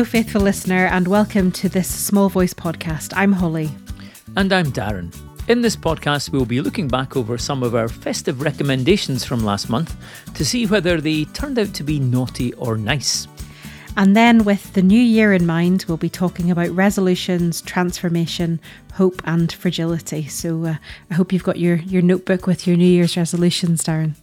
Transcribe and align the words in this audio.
Hello, 0.00 0.08
faithful 0.08 0.40
listener, 0.40 0.86
and 0.86 1.06
welcome 1.06 1.52
to 1.52 1.68
this 1.68 1.86
Small 1.86 2.30
Voice 2.30 2.54
podcast. 2.54 3.12
I'm 3.14 3.34
Holly. 3.34 3.68
And 4.34 4.50
I'm 4.50 4.72
Darren. 4.72 5.14
In 5.46 5.60
this 5.60 5.76
podcast, 5.76 6.30
we'll 6.30 6.46
be 6.46 6.62
looking 6.62 6.88
back 6.88 7.18
over 7.18 7.36
some 7.36 7.62
of 7.62 7.74
our 7.74 7.86
festive 7.86 8.40
recommendations 8.40 9.26
from 9.26 9.44
last 9.44 9.68
month 9.68 9.94
to 10.32 10.42
see 10.42 10.64
whether 10.64 11.02
they 11.02 11.26
turned 11.26 11.58
out 11.58 11.74
to 11.74 11.84
be 11.84 12.00
naughty 12.00 12.54
or 12.54 12.78
nice. 12.78 13.28
And 13.94 14.16
then, 14.16 14.44
with 14.44 14.72
the 14.72 14.80
new 14.80 14.98
year 14.98 15.34
in 15.34 15.44
mind, 15.44 15.84
we'll 15.86 15.98
be 15.98 16.08
talking 16.08 16.50
about 16.50 16.70
resolutions, 16.70 17.60
transformation, 17.60 18.58
hope, 18.94 19.20
and 19.26 19.52
fragility. 19.52 20.26
So 20.28 20.64
uh, 20.64 20.76
I 21.10 21.14
hope 21.14 21.30
you've 21.30 21.44
got 21.44 21.58
your, 21.58 21.76
your 21.76 22.00
notebook 22.00 22.46
with 22.46 22.66
your 22.66 22.78
New 22.78 22.88
Year's 22.88 23.18
resolutions, 23.18 23.84
Darren. 23.84 24.14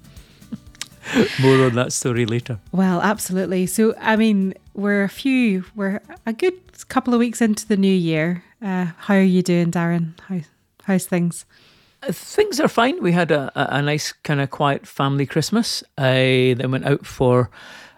More 1.39 1.65
on 1.65 1.75
that 1.75 1.93
story 1.93 2.25
later. 2.25 2.57
Well, 2.71 2.99
absolutely. 3.01 3.67
So, 3.67 3.93
I 3.99 4.15
mean, 4.15 4.55
we're 4.77 5.03
a 5.03 5.09
few, 5.09 5.65
we're 5.75 5.99
a 6.25 6.31
good 6.31 6.53
couple 6.87 7.13
of 7.13 7.19
weeks 7.19 7.41
into 7.41 7.67
the 7.67 7.75
new 7.75 7.93
year. 7.93 8.43
Uh, 8.61 8.85
how 8.97 9.15
are 9.15 9.21
you 9.21 9.41
doing, 9.41 9.71
Darren? 9.71 10.17
How, 10.21 10.39
how's 10.83 11.07
things? 11.07 11.45
Uh, 12.03 12.11
things 12.11 12.59
are 12.59 12.67
fine. 12.67 13.01
We 13.01 13.11
had 13.11 13.31
a, 13.31 13.51
a, 13.55 13.81
nice 13.81 14.13
kind 14.23 14.39
of 14.39 14.51
quiet 14.51 14.85
family 14.87 15.25
Christmas. 15.25 15.83
I 15.97 16.55
then 16.57 16.71
went 16.71 16.85
out 16.85 17.07
for 17.07 17.49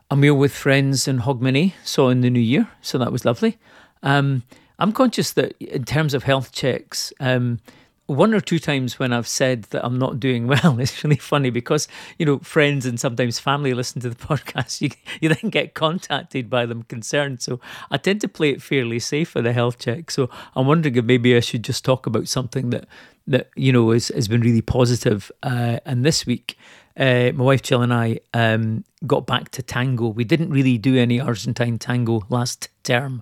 a 0.09 0.15
meal 0.15 0.35
with 0.35 0.53
friends 0.53 1.07
in 1.07 1.19
Hogmanay, 1.19 1.73
so 1.83 2.07
in 2.07 2.21
the 2.21 2.29
new 2.29 2.39
year. 2.39 2.69
So 2.81 2.97
that 2.97 3.11
was 3.11 3.25
lovely. 3.25 3.59
Um, 4.01 4.43
I'm 4.79 4.93
conscious 4.93 5.33
that 5.33 5.55
in 5.61 5.83
terms 5.83 6.13
of 6.13 6.23
health 6.23 6.53
checks, 6.53 7.11
um, 7.19 7.59
one 8.09 8.33
or 8.33 8.41
two 8.41 8.57
times 8.57 8.97
when 8.97 9.13
I've 9.13 9.27
said 9.27 9.63
that 9.65 9.85
I'm 9.85 9.99
not 9.99 10.19
doing 10.19 10.47
well, 10.47 10.79
it's 10.79 11.03
really 11.03 11.15
funny 11.15 11.51
because, 11.51 11.87
you 12.17 12.25
know, 12.25 12.39
friends 12.39 12.85
and 12.85 12.99
sometimes 12.99 13.37
family 13.37 13.73
listen 13.73 14.01
to 14.01 14.09
the 14.09 14.15
podcast. 14.27 14.81
You, 14.81 14.89
you 15.21 15.29
then 15.29 15.51
get 15.51 15.75
contacted 15.75 16.49
by 16.49 16.65
them 16.65 16.83
concerned. 16.83 17.41
So 17.41 17.59
I 17.91 17.97
tend 17.97 18.21
to 18.21 18.27
play 18.27 18.49
it 18.49 18.63
fairly 18.63 18.97
safe 18.99 19.29
for 19.29 19.41
the 19.43 19.53
health 19.53 19.77
check. 19.77 20.09
So 20.09 20.29
I'm 20.55 20.65
wondering 20.65 20.95
if 20.95 21.05
maybe 21.05 21.35
I 21.35 21.39
should 21.39 21.63
just 21.63 21.85
talk 21.85 22.07
about 22.07 22.27
something 22.27 22.71
that, 22.71 22.87
that 23.27 23.51
you 23.55 23.71
know, 23.71 23.91
is, 23.91 24.07
has 24.09 24.27
been 24.27 24.41
really 24.41 24.63
positive. 24.63 25.31
Uh, 25.43 25.79
and 25.85 26.03
this 26.03 26.25
week, 26.25 26.57
uh, 26.97 27.31
my 27.35 27.43
wife 27.43 27.61
Jill 27.61 27.83
and 27.83 27.93
I 27.93 28.19
um, 28.33 28.83
got 29.05 29.27
back 29.27 29.49
to 29.51 29.61
tango. 29.61 30.07
We 30.07 30.23
didn't 30.23 30.49
really 30.49 30.79
do 30.79 30.97
any 30.97 31.19
Argentine 31.19 31.77
tango 31.77 32.25
last 32.27 32.69
term, 32.83 33.21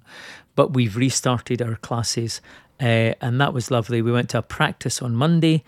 but 0.55 0.73
we've 0.73 0.95
restarted 0.95 1.61
our 1.61 1.75
classes 1.75 2.41
uh, 2.80 3.14
and 3.22 3.39
that 3.42 3.53
was 3.53 3.72
lovely. 3.72 4.02
We 4.02 4.11
went 4.11 4.30
to 4.30 4.39
a 4.39 4.44
practice 4.44 5.02
on 5.02 5.16
Monday, 5.16 5.64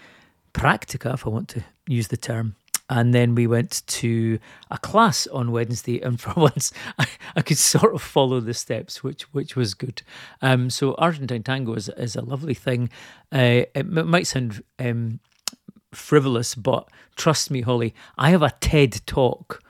practica, 0.53 1.13
if 1.13 1.25
I 1.25 1.29
want 1.29 1.49
to 1.49 1.63
use 1.87 2.09
the 2.09 2.17
term. 2.17 2.55
And 2.91 3.13
then 3.13 3.35
we 3.35 3.45
went 3.45 3.83
to 3.85 4.39
a 4.71 4.77
class 4.79 5.27
on 5.27 5.51
Wednesday, 5.51 6.01
and 6.01 6.19
for 6.21 6.33
once 6.35 6.71
I, 6.97 7.07
I 7.35 7.41
could 7.41 7.57
sort 7.57 7.93
of 7.93 8.01
follow 8.01 8.39
the 8.39 8.53
steps, 8.53 9.03
which 9.03 9.23
which 9.33 9.55
was 9.55 9.73
good. 9.73 10.01
Um, 10.41 10.69
so 10.69 10.95
Argentine 10.95 11.43
tango 11.43 11.73
is, 11.75 11.89
is 11.89 12.15
a 12.15 12.21
lovely 12.21 12.55
thing. 12.55 12.89
Uh, 13.33 13.37
it, 13.37 13.71
it 13.75 13.85
might 13.85 14.25
sound 14.25 14.63
um, 14.79 15.19
frivolous, 15.93 16.55
but 16.55 16.89
trust 17.15 17.51
me, 17.51 17.61
Holly, 17.61 17.93
I 18.17 18.31
have 18.31 18.41
a 18.41 18.55
TED 18.59 19.01
talk 19.05 19.61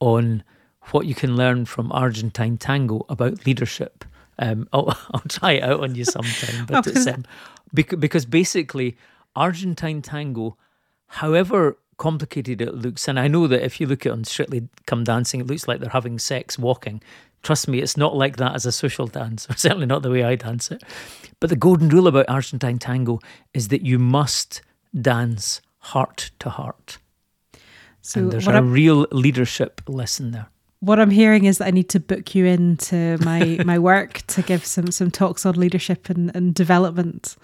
on 0.00 0.44
what 0.90 1.06
you 1.06 1.14
can 1.14 1.36
learn 1.36 1.64
from 1.64 1.92
Argentine 1.92 2.56
tango 2.56 3.04
about 3.08 3.44
leadership. 3.44 4.04
Um, 4.38 4.68
I'll, 4.72 4.96
I'll 5.12 5.20
try 5.28 5.52
it 5.52 5.62
out 5.62 5.80
on 5.80 5.94
you 5.94 6.04
sometime. 6.04 6.66
But 6.66 6.86
it's, 6.88 7.06
um, 7.06 7.24
because, 7.74 7.98
because 7.98 8.26
basically, 8.26 8.96
Argentine 9.36 10.02
tango, 10.02 10.56
however 11.06 11.78
complicated 11.96 12.60
it 12.60 12.74
looks, 12.74 13.08
and 13.08 13.18
I 13.18 13.28
know 13.28 13.46
that 13.46 13.64
if 13.64 13.80
you 13.80 13.86
look 13.86 14.06
at 14.06 14.12
on 14.12 14.24
Strictly 14.24 14.68
Come 14.86 15.04
Dancing, 15.04 15.40
it 15.40 15.46
looks 15.46 15.68
like 15.68 15.80
they're 15.80 15.90
having 15.90 16.18
sex 16.18 16.58
walking. 16.58 17.02
Trust 17.42 17.68
me, 17.68 17.80
it's 17.80 17.96
not 17.96 18.16
like 18.16 18.36
that 18.36 18.54
as 18.54 18.66
a 18.66 18.72
social 18.72 19.06
dance, 19.06 19.48
or 19.50 19.54
certainly 19.56 19.86
not 19.86 20.02
the 20.02 20.10
way 20.10 20.24
I 20.24 20.34
dance 20.34 20.70
it. 20.70 20.82
But 21.40 21.50
the 21.50 21.56
golden 21.56 21.88
rule 21.88 22.06
about 22.06 22.28
Argentine 22.28 22.78
tango 22.78 23.20
is 23.54 23.68
that 23.68 23.82
you 23.82 23.98
must 23.98 24.62
dance 24.98 25.60
heart 25.78 26.30
to 26.40 26.50
heart. 26.50 26.98
So 28.00 28.20
and 28.20 28.32
there's 28.32 28.46
a 28.46 28.62
real 28.62 29.06
leadership 29.10 29.82
lesson 29.86 30.30
there 30.30 30.48
what 30.80 31.00
I'm 31.00 31.10
hearing 31.10 31.44
is 31.44 31.58
that 31.58 31.66
I 31.66 31.70
need 31.70 31.88
to 31.90 32.00
book 32.00 32.34
you 32.34 32.44
into 32.46 33.18
my 33.24 33.60
my 33.64 33.78
work 33.78 34.22
to 34.28 34.42
give 34.42 34.64
some 34.64 34.90
some 34.90 35.10
talks 35.10 35.44
on 35.44 35.54
leadership 35.56 36.08
and, 36.08 36.34
and 36.34 36.54
development. 36.54 37.36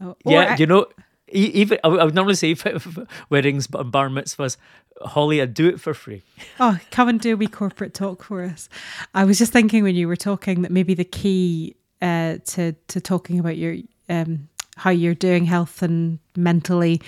Or 0.00 0.16
yeah, 0.24 0.54
I, 0.54 0.56
you 0.56 0.66
know, 0.66 0.86
even 1.28 1.78
I 1.82 1.88
would 1.88 2.14
normally 2.14 2.34
say 2.34 2.54
weddings, 3.30 3.66
but 3.66 3.90
bar 3.90 4.08
mitzvahs. 4.08 4.56
Holly, 5.02 5.42
I'd 5.42 5.54
do 5.54 5.68
it 5.68 5.80
for 5.80 5.92
free. 5.92 6.22
Oh, 6.60 6.78
come 6.92 7.08
and 7.08 7.20
do 7.20 7.34
a 7.34 7.36
wee 7.36 7.48
corporate 7.48 7.94
talk 7.94 8.22
for 8.22 8.44
us. 8.44 8.68
I 9.12 9.24
was 9.24 9.38
just 9.38 9.52
thinking 9.52 9.82
when 9.82 9.96
you 9.96 10.06
were 10.06 10.16
talking 10.16 10.62
that 10.62 10.70
maybe 10.70 10.94
the 10.94 11.04
key 11.04 11.74
uh, 12.00 12.38
to 12.46 12.72
to 12.72 13.00
talking 13.00 13.40
about 13.40 13.56
your 13.56 13.76
um, 14.08 14.48
how 14.76 14.90
you're 14.90 15.14
doing 15.14 15.44
health 15.44 15.82
and 15.82 16.20
mentally, 16.36 17.00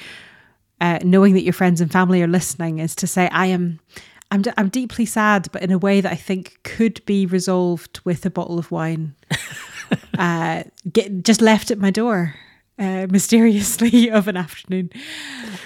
uh, 0.80 0.98
knowing 1.04 1.34
that 1.34 1.42
your 1.42 1.52
friends 1.52 1.80
and 1.80 1.92
family 1.92 2.22
are 2.22 2.26
listening, 2.28 2.80
is 2.80 2.96
to 2.96 3.06
say, 3.06 3.28
"I 3.28 3.46
am." 3.46 3.78
I'm 4.30 4.42
d- 4.42 4.52
I'm 4.56 4.68
deeply 4.68 5.06
sad, 5.06 5.48
but 5.52 5.62
in 5.62 5.70
a 5.70 5.78
way 5.78 6.00
that 6.00 6.12
I 6.12 6.16
think 6.16 6.58
could 6.64 7.04
be 7.06 7.26
resolved 7.26 8.00
with 8.04 8.26
a 8.26 8.30
bottle 8.30 8.58
of 8.58 8.70
wine. 8.70 9.14
uh, 10.18 10.64
get 10.92 11.22
just 11.22 11.40
left 11.40 11.70
at 11.70 11.78
my 11.78 11.90
door. 11.90 12.34
Uh, 12.78 13.06
mysteriously 13.08 14.10
of 14.10 14.28
an 14.28 14.36
afternoon. 14.36 14.90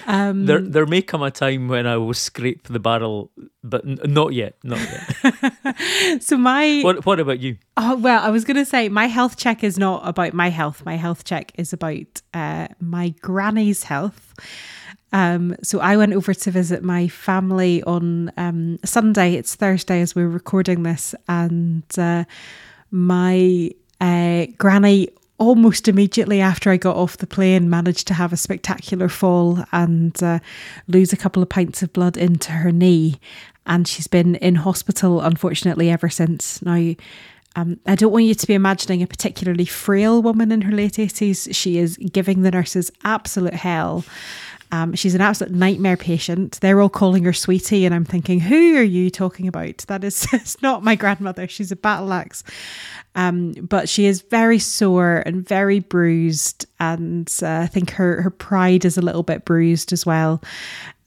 Um, 0.07 0.47
there, 0.47 0.61
there 0.61 0.87
may 0.87 1.03
come 1.03 1.25
a 1.25 1.31
time 1.33 1.67
when 1.67 1.85
I 1.85 1.97
will 1.97 2.15
scrape 2.15 2.69
the 2.69 2.79
barrel, 2.79 3.33
but 3.65 3.85
n- 3.85 3.99
not 4.05 4.33
yet, 4.33 4.55
not 4.63 4.79
yet. 4.79 6.23
so 6.23 6.37
my 6.37 6.83
what, 6.83 7.05
what 7.05 7.19
about 7.19 7.41
you? 7.41 7.57
Oh 7.77 7.97
well, 7.97 8.23
I 8.23 8.31
was 8.31 8.45
going 8.45 8.59
to 8.59 8.65
say 8.65 8.89
my 8.89 9.07
health 9.07 9.37
check 9.37 9.65
is 9.65 9.77
not 9.77 10.07
about 10.07 10.35
my 10.35 10.51
health. 10.51 10.85
My 10.85 10.95
health 10.95 11.25
check 11.25 11.51
is 11.57 11.73
about 11.73 12.23
uh, 12.33 12.69
my 12.79 13.09
granny's 13.21 13.83
health. 13.83 14.33
Um, 15.13 15.57
so 15.65 15.81
I 15.81 15.97
went 15.97 16.13
over 16.13 16.33
to 16.33 16.51
visit 16.53 16.85
my 16.85 17.09
family 17.09 17.83
on 17.83 18.31
um, 18.37 18.79
Sunday. 18.85 19.35
It's 19.35 19.57
Thursday 19.57 20.01
as 20.01 20.15
we're 20.15 20.29
recording 20.29 20.85
this, 20.85 21.17
and 21.29 21.83
uh, 21.99 22.23
my 22.93 23.73
uh, 24.01 24.47
granny 24.59 25.09
almost 25.41 25.89
immediately 25.89 26.41
after 26.41 26.71
I 26.71 26.77
got 26.77 26.97
off 26.97 27.17
the 27.17 27.27
plane 27.27 27.71
managed 27.71 28.07
to 28.09 28.15
have 28.15 28.33
a 28.33 28.37
spectacular 28.37 29.09
fall 29.09 29.65
and 29.73 30.23
uh, 30.23 30.39
lose 30.87 31.13
a 31.13 31.17
couple 31.17 31.43
of 31.43 31.49
pints 31.49 31.83
of 31.83 31.93
blood 31.95 32.19
into 32.19 32.53
her 32.53 32.71
knee. 32.71 33.19
And 33.67 33.89
she's 33.89 34.07
been 34.07 34.35
in 34.37 34.57
hospital, 34.57 35.23
unfortunately, 35.23 35.89
ever 35.89 36.11
since. 36.11 36.61
Now, 36.61 36.95
um, 37.57 37.81
I 37.87 37.95
don't 37.95 38.13
want 38.13 38.27
you 38.27 38.35
to 38.35 38.47
be 38.47 38.55
imagining 38.55 39.03
a 39.03 39.07
particularly 39.07 39.65
frail 39.65 40.23
woman 40.23 40.53
in 40.53 40.61
her 40.61 40.73
late 40.73 40.95
80s. 40.95 41.55
She 41.55 41.79
is 41.79 41.97
giving 41.97 42.43
the 42.43 42.51
nurses 42.51 42.93
absolute 43.03 43.55
hell. 43.55 44.05
Um, 44.73 44.95
she's 44.95 45.15
an 45.15 45.21
absolute 45.21 45.53
nightmare 45.53 45.97
patient. 45.97 46.59
They're 46.61 46.81
all 46.81 46.89
calling 46.89 47.25
her 47.25 47.33
sweetie, 47.33 47.85
and 47.85 47.95
I'm 47.95 48.05
thinking, 48.05 48.41
who 48.41 48.77
are 48.77 48.83
you 48.83 49.11
talking 49.11 49.49
about? 49.49 49.79
That 49.89 50.05
is 50.05 50.27
it's 50.33 50.61
not 50.63 50.85
my 50.85 50.95
grandmother. 50.95 51.49
She's 51.49 51.73
a 51.73 51.77
battle 51.77 52.13
axe. 52.13 52.45
Um, 53.17 53.53
but 53.53 53.89
she 53.89 54.07
is 54.07 54.23
very 54.23 54.61
sore 54.61 55.23
and 55.27 55.47
very 55.47 55.81
bruised, 55.81 56.67
and 56.79 57.29
uh, 57.43 57.61
I 57.63 57.67
think 57.67 57.91
her 57.93 58.23
her 58.23 58.31
pride 58.31 58.85
is 58.85 58.97
a 58.97 59.03
little 59.03 59.25
bit 59.25 59.45
bruised 59.45 59.93
as 59.93 60.07
well. 60.07 60.41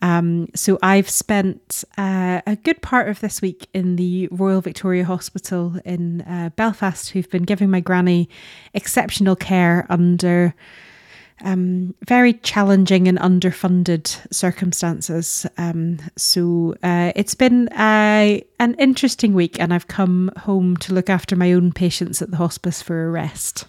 Um, 0.03 0.49
so 0.53 0.77
I've 0.83 1.09
spent 1.09 1.85
uh, 1.97 2.41
a 2.45 2.57
good 2.57 2.81
part 2.81 3.07
of 3.07 3.21
this 3.21 3.41
week 3.41 3.67
in 3.73 3.95
the 3.95 4.27
Royal 4.31 4.59
Victoria 4.59 5.05
Hospital 5.05 5.77
in 5.85 6.21
uh, 6.23 6.49
Belfast, 6.57 7.11
who've 7.11 7.29
been 7.29 7.43
giving 7.43 7.69
my 7.69 7.79
granny 7.79 8.27
exceptional 8.73 9.37
care 9.37 9.87
under 9.89 10.53
um, 11.43 11.93
very 12.07 12.33
challenging 12.33 13.07
and 13.07 13.19
underfunded 13.19 14.07
circumstances. 14.33 15.45
Um, 15.57 15.99
so 16.15 16.75
uh, 16.83 17.11
it's 17.15 17.35
been 17.35 17.67
uh, 17.69 18.39
an 18.59 18.75
interesting 18.79 19.33
week, 19.33 19.59
and 19.59 19.73
I've 19.73 19.87
come 19.87 20.31
home 20.37 20.77
to 20.77 20.93
look 20.93 21.09
after 21.09 21.35
my 21.35 21.53
own 21.53 21.71
patients 21.71 22.21
at 22.21 22.31
the 22.31 22.37
hospice 22.37 22.81
for 22.81 23.05
a 23.05 23.11
rest. 23.11 23.65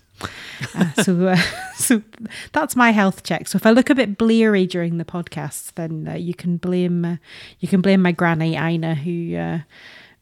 Uh, 0.74 0.92
so, 1.02 1.26
uh, 1.26 1.36
so 1.76 2.02
that's 2.52 2.76
my 2.76 2.92
health 2.92 3.24
check. 3.24 3.48
So 3.48 3.56
if 3.56 3.66
I 3.66 3.70
look 3.70 3.90
a 3.90 3.94
bit 3.94 4.16
bleary 4.16 4.66
during 4.66 4.98
the 4.98 5.04
podcast, 5.04 5.74
then 5.74 6.08
uh, 6.08 6.14
you 6.14 6.34
can 6.34 6.56
blame 6.56 7.18
you 7.60 7.68
can 7.68 7.80
blame 7.80 8.02
my 8.02 8.12
granny 8.12 8.56
Ina, 8.56 8.94
who 8.94 9.60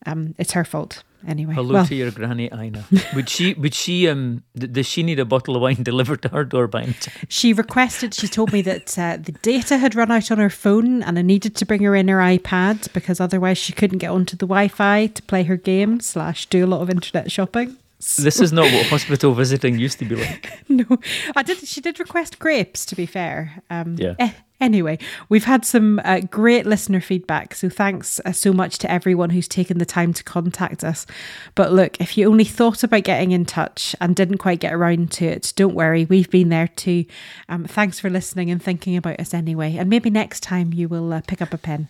um, 0.06 0.34
it's 0.38 0.52
her 0.52 0.64
fault 0.64 1.02
anyway. 1.26 1.54
Hello 1.54 1.74
well. 1.74 1.86
to 1.86 1.94
your 1.94 2.10
granny 2.10 2.50
Ina. 2.52 2.84
Would 3.14 3.28
she? 3.28 3.54
Would 3.54 3.74
she? 3.74 4.08
Um, 4.08 4.42
does 4.54 4.86
she 4.86 5.02
need 5.02 5.18
a 5.18 5.24
bottle 5.24 5.56
of 5.56 5.62
wine 5.62 5.76
delivered 5.82 6.22
to 6.22 6.28
her 6.28 6.44
door 6.44 6.66
by 6.66 6.82
any 6.82 6.92
chance? 6.92 7.16
She 7.28 7.52
requested. 7.52 8.14
She 8.14 8.28
told 8.28 8.52
me 8.52 8.62
that 8.62 8.98
uh, 8.98 9.18
the 9.20 9.32
data 9.32 9.78
had 9.78 9.94
run 9.94 10.10
out 10.10 10.30
on 10.30 10.38
her 10.38 10.50
phone, 10.50 11.02
and 11.02 11.18
I 11.18 11.22
needed 11.22 11.56
to 11.56 11.66
bring 11.66 11.82
her 11.82 11.94
in 11.94 12.08
her 12.08 12.18
iPad 12.18 12.92
because 12.92 13.20
otherwise 13.20 13.58
she 13.58 13.72
couldn't 13.72 13.98
get 13.98 14.10
onto 14.10 14.36
the 14.36 14.46
Wi-Fi 14.46 15.06
to 15.08 15.22
play 15.22 15.44
her 15.44 15.56
game 15.56 16.00
slash 16.00 16.46
do 16.46 16.64
a 16.64 16.68
lot 16.68 16.82
of 16.82 16.90
internet 16.90 17.30
shopping. 17.30 17.76
So. 17.98 18.22
This 18.22 18.40
is 18.40 18.52
not 18.58 18.64
what 18.72 18.86
hospital 18.86 19.32
visiting 19.34 19.78
used 19.78 19.98
to 20.00 20.04
be 20.04 20.16
like. 20.16 20.64
no, 20.68 20.84
I 21.36 21.42
did. 21.42 21.58
She 21.58 21.80
did 21.80 22.00
request 22.00 22.38
grapes. 22.38 22.84
To 22.86 22.96
be 22.96 23.06
fair, 23.06 23.62
um, 23.70 23.96
yeah. 23.98 24.14
Eh, 24.18 24.32
Anyway, 24.62 24.96
we've 25.28 25.46
had 25.46 25.64
some 25.64 26.00
uh, 26.04 26.20
great 26.20 26.66
listener 26.66 27.00
feedback. 27.00 27.52
So 27.52 27.68
thanks 27.68 28.20
uh, 28.24 28.30
so 28.30 28.52
much 28.52 28.78
to 28.78 28.90
everyone 28.90 29.30
who's 29.30 29.48
taken 29.48 29.78
the 29.78 29.84
time 29.84 30.12
to 30.12 30.22
contact 30.22 30.84
us. 30.84 31.04
But 31.56 31.72
look, 31.72 32.00
if 32.00 32.16
you 32.16 32.28
only 32.28 32.44
thought 32.44 32.84
about 32.84 33.02
getting 33.02 33.32
in 33.32 33.44
touch 33.44 33.96
and 34.00 34.14
didn't 34.14 34.38
quite 34.38 34.60
get 34.60 34.72
around 34.72 35.10
to 35.12 35.26
it, 35.26 35.52
don't 35.56 35.74
worry. 35.74 36.04
We've 36.04 36.30
been 36.30 36.50
there 36.50 36.68
too. 36.68 37.06
Um, 37.48 37.64
thanks 37.64 37.98
for 37.98 38.08
listening 38.08 38.52
and 38.52 38.62
thinking 38.62 38.96
about 38.96 39.18
us 39.18 39.34
anyway. 39.34 39.76
And 39.76 39.90
maybe 39.90 40.10
next 40.10 40.44
time 40.44 40.72
you 40.72 40.88
will 40.88 41.12
uh, 41.12 41.22
pick 41.26 41.42
up 41.42 41.52
a 41.52 41.58
pen. 41.58 41.88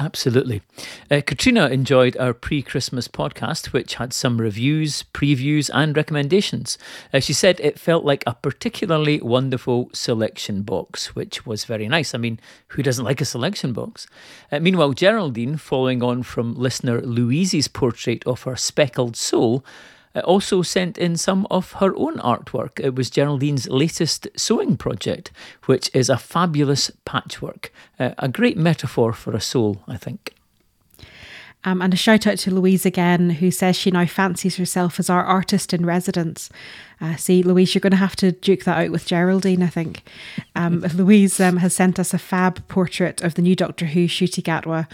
Absolutely. 0.00 0.62
Uh, 1.10 1.20
Katrina 1.26 1.66
enjoyed 1.66 2.16
our 2.18 2.32
pre 2.32 2.62
Christmas 2.62 3.08
podcast, 3.08 3.72
which 3.72 3.96
had 3.96 4.12
some 4.12 4.40
reviews, 4.40 5.02
previews, 5.12 5.70
and 5.74 5.96
recommendations. 5.96 6.78
Uh, 7.12 7.18
she 7.18 7.32
said 7.32 7.58
it 7.58 7.80
felt 7.80 8.04
like 8.04 8.22
a 8.24 8.34
particularly 8.34 9.20
wonderful 9.20 9.90
selection 9.92 10.62
box, 10.62 11.16
which 11.16 11.44
was 11.44 11.64
very 11.64 11.88
nice. 11.88 12.14
I 12.14 12.18
mean, 12.18 12.38
who 12.68 12.82
doesn't 12.84 13.04
like 13.04 13.20
a 13.20 13.24
selection 13.24 13.72
box? 13.72 14.06
Uh, 14.52 14.60
meanwhile, 14.60 14.92
Geraldine, 14.92 15.56
following 15.56 16.00
on 16.00 16.22
from 16.22 16.54
listener 16.54 17.00
Louise's 17.00 17.66
portrait 17.66 18.24
of 18.24 18.42
her 18.42 18.54
speckled 18.54 19.16
soul, 19.16 19.64
also 20.24 20.62
sent 20.62 20.98
in 20.98 21.16
some 21.16 21.46
of 21.50 21.72
her 21.72 21.94
own 21.96 22.16
artwork. 22.18 22.80
It 22.80 22.94
was 22.94 23.10
Geraldine's 23.10 23.68
latest 23.68 24.28
sewing 24.36 24.76
project, 24.76 25.30
which 25.66 25.90
is 25.94 26.08
a 26.08 26.18
fabulous 26.18 26.90
patchwork. 27.04 27.72
Uh, 27.98 28.10
a 28.18 28.28
great 28.28 28.56
metaphor 28.56 29.12
for 29.12 29.34
a 29.34 29.40
soul, 29.40 29.82
I 29.86 29.96
think. 29.96 30.34
Um, 31.64 31.82
and 31.82 31.92
a 31.92 31.96
shout 31.96 32.26
out 32.26 32.38
to 32.38 32.54
Louise 32.54 32.86
again, 32.86 33.30
who 33.30 33.50
says 33.50 33.76
she 33.76 33.90
now 33.90 34.06
fancies 34.06 34.56
herself 34.56 35.00
as 35.00 35.10
our 35.10 35.24
artist 35.24 35.74
in 35.74 35.84
residence. 35.84 36.50
Uh, 37.00 37.16
see, 37.16 37.42
Louise, 37.42 37.74
you're 37.74 37.80
going 37.80 37.90
to 37.90 37.96
have 37.96 38.16
to 38.16 38.32
duke 38.32 38.64
that 38.64 38.78
out 38.78 38.92
with 38.92 39.06
Geraldine, 39.06 39.62
I 39.62 39.66
think. 39.66 40.02
Um, 40.54 40.80
Louise 40.94 41.40
um, 41.40 41.56
has 41.58 41.74
sent 41.74 41.98
us 41.98 42.14
a 42.14 42.18
fab 42.18 42.66
portrait 42.68 43.22
of 43.22 43.34
the 43.34 43.42
new 43.42 43.56
Doctor 43.56 43.86
Who, 43.86 44.06
Ncuti 44.06 44.42
Gatwa. 44.42 44.86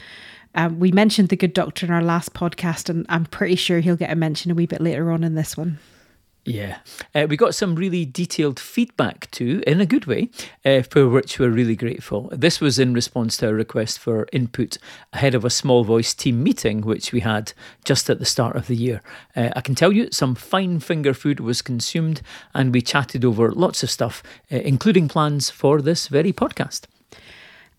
Um, 0.55 0.79
we 0.79 0.93
mentioned 0.93 1.29
the 1.29 1.37
good 1.37 1.53
doctor 1.53 1.87
in 1.87 1.93
our 1.93 2.03
last 2.03 2.33
podcast, 2.33 2.89
and 2.89 3.07
I'm 3.09 3.27
pretty 3.27 3.57
sure 3.57 3.81
he'll 3.81 3.97
get 3.97 4.11
a 4.11 4.17
mention 4.17 4.51
a 4.51 4.55
wee 4.55 4.67
bit 4.67 4.81
later 4.81 5.11
on 5.11 5.25
in 5.25 5.35
this 5.35 5.57
one. 5.57 5.79
Yeah. 6.47 6.79
Uh, 7.15 7.27
we 7.29 7.39
got 7.39 7.55
some 7.55 7.75
really 7.75 8.05
detailed 8.05 8.61
feedback 8.61 9.31
too, 9.31 9.63
in 9.67 9.81
a 9.81 9.87
good 9.87 10.05
way, 10.05 10.29
uh, 10.65 10.83
for 10.83 11.09
which 11.09 11.39
we're 11.39 11.49
really 11.49 11.77
grateful. 11.77 12.29
This 12.33 12.61
was 12.61 12.79
in 12.79 12.93
response 12.93 13.39
to 13.39 13.49
a 13.49 13.55
request 13.55 13.99
for 13.99 14.27
input 14.31 14.77
ahead 15.15 15.35
of 15.35 15.45
a 15.45 15.51
small 15.51 15.85
voice 15.85 16.13
team 16.13 16.43
meeting, 16.43 16.83
which 16.83 17.13
we 17.13 17.21
had 17.21 17.55
just 17.85 18.11
at 18.11 18.19
the 18.19 18.27
start 18.27 18.57
of 18.57 18.67
the 18.67 18.77
year. 18.77 19.01
Uh, 19.35 19.51
I 19.57 19.63
can 19.63 19.75
tell 19.75 19.93
you 19.93 20.09
some 20.13 20.35
fine 20.35 20.81
finger 20.81 21.15
food 21.15 21.41
was 21.41 21.63
consumed, 21.63 22.21
and 22.53 22.75
we 22.75 22.83
chatted 22.83 23.25
over 23.25 23.51
lots 23.51 23.83
of 23.83 23.91
stuff, 23.91 24.23
uh, 24.53 24.57
including 24.57 25.09
plans 25.09 25.49
for 25.49 25.81
this 25.81 26.09
very 26.09 26.33
podcast. 26.33 26.83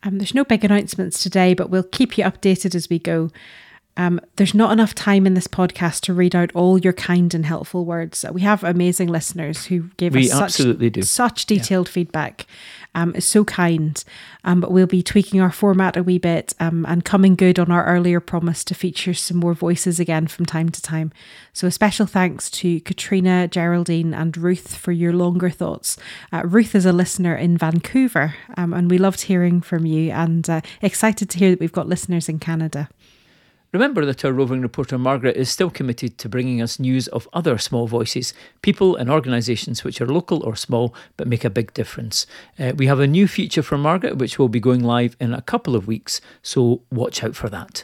Um, 0.06 0.20
there's 0.20 0.36
no 0.36 0.46
big 0.46 0.64
announcements 0.64 1.22
today, 1.22 1.56
but 1.56 1.72
we'll 1.72 1.84
keep 1.84 2.18
you 2.18 2.24
updated 2.24 2.76
as 2.76 2.90
we 2.90 3.00
go. 3.00 3.32
Um, 3.98 4.20
there's 4.36 4.54
not 4.54 4.72
enough 4.72 4.94
time 4.94 5.26
in 5.26 5.36
this 5.36 5.48
podcast 5.48 6.02
to 6.02 6.14
read 6.14 6.36
out 6.36 6.52
all 6.54 6.78
your 6.78 6.94
kind 6.94 7.34
and 7.34 7.46
helpful 7.46 7.86
words. 7.86 8.26
We 8.32 8.42
have 8.42 8.64
amazing 8.64 9.08
listeners 9.08 9.66
who 9.66 9.90
gave 9.98 10.14
we 10.14 10.30
us 10.32 10.56
such, 10.56 11.06
such 11.06 11.46
detailed 11.46 11.88
yeah. 11.88 11.94
feedback. 11.94 12.46
Um, 12.94 13.14
it's 13.16 13.26
so 13.26 13.44
kind. 13.44 14.04
Um, 14.46 14.62
but 14.62 14.72
we'll 14.72 14.88
be 14.88 15.04
tweaking 15.04 15.42
our 15.42 15.52
format 15.52 15.98
a 15.98 16.04
wee 16.04 16.18
bit 16.18 16.54
um, 16.60 16.86
and 16.88 17.04
coming 17.04 17.36
good 17.36 17.60
on 17.60 17.72
our 17.72 17.86
earlier 17.86 18.20
promise 18.20 18.64
to 18.66 18.76
feature 18.76 19.14
some 19.14 19.38
more 19.38 19.54
voices 19.54 20.00
again 20.00 20.28
from 20.28 20.46
time 20.46 20.70
to 20.70 20.82
time. 20.82 21.12
So 21.52 21.68
a 21.68 21.72
special 21.72 22.06
thanks 22.06 22.50
to 22.52 22.80
Katrina, 22.82 23.48
Geraldine, 23.48 24.14
and 24.14 24.38
Ruth 24.38 24.76
for 24.76 24.92
your 24.92 25.14
longer 25.14 25.50
thoughts. 25.50 25.98
Uh, 26.32 26.44
Ruth 26.46 26.76
is 26.76 26.86
a 26.86 26.94
listener 26.94 27.36
in 27.36 27.58
Vancouver, 27.58 28.36
um, 28.56 28.74
and 28.74 28.90
we 28.90 28.98
loved 28.98 29.22
hearing 29.22 29.62
from 29.62 29.86
you 29.86 30.12
and 30.12 30.50
uh, 30.50 30.62
excited 30.82 31.30
to 31.32 31.40
hear 31.40 31.50
that 31.50 31.60
we've 31.60 31.72
got 31.72 31.90
listeners 31.90 32.30
in 32.30 32.40
Canada. 32.40 32.88
Remember 33.72 34.06
that 34.06 34.24
our 34.24 34.32
roving 34.32 34.62
reporter 34.62 34.98
Margaret 34.98 35.36
is 35.36 35.50
still 35.50 35.70
committed 35.70 36.18
to 36.18 36.30
bringing 36.30 36.62
us 36.62 36.80
news 36.80 37.08
of 37.10 37.28
other 37.34 37.58
small 37.58 37.88
voices, 37.88 38.34
people 38.62 38.96
and 38.96 39.10
organisations 39.10 39.84
which 39.84 40.00
are 40.00 40.08
local 40.08 40.44
or 40.44 40.56
small 40.56 40.96
but 41.18 41.28
make 41.28 41.44
a 41.44 41.50
big 41.50 41.74
difference. 41.74 42.26
Uh, 42.58 42.72
we 42.78 42.88
have 42.88 43.00
a 43.00 43.08
new 43.08 43.28
feature 43.28 43.62
from 43.62 43.82
Margaret 43.82 44.18
which 44.18 44.40
will 44.40 44.50
be 44.50 44.60
going 44.60 44.84
live 44.84 45.18
in 45.20 45.34
a 45.34 45.42
couple 45.42 45.76
of 45.76 45.88
weeks, 45.88 46.22
so 46.42 46.82
watch 46.90 47.24
out 47.24 47.36
for 47.36 47.50
that. 47.50 47.84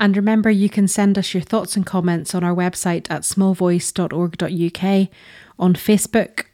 And 0.00 0.16
remember, 0.16 0.50
you 0.50 0.68
can 0.68 0.86
send 0.86 1.18
us 1.18 1.34
your 1.34 1.42
thoughts 1.42 1.76
and 1.76 1.84
comments 1.84 2.34
on 2.34 2.44
our 2.44 2.54
website 2.54 3.10
at 3.10 3.22
smallvoice.org.uk, 3.22 5.08
on 5.58 5.74
Facebook, 5.74 6.44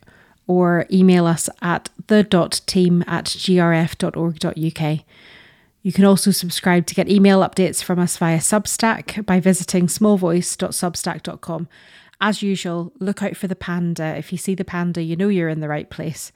or 0.46 0.86
email 0.90 1.26
us 1.26 1.50
at 1.60 1.90
the.team 2.06 3.04
at 3.06 3.26
grf.org.uk. 3.26 5.00
You 5.84 5.92
can 5.92 6.06
also 6.06 6.30
subscribe 6.30 6.86
to 6.86 6.94
get 6.94 7.10
email 7.10 7.40
updates 7.40 7.84
from 7.84 7.98
us 7.98 8.16
via 8.16 8.38
Substack 8.38 9.26
by 9.26 9.38
visiting 9.38 9.86
smallvoice.substack.com. 9.86 11.68
As 12.22 12.42
usual, 12.42 12.90
look 13.00 13.22
out 13.22 13.36
for 13.36 13.48
the 13.48 13.54
panda. 13.54 14.16
If 14.16 14.32
you 14.32 14.38
see 14.38 14.54
the 14.54 14.64
panda, 14.64 15.02
you 15.02 15.14
know 15.14 15.28
you're 15.28 15.50
in 15.50 15.60
the 15.60 15.68
right 15.68 15.90
place. 15.90 16.32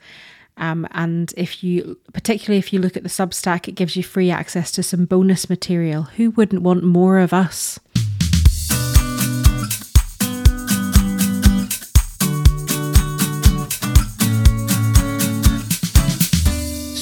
Um, 0.57 0.87
and 0.91 1.33
if 1.35 1.63
you, 1.63 1.97
particularly 2.13 2.59
if 2.59 2.71
you 2.71 2.79
look 2.79 2.95
at 2.95 3.01
the 3.01 3.09
Substack, 3.09 3.67
it 3.67 3.73
gives 3.73 3.95
you 3.95 4.03
free 4.03 4.29
access 4.29 4.71
to 4.73 4.83
some 4.83 5.05
bonus 5.05 5.49
material. 5.49 6.03
Who 6.03 6.29
wouldn't 6.29 6.61
want 6.61 6.83
more 6.83 7.17
of 7.17 7.33
us? 7.33 7.79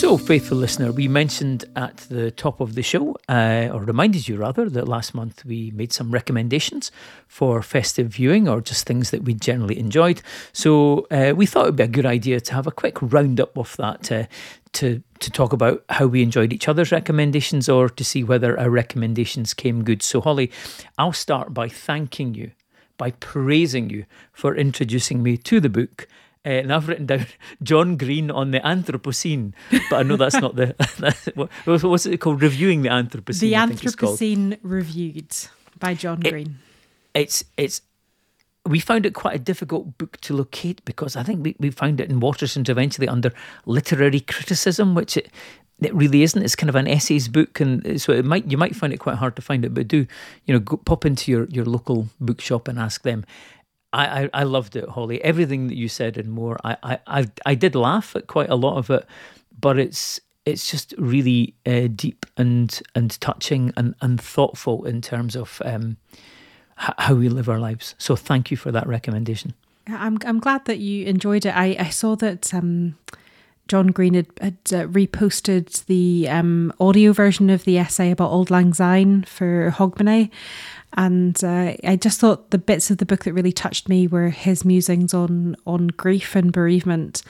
So, 0.08 0.18
faithful 0.18 0.58
listener, 0.58 0.94
we 0.94 1.10
mentioned 1.10 1.66
at 1.76 1.98
the 1.98 2.32
top 2.32 2.62
of 2.62 2.76
the 2.76 2.82
show, 2.82 3.18
uh, 3.28 3.68
or 3.74 3.84
reminded 3.84 4.30
you 4.30 4.38
rather, 4.38 4.70
that 4.70 4.88
last 4.88 5.14
month 5.14 5.44
we 5.44 5.72
made 5.72 5.92
some 5.92 6.12
recommendations 6.12 6.94
for 7.28 7.62
festive 7.62 8.08
viewing 8.08 8.48
or 8.48 8.62
just 8.62 8.86
things 8.86 9.12
that 9.12 9.26
we 9.26 9.34
generally 9.34 9.78
enjoyed. 9.78 10.22
So, 10.54 11.08
uh, 11.12 11.34
we 11.36 11.46
thought 11.46 11.64
it 11.64 11.72
would 11.72 11.76
be 11.76 11.84
a 11.84 11.88
good 11.90 12.06
idea 12.06 12.40
to 12.40 12.54
have 12.54 12.66
a 12.66 12.72
quick 12.72 13.02
roundup 13.02 13.58
of 13.58 13.76
that 13.76 14.10
uh, 14.10 14.28
to, 14.72 15.04
to 15.20 15.30
talk 15.30 15.52
about 15.52 15.84
how 15.90 16.08
we 16.08 16.24
enjoyed 16.24 16.54
each 16.54 16.70
other's 16.70 16.94
recommendations 16.94 17.68
or 17.68 17.90
to 17.90 18.06
see 18.06 18.24
whether 18.24 18.58
our 18.58 18.70
recommendations 18.70 19.54
came 19.54 19.84
good. 19.84 20.02
So, 20.02 20.22
Holly, 20.22 20.54
I'll 20.98 21.12
start 21.12 21.54
by 21.54 21.68
thanking 21.68 22.34
you, 22.34 22.52
by 22.98 23.12
praising 23.12 23.90
you 23.90 24.06
for 24.32 24.56
introducing 24.56 25.22
me 25.22 25.36
to 25.36 25.60
the 25.60 25.68
book 25.68 26.08
uh, 26.48 26.62
and 26.62 26.74
I've 26.74 26.88
written 26.88 27.06
down 27.06 27.26
John 27.62 27.98
Green 27.98 28.32
on 28.32 28.52
the 28.52 28.62
Anthropocene, 28.62 29.52
but 29.90 29.98
I 29.98 30.04
know 30.04 30.16
that's 30.16 30.36
not 30.36 30.56
the. 30.56 30.76
That's, 30.98 31.26
what, 31.36 31.50
what's 31.66 32.06
it 32.06 32.20
called? 32.20 32.42
Reviewing 32.42 32.84
the 32.84 32.90
Anthropocene. 32.90 33.40
The 33.40 33.54
Anthropocene 33.54 34.58
reviewed 34.64 35.36
by 35.78 35.94
John 35.94 36.26
it, 36.26 36.32
Green. 36.32 36.60
It's 37.14 37.44
it's. 37.58 37.82
We 38.66 38.80
found 38.80 39.06
it 39.06 39.14
quite 39.14 39.36
a 39.36 39.40
difficult 39.40 39.98
book 39.98 40.18
to 40.22 40.34
locate 40.34 40.84
because 40.86 41.16
I 41.16 41.24
think 41.24 41.44
we, 41.44 41.56
we 41.60 41.70
found 41.70 42.02
it 42.02 42.10
in 42.10 42.20
Waterstone's 42.20 42.70
eventually 42.70 43.08
under 43.08 43.32
literary 43.66 44.20
criticism, 44.22 44.96
which 44.96 45.18
it 45.18 45.30
it 45.82 45.94
really 45.94 46.24
isn't. 46.24 46.42
It's 46.42 46.56
kind 46.56 46.70
of 46.70 46.76
an 46.76 46.88
essays 46.88 47.28
book, 47.28 47.60
and 47.60 48.02
so 48.02 48.14
it 48.14 48.26
might 48.26 48.50
you 48.50 48.58
might 48.58 48.76
find 48.76 48.94
it 48.94 49.00
quite 49.00 49.18
hard 49.18 49.36
to 49.36 49.42
find 49.42 49.66
it. 49.66 49.74
But 49.74 49.88
do 49.88 50.08
you 50.46 50.54
know 50.54 50.60
go, 50.60 50.78
pop 50.78 51.06
into 51.06 51.30
your 51.30 51.46
your 51.46 51.66
local 51.66 52.08
bookshop 52.20 52.68
and 52.68 52.80
ask 52.80 53.04
them. 53.04 53.26
I, 53.98 54.24
I, 54.24 54.30
I 54.34 54.44
loved 54.44 54.76
it, 54.76 54.88
Holly. 54.88 55.22
Everything 55.24 55.68
that 55.68 55.76
you 55.76 55.90
said 55.90 56.18
and 56.18 56.30
more. 56.30 56.58
I, 56.64 56.78
I, 56.84 57.00
I, 57.08 57.28
I 57.48 57.56
did 57.56 57.74
laugh 57.74 58.16
at 58.16 58.28
quite 58.28 58.50
a 58.50 58.56
lot 58.56 58.78
of 58.78 58.90
it, 58.90 59.06
but 59.60 59.80
it's 59.80 60.20
it's 60.46 60.72
just 60.72 60.94
really 60.98 61.56
uh, 61.66 61.88
deep 61.94 62.26
and 62.38 62.82
and 62.96 63.20
touching 63.20 63.74
and, 63.76 63.96
and 64.02 64.22
thoughtful 64.22 64.86
in 64.86 65.02
terms 65.02 65.36
of 65.36 65.62
um, 65.66 65.98
h- 66.82 66.94
how 67.00 67.16
we 67.16 67.28
live 67.28 67.50
our 67.50 67.60
lives. 67.60 67.96
So 67.98 68.16
thank 68.16 68.52
you 68.52 68.58
for 68.58 68.72
that 68.72 68.88
recommendation. 68.88 69.54
I'm 69.88 70.18
I'm 70.26 70.40
glad 70.40 70.66
that 70.66 70.78
you 70.78 71.06
enjoyed 71.06 71.46
it. 71.46 71.56
I, 71.56 71.76
I 71.80 71.90
saw 71.90 72.16
that 72.18 72.54
um, 72.54 72.98
John 73.68 73.88
Green 73.88 74.14
had, 74.14 74.28
had 74.40 74.58
uh, 74.72 74.88
reposted 74.88 75.86
the 75.86 76.30
um, 76.30 76.74
audio 76.80 77.14
version 77.14 77.50
of 77.50 77.64
the 77.66 77.78
essay 77.78 78.12
about 78.12 78.32
Auld 78.32 78.50
Lang 78.50 78.74
Syne 78.74 79.24
for 79.24 79.72
Hogmanay, 79.72 80.30
and 80.94 81.42
uh, 81.44 81.74
I 81.84 81.96
just 81.96 82.20
thought 82.20 82.52
the 82.52 82.58
bits 82.58 82.90
of 82.90 82.98
the 82.98 83.06
book 83.06 83.24
that 83.24 83.34
really 83.34 83.52
touched 83.52 83.90
me 83.90 84.08
were 84.08 84.30
his 84.30 84.64
musings 84.64 85.14
on 85.14 85.56
on 85.66 85.88
grief 85.88 86.36
and 86.36 86.52
bereavement. 86.52 87.24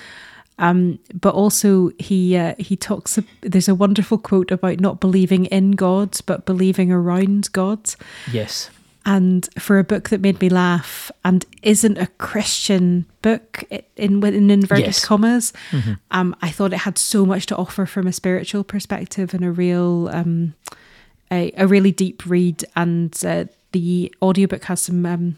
Um, 0.60 0.98
but 1.14 1.36
also 1.36 1.92
he 2.00 2.36
uh, 2.38 2.56
he 2.58 2.76
talks. 2.76 3.20
There's 3.42 3.68
a 3.68 3.76
wonderful 3.76 4.18
quote 4.18 4.52
about 4.52 4.80
not 4.80 5.00
believing 5.00 5.46
in 5.46 5.72
God, 5.72 6.18
but 6.26 6.46
believing 6.46 6.92
around 6.92 7.52
God. 7.52 7.94
Yes. 8.32 8.70
And 9.06 9.48
for 9.58 9.80
a 9.80 9.86
book 9.86 10.10
that 10.10 10.20
made 10.20 10.42
me 10.42 10.50
laugh 10.50 11.10
and 11.24 11.46
isn't 11.62 11.98
a 11.98 12.08
Christian 12.08 13.06
book 13.22 13.64
in 13.96 14.24
in 14.24 14.50
inverted 14.50 14.86
yes. 14.88 15.06
commas, 15.06 15.54
mm-hmm. 15.72 15.94
um, 16.12 16.36
I 16.42 16.50
thought 16.50 16.74
it 16.74 16.80
had 16.80 16.98
so 16.98 17.26
much 17.26 17.46
to 17.48 17.56
offer 17.56 17.86
from 17.86 18.08
a 18.08 18.14
spiritual 18.14 18.64
perspective 18.64 19.34
and 19.34 19.46
a 19.46 19.52
real 19.52 20.10
um, 20.12 20.56
a, 21.32 21.52
a 21.58 21.68
really 21.68 21.92
deep 21.92 22.26
read, 22.26 22.64
and 22.76 23.16
uh, 23.26 23.46
the 23.72 24.14
audiobook 24.22 24.64
has 24.66 24.82
some 24.82 25.06
um, 25.06 25.38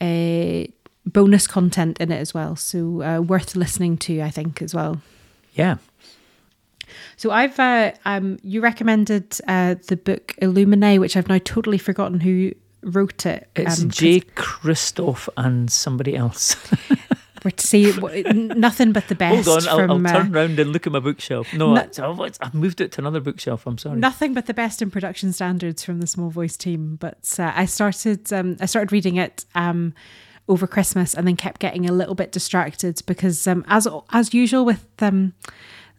uh, 0.00 0.64
bonus 1.04 1.46
content 1.46 2.00
in 2.00 2.10
it 2.10 2.18
as 2.18 2.34
well. 2.34 2.56
So 2.56 3.02
uh, 3.02 3.20
worth 3.20 3.56
listening 3.56 3.96
to, 3.98 4.20
I 4.22 4.30
think, 4.30 4.60
as 4.62 4.74
well. 4.74 5.00
Yeah. 5.54 5.76
So 7.16 7.30
I've 7.30 7.58
uh, 7.58 7.92
um 8.04 8.38
you 8.42 8.60
recommended 8.60 9.38
uh 9.48 9.74
the 9.88 9.96
book 9.96 10.34
Illuminae, 10.40 11.00
which 11.00 11.16
I've 11.16 11.28
now 11.28 11.38
totally 11.38 11.78
forgotten 11.78 12.20
who 12.20 12.52
wrote 12.82 13.26
it. 13.26 13.48
It's 13.56 13.82
um, 13.82 13.90
Jay 13.90 14.20
Kristoff 14.20 15.28
and 15.36 15.70
somebody 15.70 16.16
else. 16.16 16.56
We're 17.44 17.50
to 17.52 17.66
see 17.66 17.92
nothing 18.32 18.92
but 18.92 19.08
the 19.08 19.14
best. 19.14 19.46
Hold 19.48 19.62
on, 19.62 19.68
I'll, 19.68 19.78
from, 19.78 20.06
I'll 20.06 20.16
uh, 20.16 20.22
turn 20.22 20.32
round 20.32 20.58
and 20.58 20.72
look 20.72 20.86
at 20.86 20.92
my 20.92 21.00
bookshelf. 21.00 21.52
No, 21.52 21.74
No- 21.74 21.80
I've, 21.82 22.38
I've 22.40 22.54
moved 22.54 22.80
it 22.80 22.92
to 22.92 23.00
another 23.00 23.20
bookshelf. 23.20 23.66
I'm 23.66 23.78
sorry. 23.78 23.98
Nothing 23.98 24.34
but 24.34 24.46
the 24.46 24.54
best 24.54 24.82
in 24.82 24.90
production 24.90 25.32
standards 25.32 25.84
from 25.84 26.00
the 26.00 26.06
Small 26.06 26.30
Voice 26.30 26.56
team. 26.56 26.96
But 26.96 27.34
uh, 27.38 27.52
I 27.54 27.66
started, 27.66 28.32
um, 28.32 28.56
I 28.60 28.66
started 28.66 28.92
reading 28.92 29.16
it 29.16 29.44
um, 29.54 29.94
over 30.48 30.66
Christmas, 30.66 31.14
and 31.14 31.26
then 31.26 31.36
kept 31.36 31.60
getting 31.60 31.88
a 31.88 31.92
little 31.92 32.14
bit 32.14 32.32
distracted 32.32 33.00
because, 33.06 33.46
um, 33.46 33.64
as 33.68 33.88
as 34.10 34.32
usual 34.32 34.64
with 34.64 34.86
um, 35.00 35.32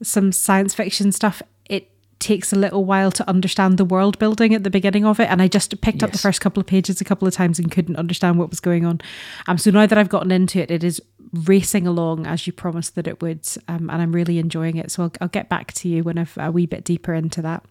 some 0.01 0.31
science 0.31 0.73
fiction 0.73 1.11
stuff, 1.11 1.41
it 1.69 1.89
takes 2.19 2.51
a 2.51 2.55
little 2.55 2.85
while 2.85 3.11
to 3.11 3.27
understand 3.29 3.77
the 3.77 3.85
world 3.85 4.17
building 4.19 4.53
at 4.53 4.63
the 4.63 4.69
beginning 4.69 5.05
of 5.05 5.19
it. 5.19 5.29
And 5.29 5.41
I 5.41 5.47
just 5.47 5.79
picked 5.81 6.01
up 6.01 6.11
the 6.11 6.17
first 6.17 6.41
couple 6.41 6.61
of 6.61 6.67
pages 6.67 6.99
a 7.01 7.03
couple 7.03 7.27
of 7.27 7.33
times 7.33 7.59
and 7.59 7.71
couldn't 7.71 7.95
understand 7.95 8.39
what 8.39 8.49
was 8.49 8.59
going 8.59 8.85
on. 8.85 9.01
Um, 9.47 9.57
so 9.57 9.69
now 9.71 9.85
that 9.85 9.97
I've 9.97 10.09
gotten 10.09 10.31
into 10.31 10.59
it, 10.59 10.71
it 10.71 10.83
is 10.83 11.01
racing 11.33 11.85
along 11.87 12.25
as 12.25 12.47
you 12.47 12.53
promised 12.53 12.95
that 12.95 13.07
it 13.07 13.21
would, 13.21 13.47
um, 13.67 13.89
and 13.89 14.01
I'm 14.01 14.11
really 14.11 14.39
enjoying 14.39 14.77
it. 14.77 14.91
So 14.91 15.03
I'll, 15.03 15.11
I'll 15.21 15.27
get 15.27 15.49
back 15.49 15.73
to 15.73 15.89
you 15.89 16.03
when 16.03 16.17
I've 16.17 16.37
a 16.37 16.51
wee 16.51 16.65
bit 16.65 16.83
deeper 16.83 17.13
into 17.13 17.41
that. 17.41 17.63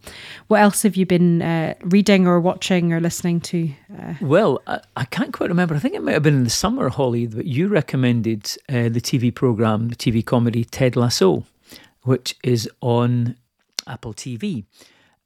What 0.48 0.60
else 0.60 0.82
have 0.82 0.96
you 0.96 1.06
been 1.06 1.42
uh, 1.42 1.75
reading 1.82 2.26
or 2.26 2.40
watching 2.40 2.92
or 2.92 3.00
listening 3.00 3.40
to? 3.42 3.70
Uh, 3.98 4.14
Well, 4.20 4.62
I, 4.66 4.80
I 4.96 5.04
can't 5.04 5.32
quite 5.32 5.48
remember. 5.50 5.75
I 5.75 5.78
think 5.78 5.94
it 5.94 6.02
might 6.02 6.12
have 6.12 6.22
been 6.22 6.34
in 6.36 6.44
the 6.44 6.50
summer, 6.50 6.88
Holly, 6.88 7.26
that 7.26 7.46
you 7.46 7.68
recommended 7.68 8.56
uh, 8.68 8.88
the 8.88 9.00
TV 9.00 9.34
program, 9.34 9.88
the 9.88 9.96
TV 9.96 10.25
comedy 10.25 10.64
Ted 10.64 10.96
Lasso, 10.96 11.44
which 12.02 12.36
is 12.42 12.68
on 12.80 13.36
Apple 13.86 14.14
TV. 14.14 14.64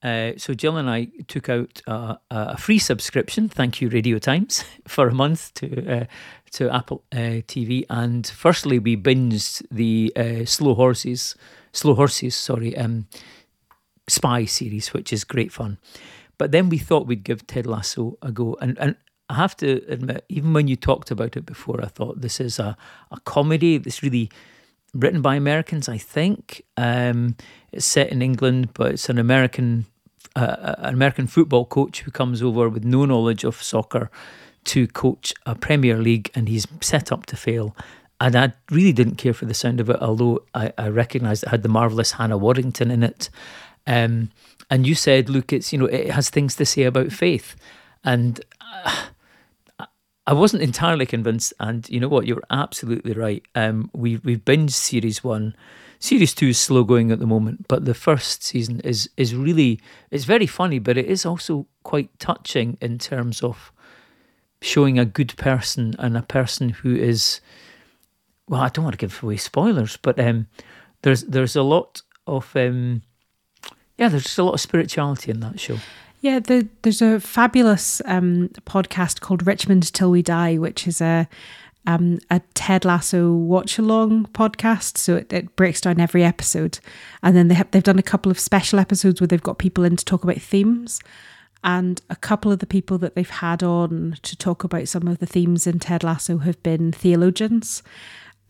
Uh, 0.02 0.33
so 0.37 0.54
Jill 0.54 0.76
and 0.76 0.88
I 0.88 1.09
took 1.28 1.49
out 1.49 1.83
uh, 1.87 2.16
a 2.30 2.57
free 2.57 2.78
subscription. 2.78 3.49
Thank 3.49 3.80
you, 3.80 3.88
Radio 3.88 4.19
Times, 4.19 4.64
for 4.88 5.09
a 5.09 5.14
month 5.14 5.52
to 5.54 6.00
uh, 6.00 6.04
to 6.52 6.75
Apple 6.75 7.04
uh, 7.12 7.42
TV. 7.47 7.85
And 7.90 8.26
firstly, 8.26 8.78
we 8.78 8.97
binged 8.97 9.62
the 9.71 10.12
uh, 10.16 10.45
Slow 10.45 10.75
Horses, 10.75 11.37
Slow 11.73 11.95
Horses, 11.95 12.35
sorry, 12.35 12.76
um, 12.76 13.07
spy 14.09 14.47
series, 14.47 14.92
which 14.92 15.12
is 15.12 15.25
great 15.25 15.52
fun. 15.52 15.78
But 16.38 16.52
then 16.52 16.71
we 16.71 16.78
thought 16.78 17.07
we'd 17.07 17.23
give 17.23 17.47
Ted 17.47 17.66
Lasso 17.66 18.16
a 18.23 18.33
go. 18.33 18.57
And, 18.61 18.78
and 18.78 18.97
I 19.28 19.35
have 19.35 19.57
to 19.59 19.83
admit, 19.87 20.25
even 20.28 20.54
when 20.54 20.66
you 20.66 20.76
talked 20.76 21.11
about 21.11 21.37
it 21.37 21.47
before, 21.47 21.80
I 21.83 21.87
thought 21.87 22.21
this 22.21 22.40
is 22.40 22.59
a, 22.59 22.76
a 23.11 23.21
comedy 23.21 23.78
that's 23.78 24.02
really 24.02 24.30
written 24.95 25.23
by 25.23 25.37
Americans, 25.37 25.88
I 25.88 25.99
think. 25.99 26.62
Um, 26.76 27.37
it's 27.73 27.87
set 27.87 28.11
in 28.11 28.23
England, 28.23 28.71
but 28.75 28.92
it's 28.92 29.09
an 29.09 29.19
American 29.19 29.87
uh, 30.36 30.74
an 30.78 30.94
American 30.94 31.26
football 31.26 31.64
coach 31.64 32.00
who 32.00 32.10
comes 32.10 32.42
over 32.42 32.68
with 32.68 32.84
no 32.84 33.04
knowledge 33.04 33.44
of 33.44 33.62
soccer 33.62 34.10
to 34.64 34.86
coach 34.88 35.32
a 35.46 35.54
Premier 35.54 35.96
League, 35.96 36.30
and 36.34 36.48
he's 36.48 36.66
set 36.80 37.10
up 37.10 37.26
to 37.26 37.36
fail. 37.36 37.74
And 38.20 38.36
I 38.36 38.52
really 38.70 38.92
didn't 38.92 39.16
care 39.16 39.32
for 39.32 39.46
the 39.46 39.54
sound 39.54 39.80
of 39.80 39.88
it, 39.88 40.00
although 40.00 40.44
I, 40.54 40.72
I 40.76 40.88
recognised 40.88 41.44
it 41.44 41.48
had 41.48 41.62
the 41.62 41.70
marvelous 41.70 42.12
Hannah 42.12 42.38
Waddingham 42.38 42.90
in 42.92 43.02
it. 43.02 43.30
Um, 43.86 44.30
and 44.70 44.86
you 44.86 44.94
said, 44.94 45.30
look, 45.30 45.52
it's 45.52 45.72
you 45.72 45.78
know 45.78 45.86
it 45.86 46.10
has 46.10 46.30
things 46.30 46.54
to 46.56 46.66
say 46.66 46.82
about 46.82 47.12
faith, 47.12 47.56
and 48.04 48.40
uh, 48.60 49.06
I 50.26 50.32
wasn't 50.32 50.62
entirely 50.62 51.06
convinced. 51.06 51.52
And 51.58 51.88
you 51.88 51.98
know 51.98 52.08
what, 52.08 52.26
you're 52.26 52.42
absolutely 52.50 53.14
right. 53.14 53.44
Um, 53.54 53.90
we 53.92 54.18
we've 54.18 54.44
binged 54.44 54.72
series 54.72 55.24
one. 55.24 55.56
Series 56.02 56.35
two 56.35 56.49
is 56.49 56.59
slow 56.59 56.83
going 56.83 57.12
at 57.12 57.19
the 57.19 57.26
moment, 57.26 57.69
but 57.69 57.85
the 57.85 57.95
first 57.95 58.42
season 58.42 58.80
is 58.80 59.11
is 59.19 59.35
really 59.35 59.80
it's 60.11 60.25
very 60.25 60.47
funny, 60.47 60.78
but 60.78 60.97
it 60.97 61.04
is 61.04 61.26
also 61.26 61.66
quite 61.83 62.19
touching 62.19 62.78
in 62.80 62.99
terms 62.99 63.42
of 63.42 63.71
showing 64.62 64.99
a 64.99 65.04
good 65.04 65.37
person 65.37 65.95
and 65.99 66.16
a 66.16 66.23
person 66.23 66.71
who 66.71 66.97
is 66.97 67.40
well, 68.49 68.62
I 68.62 68.71
don't 68.71 68.85
want 68.85 68.95
to 68.95 69.07
give 69.07 69.23
away 69.23 69.37
spoilers, 69.37 69.99
but 69.99 70.19
um, 70.19 70.47
there's 71.02 71.23
there's 71.25 71.54
a 71.54 71.62
lot 71.62 72.00
of 72.26 72.50
um, 72.57 73.02
yeah, 73.99 74.09
there's 74.09 74.25
just 74.25 74.38
a 74.38 74.42
lot 74.42 74.54
of 74.54 74.61
spirituality 74.61 75.30
in 75.30 75.40
that 75.40 75.61
show. 75.61 75.76
Yeah, 76.23 76.38
the, 76.38 76.69
there's 76.83 77.00
a 77.00 77.21
fabulous 77.21 78.02
um, 78.04 78.50
podcast 78.66 79.21
called 79.21 79.47
Richmond 79.47 79.92
Till 79.92 80.11
We 80.11 80.23
Die, 80.23 80.57
which 80.57 80.87
is 80.87 81.00
a 81.00 81.28
um, 81.87 82.18
a 82.30 82.40
Ted 82.54 82.84
Lasso 82.84 83.32
watch 83.32 83.78
along 83.78 84.26
podcast. 84.26 84.99
So 84.99 85.16
it, 85.16 85.32
it 85.32 85.56
breaks 85.56 85.80
down 85.80 86.00
every 86.00 86.25
episode, 86.25 86.78
and 87.22 87.37
then 87.37 87.49
they 87.49 87.54
have 87.54 87.70
they've 87.70 87.82
done 87.82 87.99
a 87.99 88.02
couple 88.02 88.30
of 88.30 88.38
special 88.38 88.78
episodes 88.78 89.20
where 89.20 89.28
they've 89.28 89.42
got 89.42 89.58
people 89.58 89.84
in 89.84 89.96
to 89.96 90.04
talk 90.04 90.25
about 90.25 90.37
themes. 90.37 91.00
And 91.62 92.00
a 92.08 92.16
couple 92.16 92.50
of 92.50 92.60
the 92.60 92.66
people 92.66 92.96
that 92.99 93.14
they've 93.14 93.28
had 93.28 93.62
on 93.62 94.16
to 94.22 94.37
talk 94.37 94.64
about 94.64 94.88
some 94.88 95.06
of 95.06 95.18
the 95.18 95.26
themes 95.26 95.66
in 95.66 95.78
Ted 95.78 96.02
Lasso 96.02 96.38
have 96.38 96.62
been 96.62 96.90
theologians. 96.90 97.82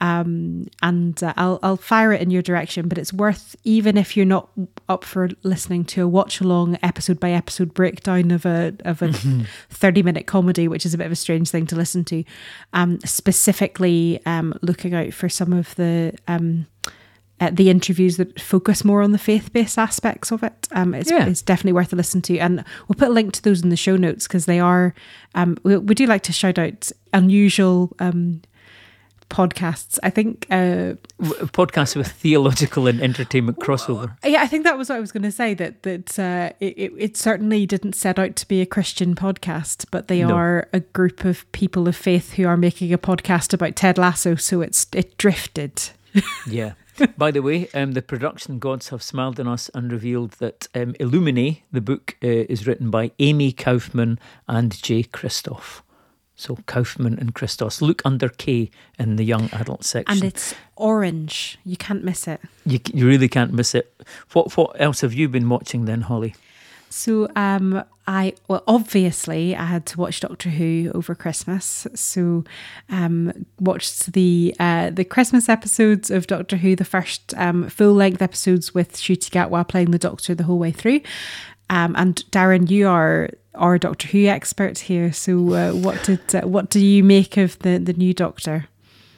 Um, 0.00 0.66
and 0.82 1.22
uh, 1.22 1.34
I'll 1.36 1.58
I'll 1.62 1.76
fire 1.76 2.12
it 2.12 2.22
in 2.22 2.30
your 2.30 2.40
direction, 2.42 2.88
but 2.88 2.96
it's 2.96 3.12
worth 3.12 3.54
even 3.64 3.98
if 3.98 4.16
you're 4.16 4.24
not 4.26 4.48
up 4.88 5.04
for 5.04 5.28
listening 5.42 5.84
to 5.86 6.02
a 6.04 6.08
watch 6.08 6.40
along 6.40 6.78
episode 6.82 7.20
by 7.20 7.32
episode 7.32 7.74
breakdown 7.74 8.30
of 8.30 8.46
a 8.46 8.74
of 8.86 9.02
a 9.02 9.12
thirty 9.68 10.02
minute 10.02 10.26
comedy, 10.26 10.68
which 10.68 10.86
is 10.86 10.94
a 10.94 10.98
bit 10.98 11.04
of 11.06 11.12
a 11.12 11.16
strange 11.16 11.50
thing 11.50 11.66
to 11.66 11.76
listen 11.76 12.04
to. 12.06 12.24
Um, 12.72 12.98
specifically, 13.04 14.20
um, 14.26 14.54
looking 14.62 14.94
out 14.94 15.12
for 15.12 15.28
some 15.28 15.52
of 15.52 15.74
the 15.74 16.14
um, 16.28 16.66
uh, 17.40 17.50
the 17.52 17.70
interviews 17.70 18.16
that 18.18 18.40
focus 18.40 18.84
more 18.84 19.02
on 19.02 19.12
the 19.12 19.18
faith 19.18 19.52
based 19.52 19.78
aspects 19.78 20.30
of 20.30 20.42
it. 20.42 20.68
Um, 20.72 20.94
it's, 20.94 21.10
Yeah. 21.10 21.26
it's 21.26 21.42
definitely 21.42 21.72
worth 21.72 21.92
a 21.92 21.96
listen 21.96 22.20
to, 22.22 22.38
and 22.38 22.64
we'll 22.88 22.96
put 22.96 23.08
a 23.08 23.12
link 23.12 23.32
to 23.34 23.42
those 23.42 23.62
in 23.62 23.68
the 23.70 23.76
show 23.76 23.96
notes 23.96 24.26
because 24.26 24.46
they 24.46 24.60
are. 24.60 24.94
Um, 25.34 25.56
we, 25.62 25.76
we 25.76 25.94
do 25.94 26.06
like 26.06 26.22
to 26.24 26.32
shout 26.32 26.58
out 26.58 26.90
unusual 27.12 27.94
um, 27.98 28.42
podcasts. 29.30 29.98
I 30.02 30.10
think. 30.10 30.46
Uh, 30.50 30.94
Podcasts 31.20 31.96
with 31.96 32.10
theological 32.10 32.86
and 32.86 33.00
entertainment 33.00 33.58
crossover. 33.58 34.16
yeah, 34.24 34.42
I 34.42 34.46
think 34.46 34.64
that 34.64 34.76
was 34.76 34.88
what 34.88 34.96
I 34.96 35.00
was 35.00 35.12
going 35.12 35.22
to 35.22 35.32
say. 35.32 35.54
That 35.54 35.82
that 35.84 36.18
uh, 36.18 36.52
it, 36.60 36.92
it, 36.96 37.16
certainly 37.16 37.66
didn't 37.66 37.94
set 37.94 38.18
out 38.18 38.36
to 38.36 38.48
be 38.48 38.60
a 38.60 38.66
Christian 38.66 39.14
podcast, 39.14 39.86
but 39.90 40.08
they 40.08 40.22
No. 40.22 40.34
are 40.34 40.68
a 40.72 40.80
group 40.80 41.24
of 41.24 41.50
people 41.52 41.88
of 41.88 41.96
faith 41.96 42.32
who 42.34 42.46
are 42.46 42.56
making 42.56 42.92
a 42.92 42.98
podcast 42.98 43.52
about 43.54 43.76
Ted 43.76 43.96
Lasso. 43.98 44.34
So 44.34 44.60
it's 44.60 44.86
it 44.92 45.16
drifted. 45.16 45.80
Yeah. 46.46 46.72
By 47.16 47.30
the 47.30 47.40
way, 47.40 47.68
um, 47.72 47.92
the 47.92 48.02
production 48.02 48.58
gods 48.58 48.88
have 48.90 49.02
smiled 49.02 49.40
on 49.40 49.46
us 49.48 49.70
and 49.74 49.90
revealed 49.90 50.32
that 50.32 50.68
um, 50.74 50.92
Illuminae, 50.94 51.62
the 51.72 51.80
book, 51.80 52.16
uh, 52.22 52.26
is 52.26 52.66
written 52.66 52.90
by 52.90 53.12
Amie 53.18 53.52
Kaufman 53.52 54.18
and 54.48 54.82
Jay 54.82 55.04
Kristoff. 55.04 55.80
So 56.40 56.56
Kaufman 56.64 57.18
and 57.18 57.34
Christos. 57.34 57.82
Look 57.82 58.00
under 58.06 58.30
K 58.30 58.70
in 58.98 59.16
the 59.16 59.24
young 59.24 59.50
adult 59.52 59.84
section. 59.84 60.16
And 60.16 60.24
it's 60.24 60.54
orange. 60.74 61.58
You 61.64 61.76
can't 61.76 62.02
miss 62.02 62.26
it. 62.26 62.40
you, 62.64 62.80
you 62.94 63.06
really 63.06 63.28
can't 63.28 63.52
miss 63.52 63.74
it. 63.74 63.92
What 64.32 64.56
what 64.56 64.80
else 64.80 65.02
have 65.02 65.12
you 65.12 65.28
been 65.28 65.50
watching 65.50 65.84
then, 65.84 66.00
Holly? 66.00 66.34
So 66.88 67.28
um 67.36 67.84
I 68.06 68.32
well 68.48 68.64
obviously 68.66 69.54
I 69.54 69.66
had 69.66 69.84
to 69.86 69.98
watch 69.98 70.20
Doctor 70.20 70.48
Who 70.48 70.90
over 70.94 71.14
Christmas. 71.14 71.86
So 71.94 72.44
um 72.88 73.46
watched 73.60 74.14
the 74.14 74.56
uh 74.58 74.88
the 74.88 75.04
Christmas 75.04 75.46
episodes 75.46 76.10
of 76.10 76.26
Doctor 76.26 76.56
Who, 76.56 76.74
the 76.74 76.86
first 76.86 77.34
um 77.36 77.68
full 77.68 77.92
length 77.92 78.22
episodes 78.22 78.72
with 78.72 78.94
Ncuti 78.94 79.28
Gatwa 79.30 79.68
playing 79.68 79.90
the 79.90 79.98
Doctor 79.98 80.34
the 80.34 80.44
whole 80.44 80.58
way 80.58 80.72
through. 80.72 81.02
Um 81.70 81.94
and 81.96 82.16
Darren 82.30 82.68
you 82.68 82.88
are 82.88 83.30
our 83.54 83.78
Doctor 83.78 84.08
Who 84.08 84.26
expert 84.26 84.78
here. 84.78 85.12
So 85.12 85.54
uh, 85.54 85.72
what 85.72 86.02
did 86.04 86.34
uh, 86.34 86.42
what 86.42 86.70
do 86.70 86.80
you 86.80 87.02
make 87.02 87.36
of 87.36 87.58
the 87.60 87.78
the 87.78 87.94
new 87.94 88.12
Doctor? 88.12 88.68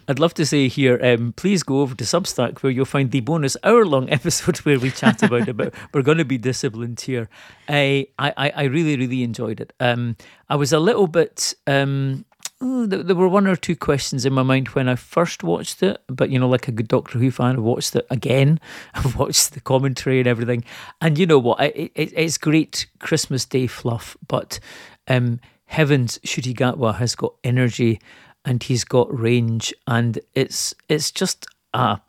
I'd 0.09 0.19
love 0.19 0.35
to 0.35 0.45
say 0.45 0.69
here, 0.69 0.99
um, 1.03 1.33
please 1.33 1.63
go 1.63 1.81
over 1.81 1.95
to 1.95 2.05
Substack 2.05 2.59
where 2.59 2.73
you'll 2.73 2.85
find 2.85 3.11
the 3.11 3.21
bonus 3.21 3.57
hour 3.63 3.87
long 3.87 4.11
episode 4.19 4.59
where 4.59 4.79
we 4.79 4.91
chat 4.91 5.23
about 5.23 5.49
it, 5.49 5.57
but 5.57 5.73
we're 5.95 6.03
going 6.03 6.19
to 6.19 6.25
be 6.25 6.39
disciplined 6.39 7.01
here. 7.01 7.29
I, 7.69 8.09
I, 8.19 8.53
I 8.55 8.65
really, 8.65 8.97
really 8.97 9.23
enjoyed 9.23 9.61
it. 9.61 9.73
Um, 9.79 10.17
I 10.51 10.57
was 10.57 10.73
a 10.73 10.81
little 10.81 11.07
bit, 11.07 11.55
um, 11.67 12.25
there, 12.63 13.17
were 13.17 13.29
one 13.29 13.47
or 13.47 13.57
two 13.57 13.75
questions 13.75 14.25
in 14.25 14.33
my 14.33 14.43
mind 14.43 14.69
when 14.69 14.89
I 14.89 14.95
first 14.95 15.43
watched 15.43 15.83
it, 15.83 16.01
but 16.07 16.31
you 16.31 16.39
know, 16.39 16.49
like 16.49 16.69
a 16.69 16.73
good 16.73 16.89
Doctor 16.89 17.19
Who 17.19 17.31
fan, 17.31 17.57
I 17.57 17.59
watched 17.59 17.97
it 17.97 18.07
again. 18.11 18.61
I've 18.95 19.17
watched 19.17 19.53
the 19.53 19.61
commentary 19.61 20.19
and 20.19 20.29
everything. 20.29 20.65
And 21.01 21.19
you 21.19 21.27
know 21.27 21.39
what? 21.39 21.61
It, 21.61 21.93
it, 21.95 22.13
it's 22.17 22.39
great 22.39 22.87
Christmas 22.99 23.45
Day 23.45 23.67
fluff, 23.67 24.17
but 24.29 24.61
um, 25.09 25.41
Heavens, 25.67 26.19
Ncuti 26.25 26.55
Gatwa 26.55 26.95
has 26.97 27.15
got 27.15 27.35
energy 27.43 28.01
and 28.45 28.63
he's 28.63 28.85
got 28.85 29.09
range 29.17 29.73
and 29.87 30.19
it's 30.35 30.75
it's 30.89 31.11
just 31.11 31.47
a 31.75 32.01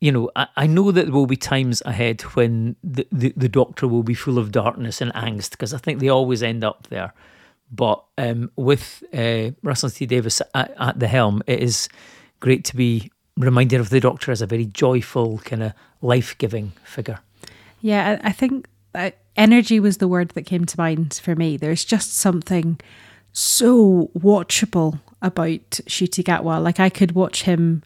you 0.00 0.10
know 0.10 0.30
I, 0.36 0.48
I 0.56 0.66
know 0.66 0.90
that 0.90 1.04
there 1.04 1.12
will 1.12 1.26
be 1.26 1.36
times 1.36 1.80
ahead 1.84 2.22
when 2.22 2.76
the, 2.82 3.06
the, 3.12 3.32
the 3.36 3.48
doctor 3.48 3.86
will 3.86 4.02
be 4.02 4.14
full 4.14 4.38
of 4.38 4.50
darkness 4.50 5.00
and 5.00 5.12
angst 5.14 5.52
because 5.52 5.72
I 5.72 5.78
think 5.78 6.00
they 6.00 6.08
always 6.08 6.42
end 6.42 6.64
up 6.64 6.88
there 6.88 7.12
but 7.70 8.02
um, 8.16 8.50
with 8.56 9.02
uh, 9.14 9.50
Russell 9.62 9.90
T 9.90 10.06
Davies 10.06 10.40
at, 10.54 10.74
at 10.78 10.98
the 10.98 11.08
helm 11.08 11.42
it 11.46 11.60
is 11.60 11.88
great 12.40 12.64
to 12.64 12.76
be 12.76 13.10
reminded 13.36 13.80
of 13.80 13.90
the 13.90 14.00
Doctor 14.00 14.32
as 14.32 14.42
a 14.42 14.46
very 14.46 14.66
joyful, 14.66 15.38
kind 15.38 15.62
of 15.62 15.72
life 16.02 16.36
giving 16.38 16.72
figure. 16.84 17.20
Yeah, 17.80 18.18
I, 18.22 18.28
I 18.28 18.32
think 18.32 18.68
uh, 18.94 19.10
energy 19.36 19.80
was 19.80 19.98
the 19.98 20.08
word 20.08 20.30
that 20.30 20.42
came 20.42 20.64
to 20.64 20.78
mind 20.78 21.20
for 21.22 21.36
me. 21.36 21.56
There's 21.56 21.84
just 21.84 22.14
something 22.14 22.80
so 23.32 24.10
watchable 24.18 25.00
about 25.22 25.70
Ncuti 25.70 26.24
Gatwa. 26.24 26.62
Like 26.62 26.80
I 26.80 26.90
could 26.90 27.12
watch 27.12 27.42
him 27.44 27.82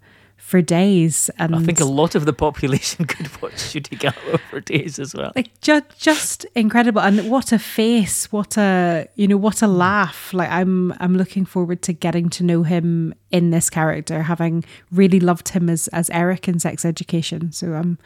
for 0.53 0.61
days. 0.61 1.31
And 1.39 1.57
I 1.57 1.61
think 1.61 1.81
a 1.81 1.87
lot 1.87 2.15
of 2.15 2.27
the 2.27 2.35
population 2.35 3.07
could 3.13 3.27
watch 3.41 3.55
Ncuti 3.55 3.99
Gatwa 3.99 4.39
for 4.51 4.61
days 4.61 4.99
as 4.99 5.15
well. 5.15 5.33
Like 5.35 5.59
just 5.63 5.99
just 5.99 6.45
incredible. 6.55 7.01
And 7.01 7.31
what 7.31 7.53
a 7.53 7.59
face, 7.59 8.31
what 8.31 8.59
a 8.59 9.09
you 9.15 9.27
know, 9.27 9.39
what 9.39 9.63
a 9.63 9.67
laugh. 9.67 10.35
Like 10.35 10.51
I'm 10.51 10.93
I'm 11.01 11.17
looking 11.17 11.47
forward 11.47 11.81
to 11.83 11.95
getting 11.95 12.29
to 12.37 12.45
know 12.45 12.65
him 12.65 13.15
in 13.31 13.49
this 13.49 13.71
character, 13.71 14.25
having 14.25 14.63
really 14.91 15.21
loved 15.21 15.49
him 15.49 15.71
as 15.71 15.89
as 15.89 16.11
Eric 16.11 16.49
in 16.49 16.59
Sex 16.59 16.85
Education. 16.85 17.51
So 17.51 17.73
I'm 17.73 17.97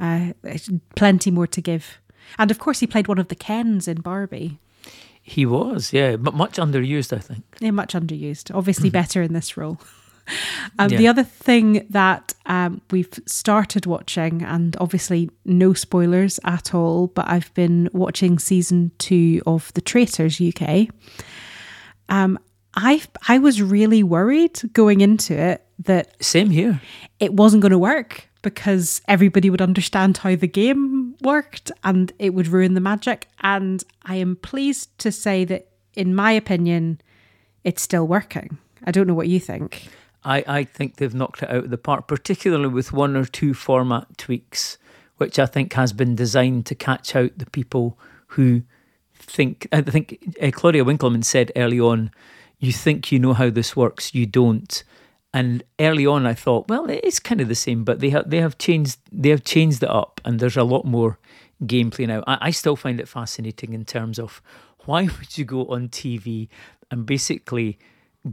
um, 0.00 0.34
uh, 0.44 0.58
plenty 0.96 1.30
more 1.30 1.46
to 1.46 1.60
give. 1.60 2.00
And 2.36 2.50
of 2.50 2.58
course 2.58 2.80
he 2.80 2.88
played 2.88 3.06
one 3.06 3.20
of 3.20 3.28
the 3.28 3.36
Kens 3.36 3.86
in 3.86 4.00
Barbie. 4.00 4.58
He 5.22 5.46
was, 5.46 5.92
yeah, 5.92 6.16
but 6.16 6.34
much 6.34 6.56
underused, 6.56 7.16
I 7.16 7.20
think. 7.20 7.44
Yeah, 7.60 7.70
much 7.70 7.94
underused. 7.94 8.52
Obviously, 8.52 8.88
mm-hmm. 8.88 8.98
better 9.02 9.22
in 9.22 9.34
this 9.34 9.56
role. 9.56 9.78
Um, 10.78 10.88
yeah. 10.90 10.98
The 10.98 11.08
other 11.08 11.22
thing 11.22 11.86
that 11.90 12.32
um, 12.46 12.80
we've 12.90 13.12
started 13.26 13.84
watching, 13.84 14.42
and 14.42 14.74
obviously 14.80 15.28
no 15.44 15.74
spoilers 15.74 16.40
at 16.44 16.74
all, 16.74 17.08
but 17.08 17.28
I've 17.28 17.52
been 17.52 17.90
watching 17.92 18.38
season 18.38 18.90
two 18.96 19.42
of 19.46 19.70
The 19.74 19.82
Traitors 19.82 20.40
UK. 20.40 20.88
Um, 22.08 22.38
I 22.74 23.02
I 23.28 23.38
was 23.38 23.60
really 23.60 24.02
worried 24.02 24.60
going 24.72 25.02
into 25.02 25.38
it 25.38 25.62
that 25.80 26.22
same 26.24 26.50
here. 26.50 26.80
It 27.20 27.34
wasn't 27.34 27.62
going 27.62 27.72
to 27.72 27.78
work 27.78 28.28
because 28.42 29.00
everybody 29.06 29.50
would 29.50 29.62
understand 29.62 30.18
how 30.18 30.34
the 30.34 30.48
game 30.48 31.14
worked 31.22 31.70
and 31.84 32.12
it 32.18 32.34
would 32.34 32.48
ruin 32.48 32.74
the 32.74 32.80
magic. 32.80 33.28
And 33.40 33.82
I 34.04 34.16
am 34.16 34.36
pleased 34.36 34.96
to 34.98 35.12
say 35.12 35.44
that, 35.44 35.68
in 35.94 36.14
my 36.14 36.32
opinion, 36.32 37.00
it's 37.62 37.82
still 37.82 38.06
working. 38.06 38.58
I 38.84 38.90
don't 38.90 39.06
know 39.06 39.14
what 39.14 39.28
you 39.28 39.38
think. 39.38 39.88
I, 40.24 40.44
I 40.46 40.64
think 40.64 40.96
they've 40.96 41.14
knocked 41.14 41.42
it 41.42 41.50
out 41.50 41.64
of 41.64 41.70
the 41.70 41.78
park, 41.78 42.06
particularly 42.06 42.68
with 42.68 42.92
one 42.92 43.16
or 43.16 43.24
two 43.24 43.54
format 43.54 44.18
tweaks, 44.18 44.78
which 45.16 45.38
I 45.38 45.46
think 45.46 45.72
has 45.74 45.92
been 45.92 46.14
designed 46.14 46.66
to 46.66 46.74
catch 46.74 47.16
out 47.16 47.32
the 47.36 47.46
people 47.46 47.98
who 48.28 48.62
think. 49.14 49.66
I 49.72 49.82
think 49.82 50.36
uh, 50.40 50.50
Claudia 50.52 50.84
Winkleman 50.84 51.22
said 51.22 51.52
early 51.56 51.80
on, 51.80 52.10
you 52.58 52.72
think 52.72 53.10
you 53.10 53.18
know 53.18 53.32
how 53.32 53.50
this 53.50 53.74
works, 53.74 54.14
you 54.14 54.26
don't. 54.26 54.82
And 55.34 55.64
early 55.80 56.06
on, 56.06 56.26
I 56.26 56.34
thought, 56.34 56.68
well, 56.68 56.90
it 56.90 57.04
is 57.04 57.18
kind 57.18 57.40
of 57.40 57.48
the 57.48 57.54
same, 57.54 57.84
but 57.84 58.00
they 58.00 58.10
have 58.10 58.28
they 58.28 58.40
have 58.40 58.58
changed 58.58 58.98
they 59.10 59.30
have 59.30 59.44
changed 59.44 59.82
it 59.82 59.90
up, 59.90 60.20
and 60.24 60.38
there's 60.38 60.56
a 60.56 60.64
lot 60.64 60.84
more 60.84 61.18
gameplay 61.64 62.06
now. 62.06 62.22
I, 62.26 62.38
I 62.42 62.50
still 62.50 62.76
find 62.76 63.00
it 63.00 63.08
fascinating 63.08 63.72
in 63.72 63.84
terms 63.84 64.18
of 64.18 64.42
why 64.84 65.04
would 65.04 65.38
you 65.38 65.44
go 65.44 65.66
on 65.66 65.88
TV 65.88 66.48
and 66.90 67.06
basically 67.06 67.78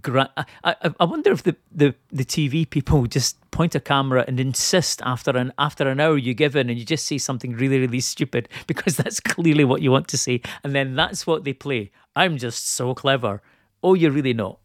gra- 0.02 0.32
I, 0.38 0.46
I, 0.64 0.94
I 1.00 1.06
wonder 1.06 1.32
if 1.32 1.44
the, 1.44 1.56
the, 1.72 1.96
the 2.12 2.26
TV 2.26 2.70
people 2.70 3.06
just 3.06 3.38
point 3.52 3.76
a 3.76 3.80
camera 3.80 4.24
and 4.28 4.40
insist 4.40 5.02
after 5.04 5.32
an 5.32 5.52
after 5.58 5.90
an 5.90 6.00
hour 6.00 6.18
you 6.18 6.34
give 6.34 6.56
in 6.56 6.70
and 6.70 6.78
you 6.78 6.86
just 6.86 7.06
say 7.06 7.18
something 7.18 7.54
really 7.54 7.80
really 7.80 8.00
stupid 8.00 8.48
because 8.68 8.98
that's 8.98 9.20
clearly 9.20 9.66
what 9.66 9.82
you 9.82 9.92
want 9.92 10.08
to 10.10 10.18
say 10.18 10.42
and 10.64 10.74
then 10.76 10.96
that's 10.96 11.26
what 11.26 11.44
they 11.44 11.54
play. 11.54 11.92
I'm 12.16 12.38
just 12.38 12.70
so 12.70 12.94
clever. 12.94 13.42
Oh, 13.82 13.94
you're 13.94 14.12
really 14.12 14.34
not. 14.34 14.60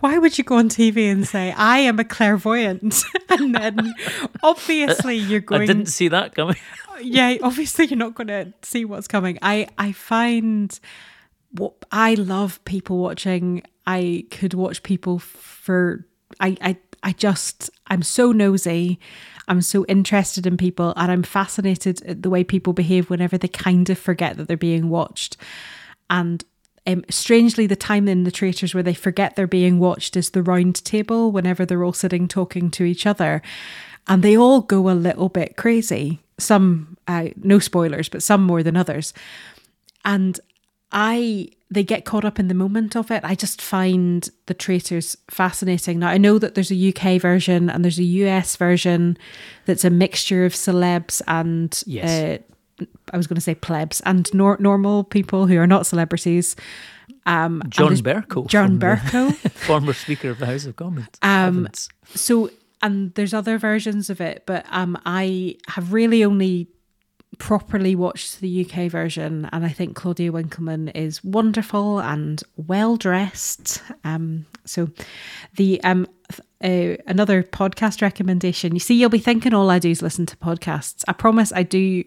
Why 0.00 0.18
would 0.18 0.38
you 0.38 0.44
go 0.44 0.56
on 0.56 0.68
TV 0.68 1.10
and 1.10 1.26
say, 1.26 1.52
I 1.52 1.78
am 1.78 1.98
a 1.98 2.04
clairvoyant? 2.04 3.04
and 3.28 3.54
then 3.54 3.94
obviously 4.42 5.16
you're 5.16 5.40
going. 5.40 5.62
I 5.62 5.66
didn't 5.66 5.86
see 5.86 6.08
that 6.08 6.34
coming. 6.34 6.56
yeah, 7.00 7.36
obviously 7.42 7.86
you're 7.86 7.98
not 7.98 8.14
going 8.14 8.28
to 8.28 8.52
see 8.62 8.84
what's 8.84 9.08
coming. 9.08 9.38
I, 9.42 9.68
I 9.78 9.92
find 9.92 10.78
what 11.52 11.74
I 11.90 12.14
love 12.14 12.64
people 12.64 12.98
watching. 12.98 13.62
I 13.86 14.24
could 14.30 14.54
watch 14.54 14.82
people 14.82 15.18
for. 15.18 16.06
I, 16.40 16.56
I, 16.60 16.76
I 17.02 17.12
just, 17.12 17.70
I'm 17.88 18.02
so 18.02 18.32
nosy. 18.32 18.98
I'm 19.48 19.60
so 19.60 19.84
interested 19.86 20.46
in 20.46 20.56
people 20.56 20.94
and 20.96 21.10
I'm 21.10 21.24
fascinated 21.24 22.02
at 22.02 22.22
the 22.22 22.30
way 22.30 22.44
people 22.44 22.72
behave 22.72 23.10
whenever 23.10 23.36
they 23.36 23.48
kind 23.48 23.90
of 23.90 23.98
forget 23.98 24.36
that 24.36 24.48
they're 24.48 24.56
being 24.56 24.88
watched. 24.88 25.36
And 26.08 26.44
um, 26.86 27.04
strangely, 27.10 27.66
the 27.66 27.76
time 27.76 28.08
in 28.08 28.24
the 28.24 28.30
traitors 28.30 28.74
where 28.74 28.82
they 28.82 28.94
forget 28.94 29.36
they're 29.36 29.46
being 29.46 29.78
watched 29.78 30.16
is 30.16 30.30
the 30.30 30.42
round 30.42 30.84
table 30.84 31.32
whenever 31.32 31.64
they're 31.64 31.84
all 31.84 31.92
sitting 31.92 32.28
talking 32.28 32.70
to 32.72 32.84
each 32.84 33.06
other. 33.06 33.42
And 34.08 34.22
they 34.22 34.36
all 34.36 34.62
go 34.62 34.88
a 34.88 34.92
little 34.92 35.28
bit 35.28 35.56
crazy. 35.56 36.20
Some, 36.38 36.96
uh, 37.06 37.28
no 37.36 37.58
spoilers, 37.58 38.08
but 38.08 38.22
some 38.22 38.42
more 38.42 38.62
than 38.62 38.76
others. 38.76 39.12
And 40.04 40.40
I, 40.90 41.50
they 41.72 41.82
get 41.82 42.04
caught 42.04 42.24
up 42.24 42.38
in 42.38 42.48
the 42.48 42.54
moment 42.54 42.94
of 42.96 43.10
it. 43.10 43.24
I 43.24 43.34
just 43.34 43.62
find 43.62 44.28
the 44.46 44.52
traitors 44.54 45.16
fascinating. 45.30 45.98
Now, 45.98 46.08
I 46.08 46.18
know 46.18 46.38
that 46.38 46.54
there's 46.54 46.70
a 46.70 46.94
UK 46.94 47.20
version 47.20 47.70
and 47.70 47.82
there's 47.82 47.98
a 47.98 48.04
US 48.04 48.56
version 48.56 49.16
that's 49.64 49.84
a 49.84 49.90
mixture 49.90 50.44
of 50.44 50.52
celebs 50.52 51.22
and 51.26 51.82
yes. 51.86 52.42
uh, 52.80 52.86
I 53.12 53.16
was 53.16 53.26
going 53.26 53.36
to 53.36 53.40
say 53.40 53.54
plebs 53.54 54.00
and 54.02 54.32
nor- 54.34 54.58
normal 54.60 55.04
people 55.04 55.46
who 55.46 55.56
are 55.58 55.66
not 55.66 55.86
celebrities. 55.86 56.56
Um, 57.24 57.62
John 57.68 57.94
Bercow. 57.96 58.46
John 58.48 58.78
Bercow. 58.78 59.34
former 59.52 59.94
Speaker 59.94 60.30
of 60.30 60.40
the 60.40 60.46
House 60.46 60.66
of 60.66 60.76
Commons. 60.76 61.08
Um, 61.22 61.68
so, 62.14 62.50
and 62.82 63.14
there's 63.14 63.32
other 63.32 63.56
versions 63.56 64.10
of 64.10 64.20
it, 64.20 64.42
but 64.44 64.66
um, 64.70 65.00
I 65.06 65.56
have 65.68 65.92
really 65.92 66.22
only 66.22 66.68
properly 67.38 67.94
watched 67.94 68.40
the 68.40 68.64
UK 68.64 68.90
version, 68.90 69.48
and 69.52 69.64
I 69.64 69.70
think 69.70 69.96
Claudia 69.96 70.32
Winkleman 70.32 70.88
is 70.88 71.22
wonderful 71.24 72.00
and 72.00 72.42
well 72.56 72.96
dressed. 72.96 73.82
Um, 74.04 74.46
so, 74.64 74.90
the 75.56 75.82
um, 75.82 76.06
uh, 76.62 76.96
another 77.06 77.42
podcast 77.42 78.02
recommendation. 78.02 78.74
You 78.74 78.80
see, 78.80 78.94
you'll 78.94 79.10
be 79.10 79.18
thinking 79.18 79.54
all 79.54 79.70
I 79.70 79.78
do 79.78 79.90
is 79.90 80.02
listen 80.02 80.26
to 80.26 80.36
podcasts. 80.36 81.04
I 81.08 81.12
promise 81.12 81.52
I 81.52 81.62
do 81.62 82.04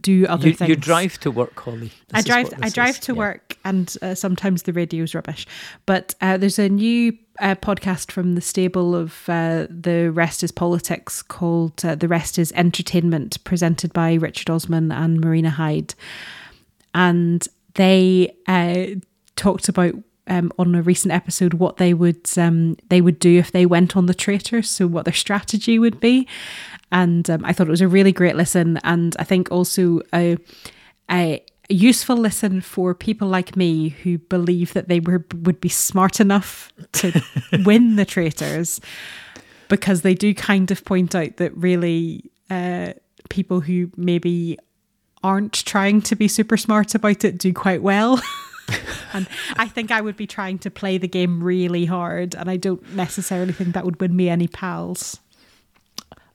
do 0.00 0.26
other 0.26 0.48
you, 0.48 0.54
things. 0.54 0.68
You 0.68 0.76
drive 0.76 1.18
to 1.20 1.30
work, 1.30 1.58
Holly. 1.58 1.92
This 2.08 2.14
I 2.14 2.22
drive. 2.22 2.52
I 2.62 2.68
drive 2.68 2.96
is. 2.96 3.00
to 3.00 3.12
yeah. 3.12 3.18
work, 3.18 3.56
and 3.64 3.94
uh, 4.02 4.14
sometimes 4.14 4.62
the 4.62 4.72
radio's 4.72 5.14
rubbish. 5.14 5.46
But 5.86 6.14
uh, 6.20 6.36
there's 6.36 6.58
a 6.58 6.68
new 6.68 7.16
uh, 7.40 7.54
podcast 7.56 8.10
from 8.10 8.34
the 8.34 8.40
stable 8.40 8.94
of 8.94 9.28
uh, 9.28 9.66
the 9.68 10.10
Rest 10.10 10.42
is 10.42 10.52
Politics 10.52 11.22
called 11.22 11.84
uh, 11.84 11.94
"The 11.94 12.08
Rest 12.08 12.38
is 12.38 12.52
Entertainment," 12.52 13.42
presented 13.44 13.92
by 13.92 14.14
Richard 14.14 14.50
Osman 14.50 14.92
and 14.92 15.20
Marina 15.20 15.50
Hyde, 15.50 15.94
and 16.94 17.46
they 17.74 18.34
uh, 18.46 18.98
talked 19.36 19.68
about 19.68 19.94
um, 20.26 20.52
on 20.58 20.74
a 20.74 20.82
recent 20.82 21.12
episode 21.12 21.54
what 21.54 21.76
they 21.76 21.94
would 21.94 22.28
um, 22.36 22.76
they 22.88 23.00
would 23.00 23.18
do 23.18 23.38
if 23.38 23.52
they 23.52 23.66
went 23.66 23.96
on 23.96 24.06
the 24.06 24.14
traitors, 24.14 24.70
so 24.70 24.86
what 24.86 25.04
their 25.04 25.14
strategy 25.14 25.78
would 25.78 26.00
be, 26.00 26.26
and 26.92 27.28
um, 27.30 27.44
I 27.44 27.52
thought 27.52 27.66
it 27.66 27.70
was 27.70 27.80
a 27.80 27.88
really 27.88 28.12
great 28.12 28.36
listen, 28.36 28.78
and 28.84 29.16
I 29.18 29.24
think 29.24 29.50
also 29.50 30.02
a, 30.14 30.36
a 31.10 31.42
useful 31.68 32.16
listen 32.16 32.60
for 32.60 32.94
people 32.94 33.26
like 33.26 33.56
me 33.56 33.88
who 33.88 34.18
believe 34.18 34.74
that 34.74 34.88
they 34.88 35.00
were 35.00 35.24
would 35.34 35.60
be 35.60 35.70
smart 35.70 36.20
enough 36.20 36.70
to 36.92 37.20
win 37.64 37.96
the 37.96 38.04
traitors, 38.04 38.80
because 39.68 40.02
they 40.02 40.14
do 40.14 40.34
kind 40.34 40.70
of 40.70 40.84
point 40.84 41.14
out 41.14 41.38
that 41.38 41.56
really 41.56 42.30
uh, 42.50 42.92
people 43.30 43.60
who 43.60 43.90
maybe 43.96 44.58
aren't 45.24 45.64
trying 45.64 46.02
to 46.02 46.14
be 46.14 46.28
super 46.28 46.58
smart 46.58 46.94
about 46.94 47.24
it 47.24 47.38
do 47.38 47.54
quite 47.54 47.82
well. 47.82 48.20
and 49.14 49.26
I 49.56 49.66
think 49.66 49.90
I 49.90 50.02
would 50.02 50.16
be 50.16 50.26
trying 50.26 50.58
to 50.58 50.70
play 50.70 50.98
the 50.98 51.08
game 51.08 51.42
really 51.42 51.86
hard, 51.86 52.34
and 52.34 52.50
I 52.50 52.58
don't 52.58 52.94
necessarily 52.94 53.54
think 53.54 53.72
that 53.72 53.86
would 53.86 53.98
win 53.98 54.14
me 54.14 54.28
any 54.28 54.46
pals. 54.46 55.20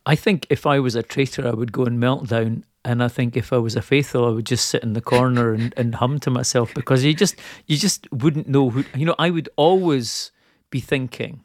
I 0.07 0.15
think 0.15 0.47
if 0.49 0.65
I 0.65 0.79
was 0.79 0.95
a 0.95 1.03
traitor, 1.03 1.45
I 1.45 1.51
would 1.51 1.73
go 1.73 1.83
in 1.83 1.99
meltdown. 1.99 2.63
And 2.85 3.03
I 3.03 3.09
think 3.09 3.35
if 3.35 3.51
I 3.51 3.57
was 3.57 3.75
a 3.75 3.81
faithful, 3.81 4.25
I 4.25 4.29
would 4.29 4.45
just 4.45 4.69
sit 4.69 4.81
in 4.81 4.93
the 4.93 5.01
corner 5.01 5.53
and, 5.53 5.73
and 5.75 5.95
hum 5.95 6.21
to 6.21 6.29
myself 6.29 6.73
because 6.73 7.03
you 7.03 7.13
just 7.13 7.35
you 7.65 7.75
just 7.75 8.09
wouldn't 8.13 8.47
know 8.47 8.69
who 8.69 8.85
you 8.95 9.05
know. 9.05 9.15
I 9.19 9.29
would 9.29 9.49
always 9.57 10.31
be 10.69 10.79
thinking, 10.79 11.41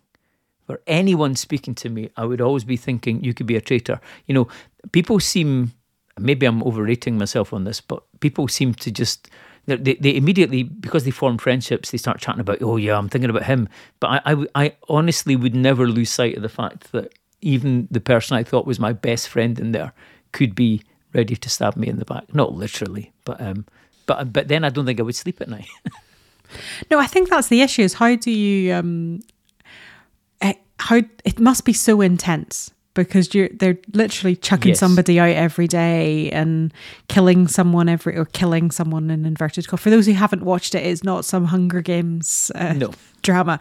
for 0.68 0.81
anyone 0.87 1.35
speaking 1.35 1.75
to 1.75 1.88
me, 1.88 2.11
I 2.16 2.25
would 2.25 2.40
always 2.40 2.62
be 2.62 2.77
thinking 2.77 3.25
you 3.25 3.35
could 3.35 3.46
be 3.46 3.57
a 3.57 3.61
traitor. 3.61 4.01
You 4.27 4.35
know, 4.35 4.48
people 4.92 5.18
seem 5.18 5.72
maybe 6.20 6.46
I'm 6.46 6.62
overrating 6.62 7.18
myself 7.18 7.53
on 7.53 7.64
this, 7.64 7.81
but 7.81 8.05
people 8.20 8.46
seem 8.46 8.75
to 8.75 8.92
just 8.92 9.29
they, 9.66 9.77
they 9.77 10.14
immediately 10.14 10.62
because 10.62 11.05
they 11.05 11.11
form 11.11 11.38
friendships 11.38 11.90
they 11.90 11.98
start 11.98 12.18
chatting 12.18 12.40
about 12.40 12.59
oh 12.62 12.77
yeah 12.77 12.98
i'm 12.98 13.09
thinking 13.09 13.31
about 13.31 13.44
him 13.44 13.68
but 14.01 14.09
I, 14.09 14.20
I, 14.33 14.46
I 14.57 14.77
honestly 14.88 15.37
would 15.37 15.55
never 15.55 15.87
lose 15.87 16.11
sight 16.11 16.35
of 16.37 16.42
the 16.42 16.48
fact 16.48 16.90
that 16.90 17.12
even 17.43 17.87
the 17.91 18.01
person 18.01 18.37
i 18.37 18.43
thought 18.43 18.67
was 18.67 18.79
my 18.81 18.93
best 18.93 19.29
friend 19.29 19.59
in 19.61 19.73
there 19.73 19.93
could 20.33 20.55
be 20.55 20.81
ready 21.13 21.37
to 21.37 21.49
stab 21.51 21.77
me 21.77 21.87
in 21.89 21.99
the 21.99 22.05
back 22.05 22.33
not 22.35 22.55
literally 22.55 23.13
but 23.25 23.41
um 23.41 23.67
but 24.07 24.33
but 24.33 24.49
then 24.49 24.65
i 24.65 24.69
don't 24.71 24.87
think 24.87 24.99
i 24.99 25.03
would 25.03 25.15
sleep 25.15 25.41
at 25.41 25.49
night 25.49 25.69
no 26.91 26.99
i 26.99 27.07
think 27.07 27.29
that's 27.29 27.49
the 27.49 27.61
issue 27.61 27.83
is 27.83 27.95
how 27.95 28.15
do 28.17 28.31
you 28.31 28.73
um 28.73 29.21
how 30.79 31.01
it 31.25 31.39
must 31.39 31.65
be 31.65 31.73
so 31.73 32.01
intense 32.01 32.73
because 32.95 33.33
you're 33.35 33.49
they're 33.51 33.79
literally 33.95 34.35
chucking 34.35 34.71
Yes. 34.71 34.81
somebody 34.81 35.21
out 35.21 35.29
every 35.31 35.69
day 35.69 36.29
and 36.33 36.75
killing 37.07 37.47
someone 37.47 37.89
every 37.89 38.17
or 38.17 38.25
killing 38.25 38.73
someone 38.73 39.09
in 39.09 39.25
inverted 39.25 39.69
commas. 39.69 39.81
For 39.83 39.91
those 39.91 40.07
who 40.07 40.13
haven't 40.15 40.43
watched 40.43 40.75
it, 40.75 40.85
it's 40.85 41.05
not 41.05 41.25
some 41.25 41.45
Hunger 41.47 41.83
Games 41.83 42.51
uh, 42.57 42.73
No. 42.73 42.91
drama. 43.23 43.61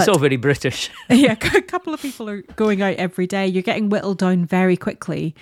It's 0.00 0.08
all 0.08 0.18
very 0.18 0.36
British. 0.36 0.90
yeah, 1.10 1.32
a 1.54 1.62
couple 1.62 1.94
of 1.94 2.00
people 2.00 2.28
are 2.28 2.42
going 2.56 2.82
out 2.82 2.96
every 2.96 3.26
day. 3.26 3.46
You're 3.46 3.62
getting 3.62 3.88
whittled 3.88 4.18
down 4.18 4.44
very 4.44 4.76
quickly. 4.76 5.34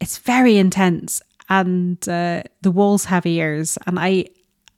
It's 0.00 0.18
very 0.18 0.56
intense, 0.56 1.22
and 1.48 2.06
uh, 2.08 2.42
the 2.62 2.70
walls 2.70 3.06
have 3.06 3.26
ears. 3.26 3.78
And 3.86 3.98
I, 3.98 4.26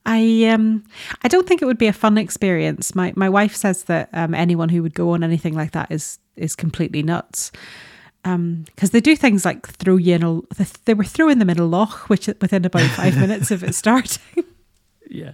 I, 0.06 0.44
um, 0.44 0.84
I 1.22 1.28
don't 1.28 1.46
think 1.46 1.62
it 1.62 1.66
would 1.66 1.78
be 1.78 1.88
a 1.88 1.92
fun 1.92 2.18
experience. 2.18 2.94
My 2.94 3.12
my 3.16 3.28
wife 3.28 3.56
says 3.56 3.84
that 3.84 4.10
um, 4.12 4.34
anyone 4.34 4.68
who 4.68 4.82
would 4.82 4.94
go 4.94 5.10
on 5.10 5.24
anything 5.24 5.54
like 5.54 5.72
that 5.72 5.90
is 5.90 6.18
is 6.36 6.54
completely 6.54 7.02
nuts. 7.02 7.50
Because 8.22 8.90
they 8.90 9.00
do 9.00 9.16
things 9.16 9.46
like 9.46 9.66
throw 9.66 9.96
you 9.96 10.14
in 10.14 10.22
a. 10.22 10.40
They 10.84 10.92
were 10.92 11.04
throwing 11.04 11.38
them 11.38 11.48
in 11.48 11.58
a 11.58 11.64
loch, 11.64 12.10
which 12.10 12.26
within 12.26 12.66
about 12.66 12.90
five 12.90 13.16
minutes 13.16 13.50
of 13.50 13.64
it 13.64 13.74
starting. 13.74 14.44
Yeah. 15.10 15.32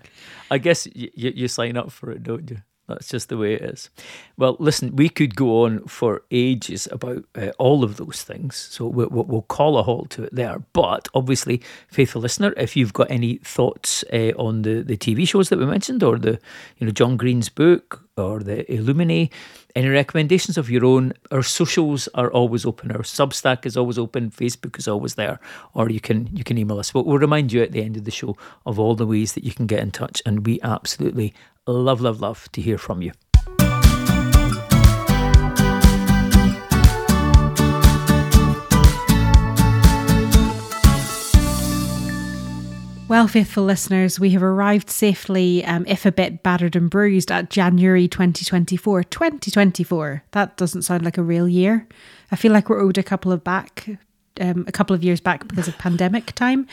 I 0.50 0.58
guess 0.58 0.86
you, 0.94 1.10
you 1.14 1.48
sign 1.48 1.76
up 1.76 1.90
for 1.90 2.10
it, 2.10 2.22
don't 2.22 2.48
you? 2.50 2.58
That's 2.86 3.08
just 3.08 3.30
the 3.30 3.38
way 3.38 3.54
it 3.54 3.62
is. 3.62 3.88
Well, 4.36 4.56
listen, 4.58 4.94
we 4.94 5.08
could 5.08 5.36
go 5.36 5.64
on 5.64 5.86
for 5.86 6.22
ages 6.30 6.86
about 6.92 7.24
uh, 7.34 7.52
all 7.58 7.82
of 7.82 7.96
those 7.96 8.22
things. 8.22 8.56
So 8.56 8.86
we'll, 8.86 9.08
we'll 9.08 9.42
call 9.42 9.78
a 9.78 9.82
halt 9.82 10.10
to 10.10 10.24
it 10.24 10.34
there. 10.34 10.62
But 10.74 11.08
obviously, 11.14 11.62
faithful 11.88 12.20
listener, 12.20 12.52
if 12.58 12.76
you've 12.76 12.92
got 12.92 13.10
any 13.10 13.38
thoughts 13.38 14.04
uh, 14.12 14.32
on 14.36 14.62
the, 14.62 14.82
the 14.82 14.98
TV 14.98 15.26
shows 15.26 15.48
that 15.48 15.58
we 15.58 15.64
mentioned 15.64 16.02
or 16.02 16.18
the, 16.18 16.38
you 16.78 16.86
know, 16.86 16.92
John 16.92 17.16
Green's 17.16 17.48
book 17.48 18.03
or 18.16 18.40
the 18.40 18.64
Illuminae, 18.64 19.30
any 19.74 19.88
recommendations 19.88 20.56
of 20.56 20.70
your 20.70 20.84
own, 20.84 21.12
our 21.30 21.42
socials 21.42 22.08
are 22.14 22.30
always 22.30 22.64
open. 22.64 22.92
Our 22.92 23.02
Substack 23.02 23.66
is 23.66 23.76
always 23.76 23.98
open. 23.98 24.30
Facebook 24.30 24.78
is 24.78 24.86
always 24.86 25.16
there. 25.16 25.40
Or 25.74 25.90
you 25.90 26.00
can 26.00 26.28
you 26.32 26.44
can 26.44 26.58
email 26.58 26.78
us. 26.78 26.92
But 26.92 27.06
we'll 27.06 27.18
remind 27.18 27.52
you 27.52 27.62
at 27.62 27.72
the 27.72 27.82
end 27.82 27.96
of 27.96 28.04
the 28.04 28.10
show 28.10 28.36
of 28.66 28.78
all 28.78 28.94
the 28.94 29.06
ways 29.06 29.32
that 29.32 29.44
you 29.44 29.52
can 29.52 29.66
get 29.66 29.80
in 29.80 29.90
touch. 29.90 30.22
And 30.24 30.46
we 30.46 30.60
absolutely 30.62 31.34
love, 31.66 32.00
love, 32.00 32.20
love 32.20 32.50
to 32.52 32.60
hear 32.60 32.78
from 32.78 33.02
you. 33.02 33.12
Well, 43.06 43.28
faithful 43.28 43.64
listeners, 43.64 44.18
we 44.18 44.30
have 44.30 44.42
arrived 44.42 44.88
safely, 44.88 45.62
um, 45.66 45.84
if 45.86 46.06
a 46.06 46.10
bit 46.10 46.42
battered 46.42 46.74
and 46.74 46.88
bruised, 46.88 47.30
at 47.30 47.50
January 47.50 48.08
2024. 48.08 49.04
2024. 49.04 50.24
That 50.30 50.56
doesn't 50.56 50.82
sound 50.82 51.04
like 51.04 51.18
a 51.18 51.22
real 51.22 51.46
year. 51.46 51.86
I 52.32 52.36
feel 52.36 52.50
like 52.50 52.70
we're 52.70 52.80
owed 52.80 52.96
a 52.96 53.02
couple 53.02 53.30
of 53.30 53.44
back, 53.44 53.86
um, 54.40 54.64
a 54.66 54.72
couple 54.72 54.96
of 54.96 55.04
years 55.04 55.20
back 55.20 55.46
because 55.46 55.68
of 55.68 55.76
pandemic 55.76 56.32
time. 56.32 56.66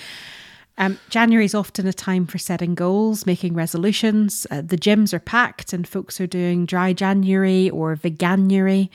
Um, 0.78 1.00
January 1.10 1.44
is 1.44 1.54
often 1.54 1.86
a 1.86 1.92
time 1.92 2.26
for 2.26 2.38
setting 2.38 2.76
goals, 2.76 3.26
making 3.26 3.54
resolutions. 3.54 4.48
Uh, 4.50 4.62
the 4.62 4.78
gyms 4.78 5.14
are 5.14 5.20
packed 5.20 5.74
and 5.74 5.86
folks 5.86 6.22
are 6.22 6.28
doing 6.28 6.66
dry 6.66 6.94
January 6.94 7.70
or 7.70 7.98
veganuary. 7.98 8.90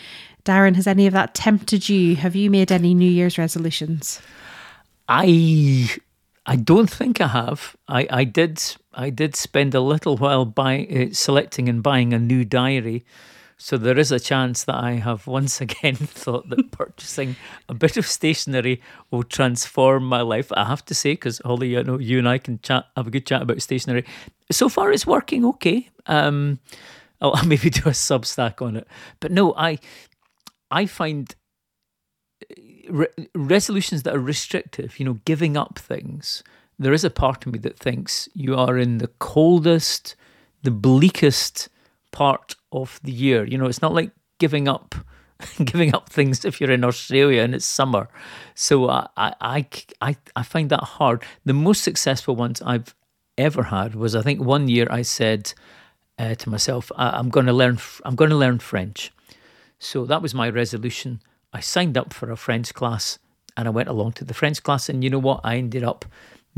Darren, 0.46 0.74
has 0.74 0.86
any 0.86 1.06
of 1.06 1.12
that 1.12 1.34
tempted 1.34 1.88
you? 1.90 2.16
Have 2.16 2.34
you 2.34 2.50
made 2.50 2.72
any 2.72 2.94
New 2.94 3.10
Year's 3.10 3.36
resolutions? 3.36 4.22
I 5.06 5.90
I 6.46 6.56
don't 6.56 6.88
think 6.88 7.20
I 7.20 7.26
have. 7.28 7.76
I, 7.88 8.06
I 8.08 8.24
did 8.24 8.62
I 8.94 9.10
did 9.10 9.34
spend 9.36 9.74
a 9.74 9.80
little 9.80 10.16
while 10.16 10.44
by 10.44 10.86
uh, 10.86 11.12
selecting 11.12 11.68
and 11.68 11.82
buying 11.82 12.12
a 12.12 12.18
new 12.18 12.44
diary, 12.44 13.04
so 13.58 13.76
there 13.76 13.98
is 13.98 14.12
a 14.12 14.20
chance 14.20 14.64
that 14.64 14.76
I 14.76 14.92
have 14.92 15.26
once 15.26 15.60
again 15.66 15.96
thought 15.96 16.48
that 16.50 16.70
purchasing 16.70 17.36
a 17.68 17.74
bit 17.74 17.96
of 17.96 18.06
stationery 18.06 18.80
will 19.10 19.24
transform 19.24 20.04
my 20.04 20.20
life. 20.20 20.52
I 20.52 20.64
have 20.64 20.84
to 20.86 20.94
say, 20.94 21.12
because 21.12 21.40
Holly, 21.44 21.76
I 21.76 21.82
know 21.82 21.98
you 21.98 22.18
and 22.18 22.28
I 22.28 22.38
can 22.38 22.60
chat 22.60 22.86
have 22.96 23.08
a 23.08 23.10
good 23.10 23.26
chat 23.26 23.42
about 23.42 23.60
stationery. 23.60 24.04
So 24.50 24.68
far, 24.68 24.92
it's 24.92 25.06
working 25.06 25.44
okay. 25.46 25.88
Um, 26.06 26.60
I'll 27.20 27.42
maybe 27.46 27.70
do 27.70 27.82
a 27.82 27.92
Substack 27.92 28.62
on 28.62 28.76
it, 28.76 28.86
but 29.20 29.32
no, 29.32 29.54
I 29.56 29.78
I 30.70 30.86
find 30.86 31.34
re- 32.88 33.28
resolutions 33.34 34.02
that 34.02 34.14
are 34.14 34.20
restrictive, 34.20 34.98
you 34.98 35.04
know, 35.04 35.18
giving 35.24 35.56
up 35.56 35.78
things, 35.78 36.42
there 36.78 36.92
is 36.92 37.04
a 37.04 37.10
part 37.10 37.46
of 37.46 37.52
me 37.52 37.58
that 37.60 37.78
thinks 37.78 38.28
you 38.34 38.54
are 38.56 38.78
in 38.78 38.98
the 38.98 39.08
coldest, 39.18 40.14
the 40.62 40.70
bleakest 40.70 41.68
part 42.12 42.54
of 42.72 43.00
the 43.02 43.12
year. 43.12 43.44
You 43.44 43.58
know, 43.58 43.66
it's 43.66 43.82
not 43.82 43.94
like 43.94 44.10
giving 44.38 44.68
up. 44.68 44.94
giving 45.66 45.94
up 45.94 46.08
things 46.08 46.46
if 46.46 46.62
you're 46.62 46.70
in 46.70 46.82
Australia 46.82 47.42
and 47.42 47.54
it's 47.54 47.66
summer, 47.66 48.08
so 48.54 48.88
I, 48.88 49.06
I 49.18 49.66
I 50.00 50.16
I 50.34 50.42
find 50.42 50.70
that 50.70 50.82
hard. 50.82 51.22
The 51.44 51.52
most 51.52 51.84
successful 51.84 52.34
ones 52.34 52.62
I've 52.62 52.94
ever 53.36 53.64
had 53.64 53.94
was 53.94 54.16
I 54.16 54.22
think 54.22 54.40
one 54.40 54.66
year 54.68 54.86
I 54.90 55.02
said 55.02 55.52
uh, 56.18 56.36
to 56.36 56.48
myself, 56.48 56.90
I, 56.96 57.10
I'm 57.10 57.28
going 57.28 57.44
to 57.44 57.52
learn 57.52 57.78
I'm 58.04 58.16
going 58.16 58.30
to 58.30 58.36
learn 58.36 58.58
French. 58.60 59.12
So 59.78 60.06
that 60.06 60.22
was 60.22 60.34
my 60.34 60.48
resolution. 60.48 61.20
I 61.56 61.60
signed 61.60 61.96
up 61.96 62.12
for 62.12 62.30
a 62.30 62.36
French 62.36 62.74
class 62.74 63.18
and 63.56 63.66
I 63.66 63.70
went 63.70 63.88
along 63.88 64.12
to 64.12 64.26
the 64.26 64.34
French 64.34 64.62
class. 64.62 64.90
And 64.90 65.02
you 65.02 65.08
know 65.08 65.18
what? 65.18 65.40
I 65.42 65.56
ended 65.56 65.82
up 65.82 66.04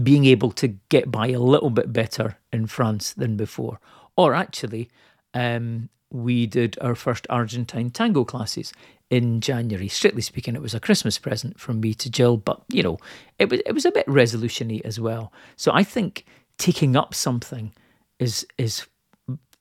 being 0.02 0.24
able 0.24 0.50
to 0.52 0.68
get 0.88 1.12
by 1.12 1.28
a 1.28 1.38
little 1.38 1.70
bit 1.70 1.92
better 1.92 2.36
in 2.52 2.66
France 2.66 3.12
than 3.12 3.36
before. 3.36 3.78
Or 4.16 4.34
actually, 4.34 4.90
um, 5.34 5.88
we 6.10 6.48
did 6.48 6.76
our 6.80 6.96
first 6.96 7.28
Argentine 7.30 7.90
tango 7.90 8.24
classes 8.24 8.72
in 9.08 9.40
January. 9.40 9.86
Strictly 9.86 10.22
speaking, 10.22 10.56
it 10.56 10.62
was 10.62 10.74
a 10.74 10.80
Christmas 10.80 11.16
present 11.16 11.60
from 11.60 11.78
me 11.78 11.94
to 11.94 12.10
Jill, 12.10 12.36
but 12.36 12.60
you 12.68 12.82
know, 12.82 12.98
it 13.38 13.48
was 13.50 13.60
it 13.66 13.72
was 13.72 13.84
a 13.84 13.92
bit 13.92 14.06
resolutiony 14.06 14.84
as 14.84 14.98
well. 14.98 15.32
So 15.54 15.70
I 15.72 15.84
think 15.84 16.24
taking 16.58 16.96
up 16.96 17.14
something 17.14 17.72
is 18.18 18.44
is 18.58 18.84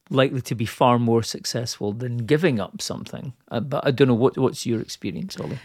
likely 0.10 0.42
to 0.42 0.56
be 0.56 0.66
far 0.66 1.00
more 1.00 1.24
successful 1.24 1.94
than 1.94 2.18
giving 2.26 2.60
up 2.60 2.82
something. 2.82 3.34
Uh, 3.52 3.60
but 3.60 3.86
I 3.88 3.92
don't 3.92 4.08
know 4.08 4.14
what 4.14 4.38
what's 4.38 4.66
your 4.66 4.82
experience, 4.82 5.36
Holly. 5.36 5.60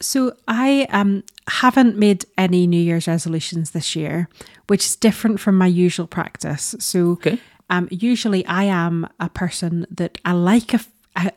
So 0.00 0.32
I 0.48 0.86
um 0.90 1.22
haven't 1.48 1.96
made 1.96 2.24
any 2.36 2.66
New 2.66 2.80
Year's 2.80 3.06
resolutions 3.06 3.70
this 3.70 3.94
year, 3.94 4.28
which 4.66 4.84
is 4.86 4.96
different 4.96 5.40
from 5.40 5.56
my 5.56 5.66
usual 5.66 6.06
practice. 6.06 6.74
So 6.78 7.12
Okay. 7.12 7.38
um 7.70 7.88
usually 7.90 8.44
I 8.46 8.64
am 8.64 9.06
a 9.20 9.28
person 9.28 9.86
that 9.90 10.18
I 10.24 10.32
like 10.32 10.74
a, 10.74 10.80
a 11.16 11.30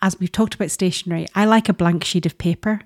as 0.00 0.18
we've 0.18 0.32
talked 0.32 0.54
about 0.54 0.70
stationery, 0.70 1.26
I 1.34 1.44
like 1.44 1.68
a 1.68 1.74
blank 1.74 2.04
sheet 2.04 2.26
of 2.26 2.38
paper. 2.38 2.80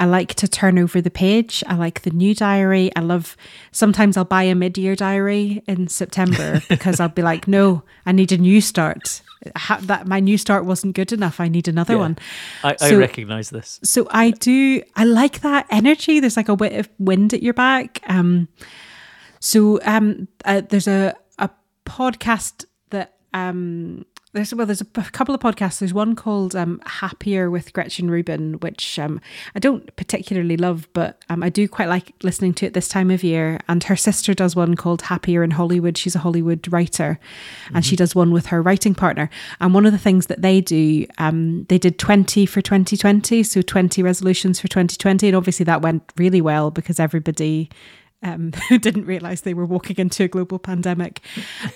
I 0.00 0.06
like 0.06 0.34
to 0.36 0.48
turn 0.48 0.78
over 0.78 1.00
the 1.00 1.10
page. 1.10 1.62
I 1.66 1.74
like 1.74 2.02
the 2.02 2.10
new 2.10 2.34
diary. 2.34 2.90
I 2.96 3.00
love 3.00 3.36
sometimes 3.70 4.16
I'll 4.16 4.24
buy 4.24 4.42
a 4.44 4.54
mid-year 4.54 4.96
diary 4.96 5.62
in 5.68 5.86
September 5.88 6.60
because 6.68 6.98
I'll 7.00 7.08
be 7.10 7.22
like, 7.22 7.46
no, 7.46 7.82
I 8.06 8.12
need 8.12 8.32
a 8.32 8.38
new 8.38 8.60
start. 8.60 9.20
Ha- 9.56 9.80
that 9.82 10.06
my 10.06 10.18
new 10.20 10.36
start 10.38 10.64
wasn't 10.64 10.94
good 10.96 11.12
enough. 11.12 11.38
I 11.38 11.48
need 11.48 11.68
another 11.68 11.94
Yeah. 11.94 12.00
one. 12.00 12.18
I, 12.64 12.76
I 12.80 12.94
recognize 12.94 13.50
this. 13.50 13.78
So 13.84 14.08
I 14.10 14.30
do. 14.32 14.82
I 14.96 15.04
like 15.04 15.40
that 15.42 15.66
energy. 15.70 16.18
There's 16.20 16.36
like 16.36 16.48
a 16.48 16.56
bit 16.56 16.72
of 16.74 16.88
wind 16.98 17.32
at 17.34 17.42
your 17.42 17.54
back. 17.54 18.00
Um, 18.06 18.48
so 19.38 19.80
um, 19.84 20.28
uh, 20.44 20.62
there's 20.68 20.88
a 20.88 21.14
a 21.38 21.48
podcast 21.86 22.64
that 22.90 23.16
um, 23.32 24.04
there's 24.32 24.54
well, 24.54 24.66
there's 24.66 24.80
a 24.80 24.84
couple 24.84 25.34
of 25.34 25.40
podcasts. 25.40 25.80
There's 25.80 25.92
one 25.92 26.14
called 26.14 26.54
um, 26.54 26.80
Happier 26.86 27.50
with 27.50 27.72
Gretchen 27.72 28.08
Rubin, 28.10 28.54
which 28.60 28.96
um, 28.96 29.20
I 29.56 29.58
don't 29.58 29.94
particularly 29.96 30.56
love, 30.56 30.88
but 30.92 31.24
um, 31.28 31.42
I 31.42 31.48
do 31.48 31.66
quite 31.66 31.88
like 31.88 32.12
listening 32.22 32.54
to 32.54 32.66
it 32.66 32.72
this 32.72 32.86
time 32.86 33.10
of 33.10 33.24
year. 33.24 33.58
And 33.68 33.82
her 33.84 33.96
sister 33.96 34.32
does 34.32 34.54
one 34.54 34.76
called 34.76 35.02
Happier 35.02 35.42
in 35.42 35.50
Hollywood. 35.50 35.98
She's 35.98 36.14
a 36.14 36.20
Hollywood 36.20 36.72
writer, 36.72 37.18
and 37.74 37.84
she 37.84 37.96
does 37.96 38.14
one 38.14 38.30
with 38.30 38.46
her 38.46 38.62
writing 38.62 38.94
partner. 38.94 39.30
And 39.60 39.74
one 39.74 39.84
of 39.84 39.90
the 39.90 39.98
things 39.98 40.28
that 40.28 40.42
they 40.42 40.60
do, 40.60 41.06
um, 41.18 41.64
they 41.64 41.78
did 41.78 41.98
20 41.98 42.46
for 42.46 42.60
2020, 42.60 43.42
so 43.42 43.62
20 43.62 44.02
resolutions 44.02 44.60
for 44.60 44.68
2020, 44.68 45.26
and 45.26 45.36
obviously 45.36 45.64
that 45.64 45.82
went 45.82 46.04
really 46.16 46.40
well 46.40 46.70
because 46.70 47.00
everybody 47.00 47.68
um, 48.22 48.52
didn't 48.70 49.06
realize 49.06 49.42
they 49.42 49.54
were 49.54 49.66
walking 49.66 49.96
into 49.98 50.24
a 50.24 50.28
global 50.28 50.58
pandemic. 50.58 51.20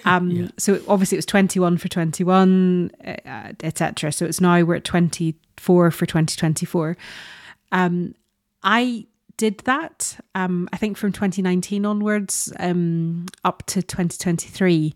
Um, 0.06 0.50
So 0.58 0.80
obviously 0.86 1.16
it 1.16 1.18
was 1.18 1.26
21 1.26 1.78
for 1.78 1.88
21, 1.88 2.90
uh, 3.04 3.52
etc. 3.62 4.12
So 4.12 4.26
it's 4.26 4.40
now 4.40 4.62
we're 4.62 4.76
at 4.76 4.84
24 4.84 5.90
for 5.90 6.06
2024. 6.06 6.96
Um, 7.72 8.14
I 8.62 9.06
did 9.36 9.58
that, 9.60 10.18
um, 10.34 10.68
I 10.72 10.76
think 10.76 10.96
from 10.96 11.12
2019 11.12 11.86
onwards 11.86 12.52
um, 12.58 13.26
up 13.44 13.64
to 13.66 13.82
2023. 13.82 14.94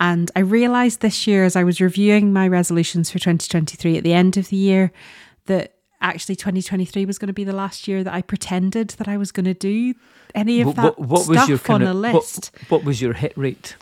And 0.00 0.30
I 0.36 0.40
realized 0.40 1.00
this 1.00 1.26
year, 1.26 1.44
as 1.44 1.56
I 1.56 1.64
was 1.64 1.80
reviewing 1.80 2.32
my 2.32 2.46
resolutions 2.46 3.10
for 3.10 3.18
2023 3.18 3.98
at 3.98 4.04
the 4.04 4.14
end 4.14 4.36
of 4.36 4.48
the 4.48 4.56
year, 4.56 4.92
that 5.46 5.74
actually 6.00 6.36
2023 6.36 7.04
was 7.04 7.18
going 7.18 7.26
to 7.28 7.32
be 7.32 7.44
the 7.44 7.52
last 7.52 7.88
year 7.88 8.04
that 8.04 8.12
I 8.12 8.22
pretended 8.22 8.90
that 8.90 9.08
I 9.08 9.16
was 9.16 9.32
going 9.32 9.46
to 9.46 9.54
do 9.54 9.94
any 10.34 10.60
of 10.60 10.68
What, 10.68 10.76
that 10.76 10.98
what, 10.98 11.08
what 11.08 11.28
was 11.28 11.38
stuff 11.38 11.48
your 11.48 11.58
kind 11.58 11.82
on 11.82 11.88
of 11.88 11.96
a 11.96 11.98
list. 11.98 12.50
What, 12.68 12.84
was 12.84 13.00
your 13.00 13.12
hit 13.14 13.32
rate? 13.36 13.76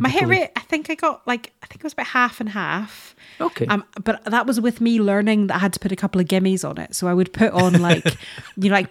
My 0.00 0.08
hit 0.08 0.26
rate, 0.26 0.50
I 0.56 0.60
think 0.60 0.90
I 0.90 0.94
got 0.94 1.26
like 1.26 1.52
I 1.62 1.66
think 1.66 1.80
it 1.80 1.84
was 1.84 1.92
about 1.92 2.06
half 2.06 2.40
and 2.40 2.48
half. 2.48 3.14
Okay. 3.40 3.66
Um, 3.66 3.84
but 4.02 4.24
that 4.24 4.46
was 4.46 4.60
with 4.60 4.80
me 4.80 4.98
learning 4.98 5.48
that 5.48 5.56
I 5.56 5.58
had 5.58 5.72
to 5.74 5.80
put 5.80 5.92
a 5.92 5.96
couple 5.96 6.20
of 6.20 6.26
gimmies 6.26 6.68
on 6.68 6.78
it. 6.78 6.94
So 6.94 7.06
I 7.06 7.14
would 7.14 7.32
put 7.32 7.52
on 7.52 7.80
like 7.80 8.04
you 8.56 8.70
know, 8.70 8.74
like 8.74 8.88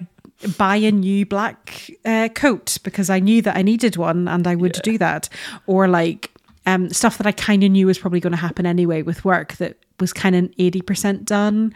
buy 0.58 0.76
a 0.76 0.92
new 0.92 1.26
black 1.26 1.90
uh, 2.06 2.30
coat 2.30 2.78
because 2.84 3.10
I 3.10 3.20
knew 3.20 3.42
that 3.42 3.58
I 3.58 3.63
needed 3.63 3.98
one 3.98 4.28
and 4.28 4.46
I 4.46 4.56
would 4.56 4.74
do 4.84 4.98
that, 5.00 5.30
or 5.66 5.88
like 5.88 6.32
um, 6.66 6.90
stuff 6.92 7.18
that 7.18 7.26
I 7.26 7.32
kind 7.32 7.63
of 7.63 7.72
knew 7.72 7.88
was 7.88 7.98
probably 7.98 8.20
going 8.20 8.32
to 8.32 8.38
happen 8.38 8.66
anyway 8.66 9.02
with 9.02 9.26
work 9.26 9.54
that 9.54 9.78
was 10.00 10.14
kind 10.14 10.36
of 10.36 10.52
eighty 10.58 10.82
percent 10.82 11.26
done. 11.26 11.74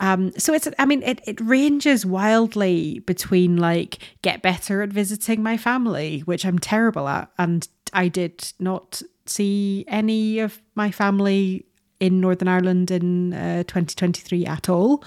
Um, 0.00 0.32
so 0.38 0.54
it's, 0.54 0.68
I 0.78 0.86
mean, 0.86 1.02
it, 1.02 1.20
it 1.26 1.40
ranges 1.40 2.06
wildly 2.06 3.00
between 3.00 3.56
like 3.56 3.98
get 4.22 4.42
better 4.42 4.82
at 4.82 4.90
visiting 4.90 5.42
my 5.42 5.56
family, 5.56 6.20
which 6.20 6.46
I'm 6.46 6.58
terrible 6.58 7.08
at, 7.08 7.30
and 7.38 7.66
I 7.92 8.08
did 8.08 8.52
not 8.58 9.02
see 9.26 9.84
any 9.88 10.38
of 10.38 10.60
my 10.74 10.90
family 10.90 11.66
in 12.00 12.20
Northern 12.20 12.48
Ireland 12.48 12.90
in 12.90 13.34
uh, 13.34 13.64
2023 13.64 14.46
at 14.46 14.68
all 14.68 15.02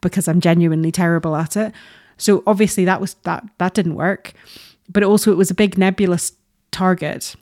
because 0.00 0.28
I'm 0.28 0.40
genuinely 0.40 0.90
terrible 0.90 1.36
at 1.36 1.56
it. 1.56 1.72
So 2.16 2.42
obviously 2.46 2.84
that 2.84 3.00
was 3.00 3.14
that 3.22 3.44
that 3.58 3.74
didn't 3.74 3.94
work, 3.94 4.32
but 4.88 5.02
also 5.02 5.32
it 5.32 5.36
was 5.36 5.50
a 5.50 5.54
big 5.54 5.78
nebulous 5.78 6.32
target 6.70 7.36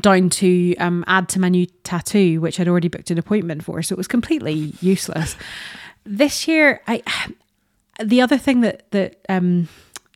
down 0.00 0.28
to 0.28 0.74
um, 0.76 1.04
add 1.06 1.28
to 1.30 1.40
my 1.40 1.48
new 1.48 1.66
tattoo, 1.84 2.40
which 2.40 2.58
I'd 2.58 2.68
already 2.68 2.88
booked 2.88 3.10
an 3.10 3.18
appointment 3.18 3.64
for. 3.64 3.82
So 3.82 3.94
it 3.94 3.98
was 3.98 4.08
completely 4.08 4.74
useless. 4.80 5.36
This 6.04 6.48
year, 6.48 6.82
I 6.86 7.02
the 8.02 8.20
other 8.20 8.38
thing 8.38 8.60
that 8.60 8.90
that 8.90 9.24
um, 9.28 9.68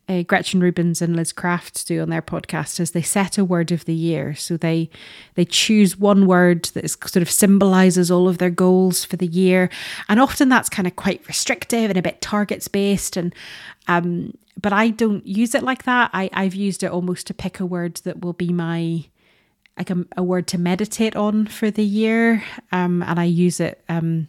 uh, 0.09 0.23
Gretchen 0.23 0.61
Rubens 0.61 1.03
and 1.03 1.14
Liz 1.14 1.33
Craft 1.33 1.87
do 1.87 2.01
on 2.01 2.09
their 2.09 2.23
podcast 2.23 2.81
is 2.81 2.91
they 2.91 3.03
set 3.03 3.37
a 3.37 3.45
word 3.45 3.71
of 3.71 3.85
the 3.85 3.95
year. 3.95 4.35
So 4.35 4.57
they 4.57 4.91
they 5.35 5.45
choose 5.45 5.97
one 5.97 6.27
word 6.27 6.64
that 6.75 6.85
is, 6.85 6.97
sort 7.07 7.23
of 7.23 7.31
symbolizes 7.31 8.11
all 8.11 8.29
of 8.29 8.38
their 8.38 8.51
goals 8.51 9.05
for 9.05 9.17
the 9.17 9.27
year, 9.27 9.71
and 10.09 10.19
often 10.19 10.49
that's 10.49 10.69
kind 10.69 10.88
of 10.88 10.97
quite 10.97 11.27
restrictive 11.29 11.91
and 11.91 11.99
a 11.99 12.03
bit 12.03 12.21
targets 12.21 12.69
based. 12.69 13.17
And 13.17 13.35
um, 13.87 14.37
but 14.61 14.73
I 14.73 14.91
don't 14.91 15.27
use 15.27 15.55
it 15.55 15.62
like 15.62 15.85
that. 15.85 16.11
I 16.12 16.31
I've 16.33 16.55
used 16.55 16.83
it 16.83 16.91
almost 16.91 17.27
to 17.29 17.35
pick 17.35 17.61
a 17.61 17.67
word 17.67 17.97
that 18.05 18.23
will 18.23 18.33
be 18.33 18.53
my 18.53 19.05
like 19.79 19.91
a, 19.91 20.05
a 20.17 20.23
word 20.23 20.47
to 20.49 20.59
meditate 20.59 21.17
on 21.17 21.47
for 21.47 21.71
the 21.71 21.85
year, 21.85 22.45
um, 22.73 23.03
and 23.03 23.19
I 23.19 23.25
use 23.25 23.61
it. 23.61 23.83
Um, 23.88 24.29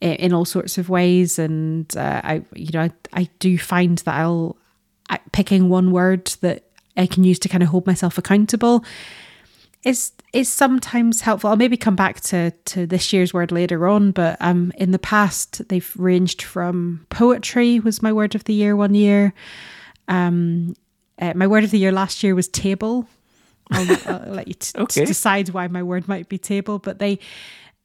in 0.00 0.32
all 0.32 0.44
sorts 0.44 0.78
of 0.78 0.88
ways. 0.88 1.38
And 1.38 1.94
uh, 1.96 2.20
i 2.22 2.42
you 2.54 2.70
know 2.72 2.82
I, 2.82 2.90
I 3.12 3.28
do 3.38 3.56
find 3.58 3.98
that 3.98 4.14
i'll 4.14 4.56
I, 5.08 5.18
picking 5.32 5.68
one 5.68 5.90
word 5.90 6.26
that 6.40 6.64
i 6.96 7.06
can 7.06 7.24
use 7.24 7.38
to 7.40 7.48
kind 7.48 7.62
of 7.62 7.70
hold 7.70 7.86
myself 7.86 8.18
accountable 8.18 8.84
is 9.84 10.12
is 10.32 10.52
sometimes 10.52 11.22
helpful. 11.22 11.48
I'll 11.48 11.56
maybe 11.56 11.76
come 11.76 11.96
back 11.96 12.20
to 12.22 12.50
to 12.50 12.86
this 12.86 13.12
year's 13.12 13.32
word 13.32 13.52
later 13.52 13.86
on 13.86 14.10
but 14.10 14.36
um 14.40 14.72
in 14.76 14.90
the 14.90 14.98
past 14.98 15.66
they've 15.68 15.92
ranged 15.96 16.42
from 16.42 17.06
poetry 17.08 17.80
was 17.80 18.02
my 18.02 18.12
word 18.12 18.34
of 18.34 18.44
the 18.44 18.54
year 18.54 18.76
one 18.76 18.94
year. 18.94 19.32
Um 20.08 20.74
uh, 21.18 21.32
my 21.34 21.46
word 21.46 21.64
of 21.64 21.70
the 21.70 21.78
year 21.78 21.92
last 21.92 22.22
year 22.22 22.34
was 22.34 22.48
table 22.48 23.08
I'll, 23.70 23.96
I'll 24.06 24.34
let 24.34 24.48
you 24.48 24.54
t- 24.54 24.72
t- 24.86 25.04
decide 25.04 25.48
why 25.50 25.66
my 25.68 25.82
word 25.82 26.08
might 26.08 26.28
be 26.28 26.38
table 26.38 26.78
but 26.78 26.98
they 26.98 27.18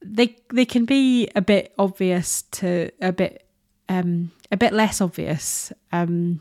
they 0.04 0.36
they 0.52 0.64
can 0.64 0.84
be 0.84 1.28
a 1.34 1.40
bit 1.40 1.72
obvious 1.78 2.42
to 2.42 2.90
a 3.00 3.12
bit 3.12 3.46
um 3.88 4.30
a 4.50 4.56
bit 4.56 4.72
less 4.72 5.00
obvious 5.00 5.72
um 5.92 6.40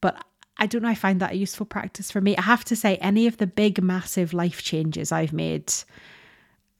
but 0.00 0.16
I 0.58 0.66
don't 0.66 0.82
know 0.82 0.88
I 0.88 0.94
find 0.94 1.20
that 1.20 1.32
a 1.32 1.36
useful 1.36 1.66
practice 1.66 2.10
for 2.10 2.20
me. 2.20 2.34
I 2.36 2.42
have 2.42 2.64
to 2.64 2.76
say 2.76 2.96
any 2.96 3.26
of 3.26 3.36
the 3.36 3.46
big 3.46 3.82
massive 3.82 4.32
life 4.32 4.62
changes 4.62 5.12
I've 5.12 5.32
made 5.32 5.72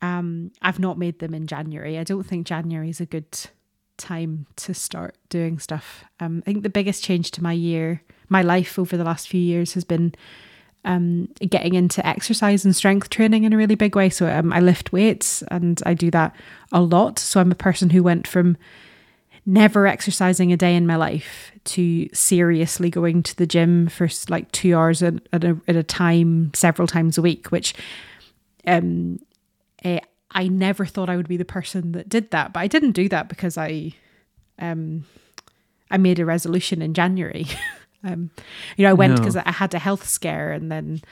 um 0.03 0.53
I've 0.63 0.79
not 0.79 0.99
made 0.99 1.19
them 1.19 1.35
in 1.35 1.47
January. 1.47 1.99
I 1.99 2.05
don't 2.05 2.25
think 2.25 2.47
January 2.47 2.91
is 2.91 3.01
a 3.01 3.07
good 3.07 3.39
time 3.97 4.47
to 4.57 4.75
start 4.75 5.17
doing 5.29 5.59
stuff. 5.59 6.05
Um 6.21 6.43
I 6.47 6.53
think 6.53 6.63
the 6.63 6.71
biggest 6.71 7.03
change 7.05 7.31
to 7.33 7.43
my 7.43 7.53
year 7.53 8.03
my 8.29 8.43
life 8.43 8.79
over 8.79 8.97
the 8.97 9.05
last 9.05 9.29
few 9.29 9.41
years 9.41 9.75
has 9.75 9.85
been 9.85 10.15
um, 10.87 11.29
getting 11.41 11.75
into 11.75 12.07
exercise 12.07 12.65
and 12.65 12.75
strength 12.75 13.11
training 13.11 13.45
in 13.45 13.53
a 13.53 13.57
really 13.57 13.75
big 13.75 13.97
way. 13.97 14.09
So 14.09 14.29
um, 14.33 14.53
I 14.53 14.61
lift 14.61 14.93
weights 14.93 15.43
and 15.49 15.83
I 15.85 15.95
do 15.95 16.11
that 16.13 16.35
a 16.73 16.81
lot. 16.81 17.19
So 17.19 17.41
I'm 17.41 17.53
a 17.53 17.57
person 17.57 17.91
who 17.91 18.03
went 18.03 18.27
from 18.27 18.57
never 19.45 19.87
exercising 19.87 20.53
a 20.53 20.57
day 20.57 20.75
in 20.77 20.87
my 20.87 20.97
life 20.97 21.51
to 21.65 22.09
seriously 22.15 22.89
going 22.89 23.23
to 23.25 23.37
the 23.37 23.47
gym 23.47 23.89
for 23.89 24.09
like 24.29 24.51
two 24.53 24.77
hours 24.77 25.03
at, 25.03 25.15
at, 25.33 25.43
a, 25.45 25.61
at 25.67 25.77
a 25.77 25.83
time, 25.83 26.53
several 26.55 26.87
times 26.87 27.19
a 27.19 27.23
week, 27.23 27.49
which 27.49 27.75
um, 28.67 29.19
eh, 29.85 29.99
I 30.31 30.47
never 30.47 30.87
thought 30.87 31.11
I 31.11 31.17
would 31.17 31.29
be 31.29 31.37
the 31.37 31.45
person 31.45 31.93
that 31.93 32.09
did 32.09 32.31
that. 32.31 32.53
But 32.53 32.61
I 32.61 32.69
didn't 32.69 32.93
do 32.93 33.09
that 33.09 33.29
because 33.29 33.59
I 33.59 33.93
um, 34.59 35.05
I 35.91 35.97
made 35.99 36.19
a 36.19 36.25
resolution 36.25 36.81
in 36.81 36.95
January. 36.95 37.47
um, 38.07 38.31
you 38.77 38.85
know, 38.85 38.91
I 38.91 38.95
went 38.95 39.15
No. 39.15 39.19
because 39.19 39.37
I 39.37 39.51
had 39.51 39.75
a 39.75 39.79
health 39.79 40.07
scare 40.09 40.53
and 40.53 40.71
then 40.73 41.03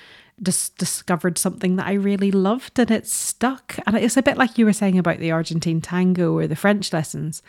just 0.42 0.78
discovered 0.78 1.38
something 1.38 1.76
that 1.76 1.86
I 1.86 1.92
really 1.92 2.30
loved 2.32 2.78
and 2.78 2.90
it 2.90 3.06
stuck. 3.06 3.76
And 3.86 3.96
it's 3.96 4.16
a 4.16 4.22
bit 4.22 4.36
like 4.36 4.58
you 4.58 4.64
were 4.64 4.72
saying 4.72 4.98
about 4.98 5.18
the 5.18 5.30
Argentine 5.30 5.80
tango 5.80 6.36
or 6.36 6.46
the 6.46 6.56
French 6.56 6.92
lessons. 6.92 7.42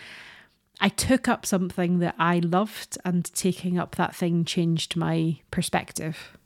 I 0.81 0.89
took 0.89 1.27
up 1.27 1.45
something 1.45 1.99
that 1.99 2.15
I 2.19 2.39
loved 2.39 2.97
and 3.05 3.25
taking 3.33 3.79
up 3.79 3.95
that 3.95 4.15
thing 4.15 4.43
changed 4.45 4.95
my 4.97 5.37
perspective. 5.49 6.37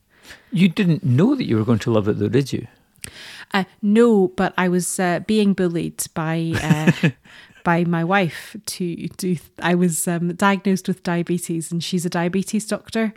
You 0.51 0.69
didn't 0.69 1.03
know 1.03 1.35
that 1.35 1.45
you 1.45 1.57
were 1.57 1.65
going 1.65 1.79
to 1.79 1.91
love 1.91 2.07
it, 2.07 2.19
though, 2.19 2.29
did 2.29 2.53
you? 2.53 2.67
Uh, 3.53 3.63
no, 3.81 4.27
but 4.27 4.53
I 4.57 4.69
was 4.69 4.99
uh, 4.99 5.21
being 5.21 5.53
bullied 5.53 6.03
by 6.13 6.53
uh, 6.61 7.09
by 7.63 7.83
my 7.83 8.03
wife 8.03 8.55
to 8.65 8.95
do. 9.17 9.37
I 9.59 9.75
was 9.75 10.07
um, 10.07 10.33
diagnosed 10.35 10.87
with 10.87 11.03
diabetes, 11.03 11.71
and 11.71 11.83
she's 11.83 12.05
a 12.05 12.09
diabetes 12.09 12.67
doctor, 12.67 13.13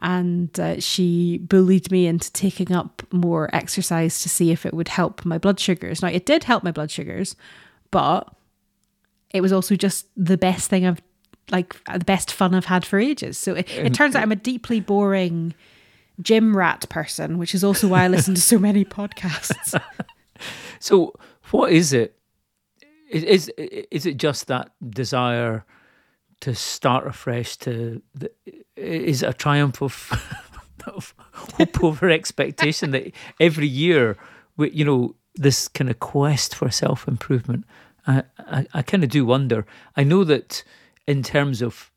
and 0.00 0.58
uh, 0.58 0.80
she 0.80 1.38
bullied 1.38 1.90
me 1.90 2.06
into 2.06 2.32
taking 2.32 2.72
up 2.72 3.02
more 3.12 3.54
exercise 3.54 4.22
to 4.22 4.28
see 4.28 4.50
if 4.50 4.66
it 4.66 4.74
would 4.74 4.88
help 4.88 5.24
my 5.24 5.38
blood 5.38 5.60
sugars. 5.60 6.02
Now, 6.02 6.08
it 6.08 6.26
did 6.26 6.44
help 6.44 6.62
my 6.64 6.72
blood 6.72 6.90
sugars, 6.90 7.36
but 7.90 8.32
it 9.30 9.40
was 9.40 9.52
also 9.52 9.76
just 9.76 10.06
the 10.16 10.36
best 10.36 10.70
thing 10.70 10.86
I've 10.86 11.02
like 11.50 11.76
the 11.92 12.04
best 12.04 12.32
fun 12.32 12.54
I've 12.54 12.64
had 12.64 12.86
for 12.86 12.98
ages. 12.98 13.36
So 13.36 13.54
it, 13.54 13.70
it 13.70 13.92
turns 13.92 14.16
out 14.16 14.22
I'm 14.22 14.32
a 14.32 14.36
deeply 14.36 14.80
boring 14.80 15.52
gym 16.22 16.56
rat 16.56 16.88
person, 16.88 17.36
which 17.36 17.54
is 17.54 17.62
also 17.62 17.86
why 17.88 18.04
I 18.04 18.08
listen 18.08 18.34
to 18.34 18.40
so 18.40 18.58
many 18.58 18.84
podcasts. 18.84 19.78
So, 20.80 21.14
what 21.50 21.72
is 21.72 21.94
it? 21.94 22.18
Is 23.10 23.50
is, 23.58 24.06
it 24.06 24.16
just 24.16 24.46
that 24.46 24.70
desire 24.88 25.64
to 26.40 26.54
start 26.54 27.06
afresh? 27.06 27.56
To 27.58 28.02
the, 28.14 28.30
is 28.76 29.22
a 29.22 29.32
triumph 29.32 29.82
of, 29.82 30.10
of 30.86 31.14
hope 31.32 31.82
over 31.82 32.10
expectation 32.10 32.90
that 32.92 33.12
every 33.40 33.68
year, 33.68 34.16
we, 34.56 34.70
you 34.70 34.84
know, 34.84 35.14
this 35.34 35.68
kind 35.68 35.90
of 35.90 36.00
quest 36.00 36.54
for 36.54 36.70
self 36.70 37.06
improvement? 37.06 37.64
I, 38.06 38.24
I, 38.38 38.66
I 38.74 38.82
kind 38.82 39.04
of 39.04 39.10
do 39.10 39.24
wonder. 39.24 39.66
I 39.96 40.04
know 40.04 40.24
that 40.24 40.64
in 41.06 41.22
terms 41.22 41.62
of 41.62 41.90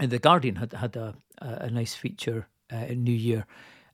the 0.00 0.18
Guardian 0.18 0.56
had 0.56 0.72
had 0.72 0.96
a 0.96 1.14
a, 1.42 1.66
a 1.66 1.70
nice 1.70 1.94
feature 1.94 2.46
uh, 2.72 2.86
in 2.88 3.04
New 3.04 3.14
Year, 3.14 3.46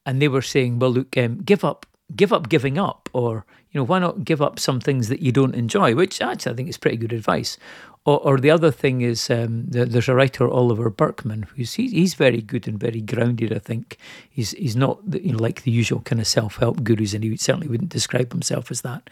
and 0.07 0.21
they 0.23 0.29
were 0.29 0.43
saying, 0.43 0.79
"Well, 0.79 0.93
look, 0.93 1.17
um, 1.17 1.39
give 1.39 1.65
up, 1.65 1.87
give 2.17 2.33
up 2.33 2.49
giving 2.49 2.79
up, 2.79 3.09
or 3.13 3.45
you 3.71 3.79
know, 3.79 3.85
why 3.85 3.99
not 3.99 4.25
give 4.25 4.41
up 4.41 4.59
some 4.59 4.81
things 4.81 5.09
that 5.09 5.21
you 5.21 5.33
don't 5.33 5.55
enjoy?" 5.55 5.95
Which 5.95 6.21
actually 6.21 6.53
I 6.53 6.57
think 6.57 6.69
is 6.69 6.79
pretty 6.79 6.97
good 6.97 7.13
advice. 7.13 7.57
Or, 8.05 8.21
or 8.27 8.39
the 8.39 8.51
other 8.51 8.71
thing 8.71 9.03
is, 9.03 9.29
um, 9.29 9.67
there- 9.69 9.85
there's 9.85 10.09
a 10.09 10.15
writer 10.15 10.49
Oliver 10.49 10.89
Burkeman 10.89 11.43
who's 11.55 11.75
he's, 11.75 11.91
he's 11.93 12.15
very 12.15 12.41
good 12.41 12.67
and 12.67 12.81
very 12.81 13.03
grounded. 13.03 13.53
I 13.53 13.59
think 13.59 13.99
he's 14.31 14.53
he's 14.53 14.77
not 14.77 14.99
the, 15.11 15.23
you 15.25 15.33
know 15.33 15.39
like 15.43 15.63
the 15.63 15.71
usual 15.71 16.01
kind 16.01 16.21
of 16.21 16.27
self 16.27 16.57
help 16.57 16.83
gurus, 16.83 17.13
and 17.13 17.23
he 17.25 17.37
certainly 17.37 17.69
wouldn't 17.69 17.91
describe 17.91 18.33
himself 18.33 18.71
as 18.71 18.81
that. 18.83 19.11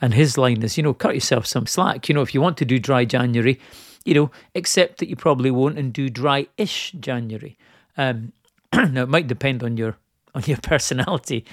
And 0.00 0.12
his 0.14 0.36
line 0.36 0.62
is, 0.62 0.76
you 0.76 0.82
know, 0.82 0.94
cut 0.94 1.14
yourself 1.14 1.46
some 1.46 1.66
slack. 1.66 2.08
You 2.08 2.14
know, 2.14 2.22
if 2.22 2.34
you 2.34 2.40
want 2.42 2.58
to 2.58 2.64
do 2.64 2.78
dry 2.78 3.04
January, 3.04 3.58
you 4.04 4.14
know, 4.14 4.30
accept 4.54 4.98
that 4.98 5.08
you 5.08 5.16
probably 5.16 5.50
won't 5.50 5.78
and 5.78 5.92
do 5.92 6.08
dry-ish 6.08 6.92
January. 7.00 7.56
Um, 7.96 8.32
now 8.74 9.02
it 9.04 9.08
might 9.08 9.26
depend 9.26 9.62
on 9.62 9.76
your 9.76 9.96
on 10.34 10.42
your 10.46 10.58
personality, 10.62 11.44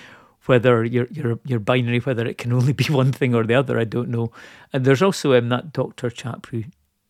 whether 0.45 0.83
you're 0.83 1.07
you're 1.11 1.39
you're 1.45 1.59
binary, 1.59 1.99
whether 1.99 2.25
it 2.25 2.37
can 2.37 2.53
only 2.53 2.73
be 2.73 2.85
one 2.89 3.11
thing 3.11 3.35
or 3.35 3.43
the 3.43 3.55
other. 3.55 3.79
I 3.79 3.85
don't 3.85 4.09
know. 4.09 4.31
And 4.73 4.85
there's 4.85 5.01
also 5.01 5.33
um, 5.33 5.49
that 5.49 5.73
doctor 5.73 6.09
chap 6.09 6.47
who 6.47 6.63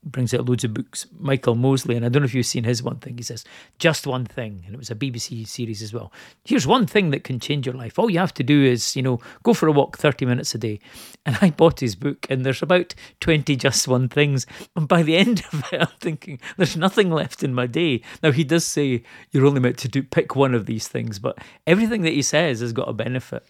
brings 0.05 0.33
out 0.33 0.45
loads 0.45 0.63
of 0.63 0.73
books, 0.73 1.07
Michael 1.19 1.55
Mosley, 1.55 1.95
and 1.95 2.05
I 2.05 2.09
don't 2.09 2.21
know 2.21 2.27
if 2.27 2.33
you've 2.33 2.45
seen 2.45 2.63
his 2.63 2.83
one 2.83 2.97
thing. 2.97 3.17
He 3.17 3.23
says 3.23 3.43
just 3.79 4.05
one 4.05 4.25
thing, 4.25 4.63
and 4.65 4.75
it 4.75 4.77
was 4.77 4.91
a 4.91 4.95
BBC 4.95 5.47
series 5.47 5.81
as 5.81 5.93
well. 5.93 6.11
Here's 6.43 6.67
one 6.67 6.85
thing 6.85 7.09
that 7.09 7.23
can 7.23 7.39
change 7.39 7.65
your 7.65 7.75
life. 7.75 7.97
All 7.97 8.09
you 8.09 8.19
have 8.19 8.33
to 8.35 8.43
do 8.43 8.63
is, 8.63 8.95
you 8.95 9.01
know, 9.01 9.19
go 9.43 9.53
for 9.53 9.67
a 9.67 9.71
walk 9.71 9.97
thirty 9.97 10.25
minutes 10.25 10.53
a 10.55 10.57
day. 10.57 10.79
And 11.27 11.39
I 11.41 11.49
bought 11.49 11.79
his 11.79 11.95
book, 11.95 12.27
and 12.29 12.45
there's 12.45 12.61
about 12.61 12.93
twenty 13.19 13.55
just 13.55 13.87
one 13.87 14.09
things. 14.09 14.45
And 14.75 14.87
by 14.87 15.01
the 15.01 15.17
end 15.17 15.43
of 15.51 15.63
it, 15.73 15.81
I'm 15.81 15.87
thinking 15.99 16.39
there's 16.55 16.77
nothing 16.77 17.09
left 17.09 17.41
in 17.41 17.51
my 17.51 17.65
day. 17.65 18.01
Now 18.21 18.31
he 18.31 18.43
does 18.43 18.63
say 18.63 19.01
you're 19.31 19.47
only 19.47 19.59
meant 19.59 19.79
to 19.79 19.87
do 19.87 20.03
pick 20.03 20.35
one 20.35 20.53
of 20.53 20.67
these 20.67 20.87
things, 20.87 21.17
but 21.17 21.39
everything 21.65 22.03
that 22.03 22.13
he 22.13 22.21
says 22.21 22.59
has 22.59 22.73
got 22.73 22.89
a 22.89 22.93
benefit. 22.93 23.43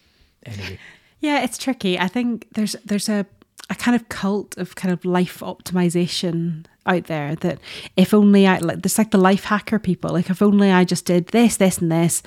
Anyway. 0.44 0.78
Yeah, 1.18 1.42
it's 1.42 1.56
tricky. 1.58 1.98
I 1.98 2.08
think 2.08 2.46
there's 2.52 2.76
there's 2.84 3.08
a 3.08 3.26
a 3.68 3.74
kind 3.74 3.96
of 3.96 4.08
cult 4.08 4.56
of 4.58 4.74
kind 4.74 4.92
of 4.92 5.04
life 5.04 5.40
optimization 5.40 6.66
out 6.86 7.04
there 7.04 7.34
that 7.36 7.58
if 7.96 8.14
only 8.14 8.46
I 8.46 8.58
like 8.58 8.82
this 8.82 8.98
like 8.98 9.10
the 9.10 9.18
life 9.18 9.44
hacker 9.44 9.78
people 9.78 10.10
like 10.10 10.30
if 10.30 10.40
only 10.40 10.70
I 10.70 10.84
just 10.84 11.04
did 11.04 11.28
this 11.28 11.56
this 11.56 11.78
and 11.78 11.90
this 11.90 12.22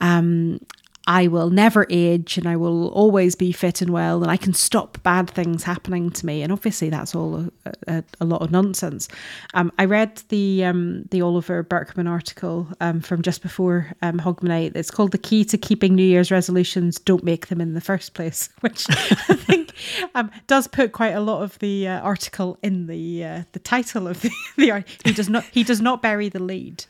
um 0.00 0.60
I 1.08 1.28
will 1.28 1.50
never 1.50 1.86
age 1.88 2.36
and 2.36 2.48
I 2.48 2.56
will 2.56 2.88
always 2.88 3.36
be 3.36 3.52
fit 3.52 3.80
and 3.80 3.90
well 3.90 4.22
and 4.22 4.30
I 4.30 4.36
can 4.36 4.52
stop 4.54 5.00
bad 5.04 5.30
things 5.30 5.62
happening 5.62 6.10
to 6.10 6.26
me. 6.26 6.42
And 6.42 6.52
obviously, 6.52 6.90
that's 6.90 7.14
all 7.14 7.48
a, 7.64 7.72
a, 7.86 8.04
a 8.20 8.24
lot 8.24 8.42
of 8.42 8.50
nonsense. 8.50 9.08
Um, 9.54 9.70
I 9.78 9.84
read 9.84 10.20
the 10.30 10.64
um, 10.64 11.04
the 11.12 11.22
Oliver 11.22 11.62
Burkeman 11.62 12.08
article 12.08 12.68
um, 12.80 13.00
from 13.00 13.22
just 13.22 13.40
before 13.40 13.92
um, 14.02 14.18
Hogmanay. 14.18 14.74
It's 14.74 14.90
called 14.90 15.12
"The 15.12 15.18
Key 15.18 15.44
to 15.44 15.58
Keeping 15.58 15.94
New 15.94 16.02
Year's 16.02 16.32
Resolutions: 16.32 16.98
Don't 16.98 17.22
Make 17.22 17.46
Them 17.46 17.60
in 17.60 17.74
the 17.74 17.80
First 17.80 18.14
Place," 18.14 18.48
which 18.60 18.86
I 18.90 19.34
think 19.34 19.65
um, 20.14 20.30
does 20.46 20.66
put 20.66 20.92
quite 20.92 21.12
a 21.12 21.20
lot 21.20 21.42
of 21.42 21.58
the 21.58 21.88
uh, 21.88 22.00
article 22.00 22.58
in 22.62 22.86
the 22.86 23.24
uh, 23.24 23.42
the 23.52 23.58
title 23.58 24.08
of 24.08 24.20
the, 24.22 24.30
the 24.56 24.84
he 25.04 25.12
does 25.12 25.28
not 25.28 25.44
he 25.44 25.62
does 25.62 25.80
not 25.80 26.02
bury 26.02 26.28
the 26.28 26.42
lead. 26.42 26.84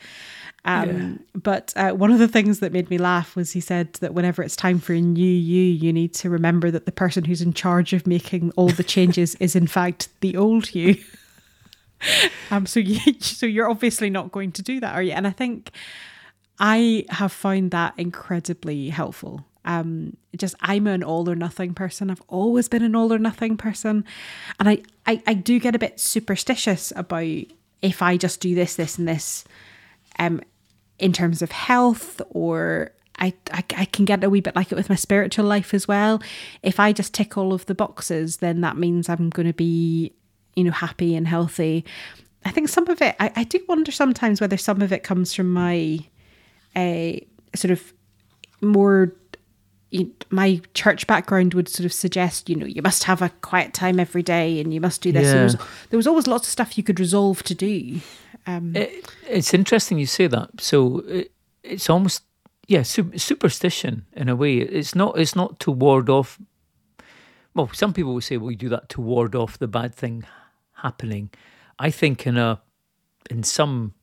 Um, 0.67 0.89
yeah. 0.89 1.41
But 1.41 1.73
uh, 1.77 1.93
one 1.93 2.11
of 2.11 2.19
the 2.19 2.27
things 2.27 2.59
that 2.59 2.73
made 2.73 2.91
me 2.91 2.99
laugh 2.99 3.37
was 3.37 3.53
he 3.53 3.61
said 3.61 3.95
that 3.95 4.15
whenever 4.15 4.43
it's 4.43 4.57
time 4.57 4.81
for 4.81 4.95
a 4.95 5.01
new 5.01 5.23
you, 5.23 5.63
you 5.63 5.93
need 5.93 6.13
to 6.15 6.29
remember 6.29 6.73
that 6.73 6.87
the 6.87 6.93
person 6.93 7.25
who's 7.25 7.41
in 7.41 7.53
charge 7.53 7.93
of 7.93 8.07
making 8.07 8.51
all 8.57 8.69
the 8.69 8.83
changes 8.83 9.37
is 9.37 9.55
in 9.55 9.69
fact 9.69 10.09
the 10.21 10.37
old 10.37 10.75
you. 10.75 10.97
um, 12.51 12.67
so 12.67 12.81
you, 12.81 12.99
so 13.21 13.47
you're 13.47 13.71
obviously 13.71 14.11
not 14.11 14.33
going 14.33 14.51
to 14.53 14.63
do 14.63 14.81
that, 14.81 14.95
are 14.95 15.03
you? 15.03 15.13
And 15.13 15.27
I 15.27 15.31
think 15.31 15.71
I 16.59 17.05
have 17.11 17.33
found 17.33 17.71
that 17.71 17.95
incredibly 17.97 18.89
helpful. 18.89 19.47
Um, 19.67 20.17
just 20.37 20.55
I'm 20.61 20.87
an 20.87 21.03
all 21.03 21.29
or 21.29 21.35
nothing 21.35 21.75
person. 21.75 22.11
I've 22.11 22.23
always 22.29 22.69
been 22.69 22.83
an 22.83 22.95
all 22.95 23.13
or 23.13 23.19
nothing 23.19 23.57
person, 23.57 24.05
and 24.59 24.69
I, 24.69 24.83
I 25.07 25.23
I 25.27 25.35
do 25.35 25.59
get 25.59 25.75
a 25.75 25.79
bit 25.79 26.01
superstitious 26.01 26.93
about 26.97 27.45
if 27.83 28.03
I 28.03 28.17
just 28.17 28.41
do 28.41 28.55
this, 28.55 28.77
this, 28.77 28.99
and 28.99 29.07
this. 29.07 29.45
Um, 30.19 30.41
in 30.99 31.13
terms 31.13 31.43
of 31.43 31.53
health 31.53 32.23
or 32.31 32.91
I, 33.19 33.33
I, 33.53 33.65
I 33.77 33.85
can 33.87 34.05
get 34.05 34.23
a 34.25 34.31
wee 34.31 34.41
bit 34.41 34.57
like 34.57 34.73
it 34.73 34.77
with 34.77 34.89
my 34.89 34.95
spiritual 34.95 35.45
life 35.45 35.73
as 35.73 35.89
well. 35.89 36.23
If 36.63 36.79
I 36.79 36.93
just 36.93 37.15
tick 37.15 37.37
all 37.37 37.53
of 37.53 37.67
the 37.67 37.75
boxes, 37.75 38.39
then 38.39 38.61
that 38.61 38.77
means 38.77 39.09
I'm 39.09 39.31
going 39.31 39.47
to 39.47 39.55
be, 39.55 40.13
you 40.55 40.65
know, 40.65 40.71
happy 40.71 41.15
and 41.15 41.27
healthy. 41.27 41.85
I 42.45 42.51
think 42.51 42.69
some 42.69 42.89
of 42.89 43.01
it, 43.01 43.17
I, 43.19 43.33
I 43.37 43.45
do 43.45 43.59
wonder 43.69 43.91
sometimes 43.91 44.41
whether 44.41 44.57
some 44.57 44.83
of 44.83 44.93
it 44.93 45.03
comes 45.03 45.35
from 45.35 45.53
my 45.53 46.01
a 46.75 47.27
uh, 47.55 47.57
sort 47.57 47.73
of 47.73 47.93
more 48.61 49.15
my 50.31 50.61
church 50.75 51.07
background 51.07 51.55
would 51.55 51.69
sort 51.69 51.85
of 51.85 51.93
suggest, 51.93 52.49
you 52.49 52.57
know, 52.57 52.67
you 52.67 52.83
must 52.83 53.05
have 53.05 53.23
a 53.23 53.31
quiet 53.41 53.73
time 53.73 54.01
every 54.01 54.23
day 54.23 54.61
and 54.61 54.75
you 54.75 54.81
must 54.81 55.01
do 55.01 55.13
this. 55.13 55.27
Yeah. 55.27 55.35
There, 55.35 55.45
was, 55.45 55.57
there 55.91 55.97
was 55.97 56.07
always 56.07 56.27
lots 56.27 56.49
of 56.49 56.53
stuff 56.53 56.77
you 56.77 56.85
could 56.85 57.01
resolve 57.01 57.43
to 57.45 57.55
do. 57.55 58.01
Um, 58.47 58.75
it, 58.77 59.11
it's 59.29 59.55
interesting 59.55 59.99
you 59.99 60.07
say 60.07 60.27
that. 60.27 60.61
So 60.61 61.01
it, 61.07 61.33
it's 61.63 61.91
almost 61.91 62.23
yeah 62.69 62.83
su- 62.83 63.17
superstition 63.17 64.07
in 64.13 64.29
a 64.29 64.37
way. 64.37 64.59
It's 64.59 64.95
not. 64.95 65.19
It's 65.19 65.35
not 65.35 65.59
to 65.61 65.71
ward 65.71 66.09
off. 66.09 66.39
Well, 67.55 67.71
some 67.73 67.93
people 67.93 68.15
will 68.15 68.21
say, 68.21 68.37
"Well, 68.37 68.51
you 68.51 68.57
do 68.57 68.69
that 68.69 68.89
to 68.91 69.01
ward 69.01 69.35
off 69.35 69.59
the 69.59 69.69
bad 69.69 69.95
thing 69.95 70.25
happening." 70.75 71.31
I 71.79 71.91
think 71.91 72.27
in 72.27 72.37
a 72.37 72.61
in 73.31 73.43
some, 73.43 73.95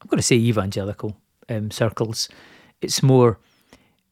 I'm 0.00 0.08
going 0.08 0.18
to 0.18 0.22
say 0.22 0.36
evangelical 0.36 1.16
um, 1.48 1.70
circles, 1.70 2.28
it's 2.80 3.02
more. 3.02 3.38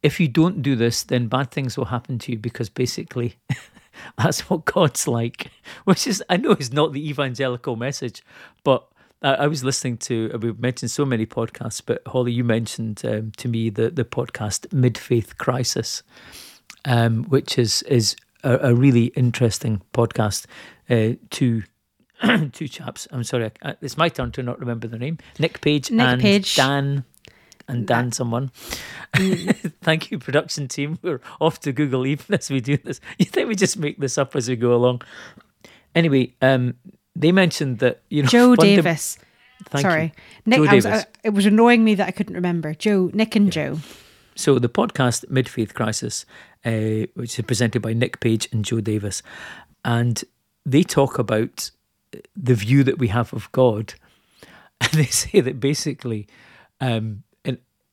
If 0.03 0.19
you 0.19 0.29
don't 0.29 0.62
do 0.62 0.75
this, 0.77 1.05
then 1.05 1.29
bad 1.29 1.51
things 1.51 1.77
will 1.77 1.87
happen 1.87 2.19
to 2.21 2.33
you 2.33 2.38
because 2.38 2.69
basically 2.69 3.37
that's 4.19 4.51
what 4.51 4.65
God's 4.65 5.07
like. 5.07 5.51
Which 5.85 6.07
is, 6.07 6.23
I 6.29 6.37
know, 6.37 6.53
is 6.53 6.73
not 6.73 6.93
the 6.93 7.09
evangelical 7.09 7.77
message, 7.77 8.23
but 8.65 8.87
I, 9.23 9.47
was 9.47 9.62
listening 9.62 9.99
to, 9.99 10.37
we've 10.43 10.59
mentioned 10.59 10.91
so 10.91 11.05
many 11.05 11.27
podcasts, 11.27 11.81
but 11.85 12.03
Holly, 12.07 12.33
you 12.33 12.43
mentioned 12.43 13.03
um, 13.05 13.33
to 13.37 13.49
me 13.49 13.71
the, 13.71 13.91
the 13.91 14.05
podcast 14.05 14.73
Mid 14.73 14.99
Faith 14.99 15.38
Crisis, 15.38 16.03
um, 16.85 17.25
which 17.25 17.59
is, 17.59 17.83
is 17.83 18.17
a, 18.43 18.71
a 18.71 18.75
really 18.75 19.07
interesting 19.07 19.81
podcast. 19.95 20.47
Uh, 20.91 21.17
two, 21.31 21.62
two 22.53 22.67
chaps, 22.67 23.07
I'm 23.12 23.23
sorry, 23.23 23.53
it's 23.81 23.97
my 23.97 24.09
turn 24.09 24.33
to 24.33 24.43
not 24.43 24.59
remember 24.59 24.88
the 24.88 24.99
name 24.99 25.19
Nick 25.38 25.61
Page 25.61 25.91
Nick 25.91 26.07
and 26.07 26.21
Page. 26.21 26.57
Dan 26.57 27.05
and 27.73 27.87
Dan 27.87 28.13
someone. 28.13 28.51
Mm. 29.15 29.73
Thank 29.83 30.11
you, 30.11 30.19
production 30.19 30.69
team. 30.69 30.99
We're 31.03 31.21
off 31.41 31.61
to 31.61 31.73
Google 31.73 32.07
even 32.07 32.35
as 32.35 32.51
we 32.51 32.61
do 32.61 32.77
this. 32.77 33.01
You 33.19 33.27
think 33.27 33.49
we 33.49 33.55
just 33.55 33.79
make 33.79 33.99
this 33.99 34.19
up 34.19 34.37
as 34.37 34.49
we 34.49 34.57
go 34.57 34.75
along? 34.75 35.03
Anyway, 35.95 36.35
um, 36.41 36.75
they 37.15 37.33
mentioned 37.33 37.79
that 37.81 38.03
you 38.09 38.23
know 38.23 38.29
Joe 38.29 38.57
Davis. 38.69 39.19
Sorry, 39.77 40.05
you. 40.05 40.11
Nick. 40.47 40.71
Joe 40.71 40.75
was, 40.75 40.87
uh, 40.87 41.05
it 41.23 41.31
was 41.31 41.47
annoying 41.47 41.85
me 41.85 41.95
that 41.95 42.09
I 42.09 42.11
couldn't 42.11 42.35
remember 42.35 42.75
Joe, 42.75 43.11
Nick, 43.13 43.37
and. 43.37 43.53
Joe. 43.53 43.79
So 44.35 44.59
the 44.59 44.69
podcast 44.69 45.29
Mid 45.31 45.49
Faith 45.49 45.75
Crisis, 45.75 46.25
uh, 46.65 47.07
which 47.15 47.39
is 47.39 47.45
presented 47.45 47.83
by 47.83 47.93
Nick 47.93 48.21
Page 48.21 48.49
and 48.51 48.65
Joe 48.65 48.81
Davis, 48.81 49.23
and 49.85 50.25
they 50.65 50.83
talk 50.83 51.19
about 51.19 51.71
the 52.35 52.55
view 52.55 52.83
that 52.85 52.99
we 52.99 53.09
have 53.09 53.33
of 53.35 53.51
God, 53.53 53.95
and 54.81 54.91
they 54.93 55.05
say 55.07 55.41
that 55.41 55.61
basically 55.61 56.27
um, 56.81 57.23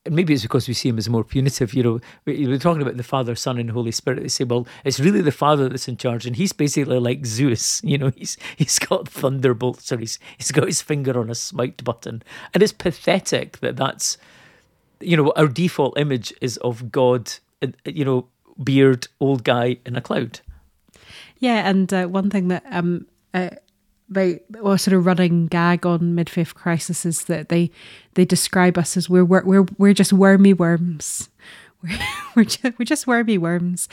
and 0.09 0.15
maybe 0.15 0.33
it's 0.33 0.41
because 0.41 0.67
we 0.67 0.73
see 0.73 0.89
him 0.89 0.97
as 0.97 1.07
more 1.07 1.23
punitive. 1.23 1.71
You 1.75 1.83
know, 1.83 1.99
we're 2.25 2.57
talking 2.57 2.81
about 2.81 2.97
the 2.97 3.03
Father, 3.03 3.35
Son, 3.35 3.59
and 3.59 3.69
Holy 3.69 3.91
Spirit. 3.91 4.23
They 4.23 4.27
say, 4.27 4.43
well, 4.43 4.65
it's 4.83 4.99
really 4.99 5.21
the 5.21 5.31
Father 5.31 5.69
that's 5.69 5.87
in 5.87 5.97
charge, 5.97 6.25
and 6.25 6.35
he's 6.35 6.51
basically 6.51 6.97
like 6.97 7.27
Zeus. 7.27 7.79
You 7.89 7.99
know, 7.99 8.11
he's 8.15 8.37
he's 8.55 8.79
got 8.79 9.07
thunderbolts, 9.07 9.85
so 9.85 9.97
he's 9.97 10.17
he's 10.35 10.51
got 10.51 10.65
his 10.65 10.81
finger 10.81 11.19
on 11.19 11.29
a 11.29 11.35
smite 11.35 11.83
button, 11.83 12.23
and 12.55 12.63
it's 12.63 12.73
pathetic 12.73 13.59
that 13.59 13.77
that's, 13.77 14.17
you 14.99 15.15
know, 15.15 15.31
our 15.35 15.47
default 15.47 15.97
image 15.97 16.33
is 16.41 16.57
of 16.57 16.91
God. 16.91 17.31
You 17.85 18.05
know, 18.05 18.27
beard, 18.63 19.07
old 19.19 19.43
guy 19.43 19.77
in 19.85 19.95
a 19.95 20.01
cloud. 20.01 20.39
Yeah, 21.37 21.69
and 21.69 21.93
uh, 21.93 22.07
one 22.07 22.31
thing 22.31 22.47
that 22.47 22.63
um. 22.71 23.05
Uh, 23.31 23.51
they 24.09 24.39
or 24.61 24.77
sort 24.77 24.95
of 24.95 25.05
running 25.05 25.47
gag 25.47 25.85
on 25.85 26.15
mid 26.15 26.29
faith 26.29 26.55
crisis 26.55 27.05
is 27.05 27.25
that 27.25 27.49
they 27.49 27.71
they 28.15 28.25
describe 28.25 28.77
us 28.77 28.97
as 28.97 29.09
we're 29.09 29.23
we're 29.23 29.43
we're, 29.43 29.65
we're 29.77 29.93
just 29.93 30.13
wormy 30.13 30.53
worms. 30.53 31.29
We're 31.81 31.97
we're 32.35 32.43
just, 32.43 32.77
we're 32.77 32.83
just 32.83 33.07
wormy 33.07 33.37
worms, 33.37 33.87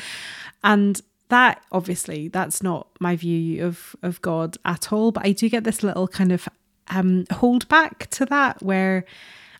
and 0.64 1.00
that 1.28 1.62
obviously 1.70 2.26
that's 2.26 2.60
not 2.60 2.88
my 2.98 3.14
view 3.14 3.64
of 3.64 3.94
of 4.02 4.20
God 4.22 4.56
at 4.64 4.92
all. 4.92 5.12
But 5.12 5.24
I 5.24 5.30
do 5.30 5.48
get 5.48 5.62
this 5.62 5.84
little 5.84 6.08
kind 6.08 6.32
of 6.32 6.48
um, 6.88 7.26
hold 7.30 7.68
back 7.68 8.10
to 8.10 8.26
that 8.26 8.60
where 8.60 9.04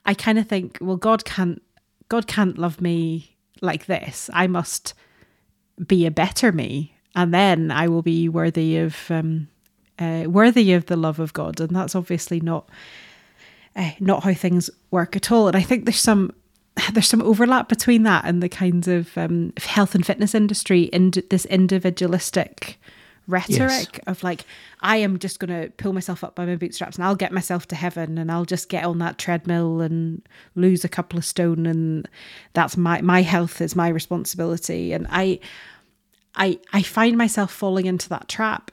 I 0.05 0.15
kind 0.15 0.41
of 0.41 0.49
think, 0.49 0.79
well, 0.81 0.97
God 0.97 1.25
can't 1.25 1.63
God 2.09 2.27
can't 2.27 2.59
love 2.59 2.81
me 2.81 3.37
like 3.61 3.87
this. 3.87 4.29
I 4.33 4.49
must 4.49 4.93
be 5.87 6.05
a 6.05 6.11
better 6.11 6.51
me, 6.51 6.97
and 7.15 7.33
then 7.33 7.71
I 7.71 7.87
will 7.87 8.03
be 8.03 8.29
worthy 8.29 8.77
of 8.79 9.09
um, 9.09 9.47
uh, 9.99 10.25
worthy 10.27 10.73
of 10.73 10.87
the 10.87 10.97
love 10.97 11.19
of 11.19 11.33
God, 11.33 11.61
and 11.61 11.75
that's 11.75 11.95
obviously 11.95 12.41
not 12.41 12.69
uh, 13.75 13.93
not 14.01 14.25
how 14.25 14.35
things 14.35 14.71
work 14.91 15.17
at 15.17 15.31
all. 15.31 15.49
And 15.49 15.57
I 15.57 15.63
think 15.63 15.85
there's 15.85 16.01
some 16.01 16.33
there's 16.93 17.09
some 17.09 17.23
overlap 17.23 17.69
between 17.69 18.03
that 18.05 18.25
and 18.25 18.43
the 18.43 18.49
kinds 18.49 18.89
of 18.89 19.17
um, 19.17 19.53
health 19.59 19.95
and 19.95 20.05
fitness 20.05 20.35
industry 20.35 20.91
and 20.93 21.23
this 21.31 21.45
individualistic 21.47 22.79
rhetoric 23.29 23.59
yes. 23.59 24.01
of 24.07 24.23
like 24.23 24.45
I 24.83 24.99
am 24.99 25.19
just 25.19 25.41
going 25.41 25.63
to 25.63 25.71
pull 25.73 25.93
myself 25.93 26.23
up 26.23 26.37
by 26.37 26.47
my 26.47 26.55
bootstraps 26.55 26.97
and 26.97 27.05
I'll 27.05 27.17
get 27.17 27.33
myself 27.33 27.67
to 27.69 27.75
heaven 27.75 28.19
and 28.19 28.31
I'll 28.31 28.45
just 28.45 28.69
get 28.69 28.85
on 28.85 28.99
that 28.99 29.19
treadmill 29.19 29.81
and 29.81 30.23
lose 30.55 30.85
a 30.85 30.89
couple 30.89 31.19
of 31.19 31.25
stone 31.25 31.67
and 31.67 32.09
that's 32.53 32.77
my 32.77 33.01
my 33.01 33.23
health 33.23 33.61
is 33.61 33.75
my 33.75 33.89
responsibility 33.89 34.93
and 34.93 35.09
I 35.11 35.41
I 36.37 36.61
I 36.73 36.83
find 36.83 37.19
myself 37.19 37.53
falling 37.53 37.87
into 37.87 38.09
that 38.11 38.29
trap 38.29 38.71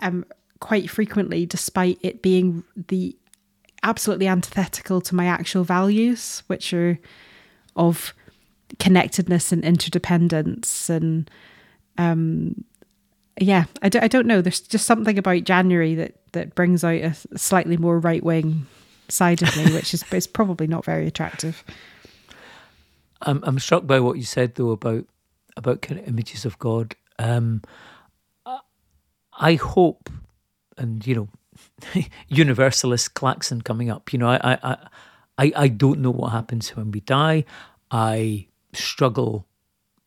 um, 0.00 0.24
quite 0.60 0.90
frequently, 0.90 1.46
despite 1.46 1.98
it 2.02 2.22
being 2.22 2.64
the 2.88 3.16
absolutely 3.82 4.26
antithetical 4.26 5.00
to 5.02 5.14
my 5.14 5.26
actual 5.26 5.64
values, 5.64 6.42
which 6.46 6.72
are 6.72 6.98
of 7.76 8.14
connectedness 8.78 9.52
and 9.52 9.64
interdependence 9.64 10.88
and 10.88 11.30
um 11.98 12.64
yeah 13.38 13.64
I 13.82 13.88
don't 13.88 14.26
know. 14.26 14.40
There's 14.40 14.60
just 14.60 14.86
something 14.86 15.18
about 15.18 15.44
january 15.44 15.94
that 15.96 16.14
that 16.32 16.54
brings 16.54 16.84
out 16.84 16.94
a 16.94 17.14
slightly 17.36 17.76
more 17.76 17.98
right 17.98 18.22
wing 18.22 18.66
side 19.08 19.42
of 19.42 19.56
me 19.56 19.64
which 19.74 19.92
is, 19.92 20.04
is 20.12 20.26
probably 20.26 20.66
not 20.66 20.84
very 20.84 21.06
attractive. 21.06 21.64
I'm, 23.22 23.40
I'm 23.44 23.58
struck 23.58 23.86
by 23.86 24.00
what 24.00 24.16
you 24.16 24.22
said 24.22 24.54
though 24.54 24.70
about 24.70 25.04
about 25.56 25.82
kind 25.82 26.00
of 26.00 26.08
images 26.08 26.44
of 26.44 26.58
god. 26.58 26.94
Um 27.18 27.62
I 29.38 29.54
hope, 29.54 30.10
and 30.76 31.06
you 31.06 31.14
know, 31.14 32.04
universalist 32.28 33.14
klaxon 33.14 33.62
coming 33.62 33.90
up. 33.90 34.12
You 34.12 34.18
know, 34.18 34.28
I, 34.28 34.58
I, 34.62 34.76
I, 35.38 35.52
I 35.56 35.68
don't 35.68 36.00
know 36.00 36.10
what 36.10 36.32
happens 36.32 36.70
when 36.76 36.90
we 36.90 37.00
die. 37.00 37.44
I 37.90 38.46
struggle 38.72 39.46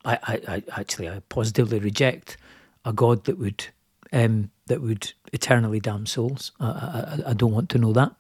I, 0.08 0.18
I, 0.24 0.42
I 0.48 0.80
actually 0.80 1.10
I 1.10 1.20
positively 1.28 1.80
reject 1.80 2.38
a 2.86 2.94
God 2.94 3.26
that 3.26 3.38
would 3.38 3.66
um, 4.14 4.52
that 4.68 4.82
would 4.82 5.14
eternally 5.34 5.82
damn 5.82 6.06
souls. 6.06 6.54
I, 6.60 6.66
I, 6.66 7.20
I 7.28 7.34
don't 7.34 7.52
want 7.52 7.70
to 7.72 7.78
know 7.78 7.92
that. 7.92 8.16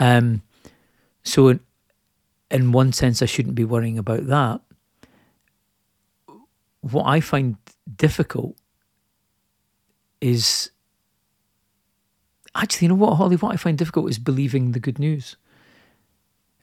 Um, 0.00 0.42
so, 1.22 1.48
in, 1.48 1.60
in 2.50 2.72
one 2.72 2.92
sense, 2.92 3.22
I 3.22 3.26
shouldn't 3.26 3.54
be 3.54 3.64
worrying 3.64 3.96
about 3.96 4.26
that. 4.26 4.60
What 6.80 7.04
I 7.04 7.20
find 7.20 7.56
difficult 7.96 8.56
is 10.24 10.70
actually, 12.54 12.86
you 12.86 12.88
know 12.88 12.94
what, 12.94 13.16
Holly, 13.16 13.36
what 13.36 13.52
I 13.52 13.56
find 13.56 13.76
difficult 13.76 14.08
is 14.08 14.18
believing 14.18 14.72
the 14.72 14.80
good 14.80 14.98
news. 14.98 15.36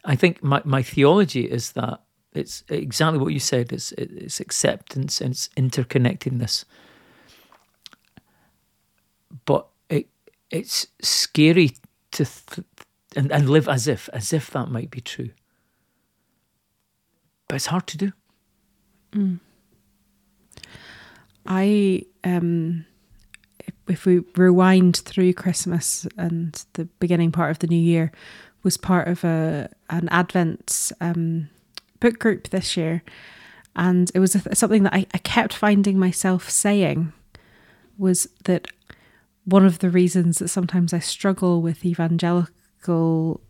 I 0.03 0.15
think 0.15 0.41
my, 0.41 0.63
my 0.65 0.81
theology 0.81 1.43
is 1.43 1.73
that 1.73 2.01
it's 2.33 2.63
exactly 2.69 3.19
what 3.19 3.33
you 3.33 3.39
said. 3.39 3.71
It's 3.71 3.91
it's 3.91 4.39
acceptance 4.39 5.21
and 5.21 5.31
it's 5.31 5.49
interconnectedness. 5.49 6.65
But 9.45 9.67
it 9.89 10.07
it's 10.49 10.87
scary 11.01 11.75
to 12.11 12.25
th- 12.25 12.65
and 13.15 13.31
and 13.31 13.47
live 13.47 13.67
as 13.67 13.87
if 13.87 14.09
as 14.11 14.33
if 14.33 14.49
that 14.51 14.69
might 14.71 14.89
be 14.89 15.01
true. 15.01 15.29
But 17.47 17.57
it's 17.57 17.67
hard 17.67 17.85
to 17.87 17.97
do. 17.97 18.11
Mm. 19.11 19.39
I 21.45 22.05
um 22.23 22.85
if 23.87 24.05
we 24.05 24.23
rewind 24.35 24.97
through 24.97 25.33
Christmas 25.33 26.07
and 26.17 26.63
the 26.73 26.85
beginning 26.99 27.31
part 27.31 27.51
of 27.51 27.59
the 27.59 27.67
new 27.67 27.79
year 27.79 28.11
was 28.63 28.77
part 28.77 29.07
of 29.07 29.23
a 29.23 29.69
an 29.89 30.07
Advent 30.09 30.91
um, 31.01 31.49
book 31.99 32.19
group 32.19 32.49
this 32.49 32.77
year, 32.77 33.03
and 33.75 34.11
it 34.13 34.19
was 34.19 34.35
a, 34.35 34.55
something 34.55 34.83
that 34.83 34.93
I, 34.93 35.05
I 35.13 35.17
kept 35.19 35.53
finding 35.53 35.97
myself 35.97 36.49
saying 36.49 37.13
was 37.97 38.27
that 38.45 38.67
one 39.45 39.65
of 39.65 39.79
the 39.79 39.89
reasons 39.89 40.39
that 40.39 40.49
sometimes 40.49 40.93
I 40.93 40.99
struggle 40.99 41.61
with 41.61 41.85
evangelical 41.85 43.41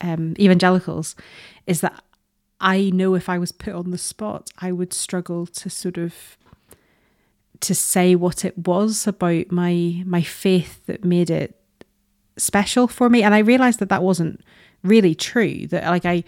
um, 0.00 0.34
evangelicals 0.38 1.16
is 1.66 1.80
that 1.80 2.02
I 2.60 2.90
know 2.90 3.14
if 3.14 3.28
I 3.28 3.38
was 3.38 3.52
put 3.52 3.74
on 3.74 3.90
the 3.90 3.98
spot, 3.98 4.50
I 4.58 4.72
would 4.72 4.92
struggle 4.92 5.46
to 5.46 5.70
sort 5.70 5.96
of 5.96 6.36
to 7.60 7.74
say 7.74 8.14
what 8.14 8.44
it 8.44 8.56
was 8.56 9.06
about 9.06 9.50
my 9.50 10.02
my 10.06 10.22
faith 10.22 10.84
that 10.86 11.04
made 11.04 11.30
it 11.30 11.56
special 12.36 12.88
for 12.88 13.08
me. 13.08 13.22
And 13.22 13.34
i 13.34 13.38
realized 13.38 13.78
that 13.80 13.90
that 13.90 14.02
wasn't 14.02 14.40
really 14.82 15.14
true 15.14 15.66
that 15.66 15.84
like 15.84 16.06
i 16.06 16.24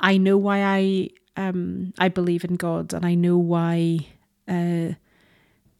i 0.00 0.16
know 0.16 0.36
why 0.36 0.62
i 0.62 1.08
um 1.36 1.92
i 1.98 2.08
believe 2.08 2.44
in 2.44 2.54
god 2.54 2.94
and 2.94 3.04
i 3.04 3.14
know 3.14 3.36
why 3.36 3.98
uh 4.46 4.90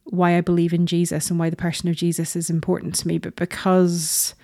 why 0.05 0.37
i 0.37 0.41
believe 0.41 0.73
in 0.73 0.85
jesus 0.87 1.31
and 1.31 1.39
why 1.39 1.49
the 1.49 1.57
person 1.57 1.89
of 1.89 1.95
jesus 1.95 2.35
is 2.35 2.51
important 2.51 2.95
to 2.97 3.07
me. 3.07 3.19
But 3.19 3.37
because 3.37 4.35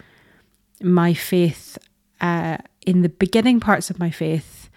my 0.81 1.15
faith 1.15 1.79
uh 2.21 2.59
in 2.87 3.03
the 3.03 3.09
beginning 3.09 3.59
parts 3.59 3.91
of 3.91 3.99
my 3.99 4.11
faith 4.11 4.71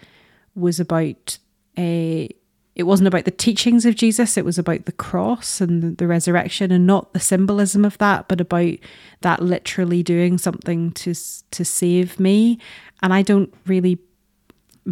was 0.54 0.80
about 0.80 1.38
a 1.78 2.28
it 2.74 2.84
wasn't 2.84 3.08
about 3.08 3.26
the 3.26 3.30
teachings 3.30 3.84
of 3.84 3.96
Jesus, 3.96 4.36
it 4.36 4.44
was 4.44 4.58
about 4.58 4.86
the 4.86 4.92
cross 4.92 5.60
and 5.60 5.96
the, 5.98 6.06
resurrection 6.06 6.72
and 6.72 6.86
not 6.86 7.12
the 7.12 7.20
symbolism 7.20 7.84
of 7.84 7.98
that, 7.98 8.28
but 8.28 8.40
about 8.40 8.76
that 9.20 9.42
literally 9.42 10.02
doing 10.02 10.38
something 10.38 10.92
to 10.92 11.14
to 11.50 11.64
save 11.64 12.18
me. 12.18 12.58
And 13.02 13.12
I 13.12 13.22
don't 13.22 13.52
really 13.66 13.98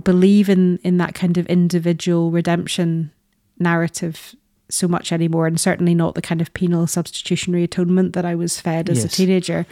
believe 0.05 0.49
in 0.49 0.78
in 0.85 0.99
that 0.99 1.14
kind 1.14 1.39
of 1.39 1.47
individual 1.47 2.31
redemption 2.31 3.12
narrative 3.59 4.35
so 4.68 4.87
much 4.87 5.11
anymore 5.11 5.47
and 5.47 5.59
certainly 5.59 5.95
not 5.95 6.14
the 6.14 6.22
kind 6.22 6.41
of 6.41 6.53
penal 6.55 6.87
substitutionary 6.87 7.64
atonement 7.64 8.12
that 8.12 8.24
I 8.24 8.35
was 8.35 8.61
fed 8.61 8.89
as 8.89 8.99
yes. 8.99 9.05
a 9.07 9.09
teenager. 9.09 9.66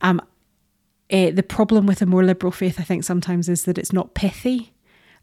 Um 0.00 0.20
eh, 1.10 1.30
the 1.32 1.42
problem 1.42 1.84
with 1.84 2.00
a 2.00 2.06
more 2.06 2.24
liberal 2.24 2.52
faith 2.52 2.80
I 2.80 2.84
think 2.84 3.02
sometimes 3.02 3.48
is 3.48 3.64
that 3.64 3.76
it's 3.76 3.92
not 3.92 4.14
pithy. 4.14 4.72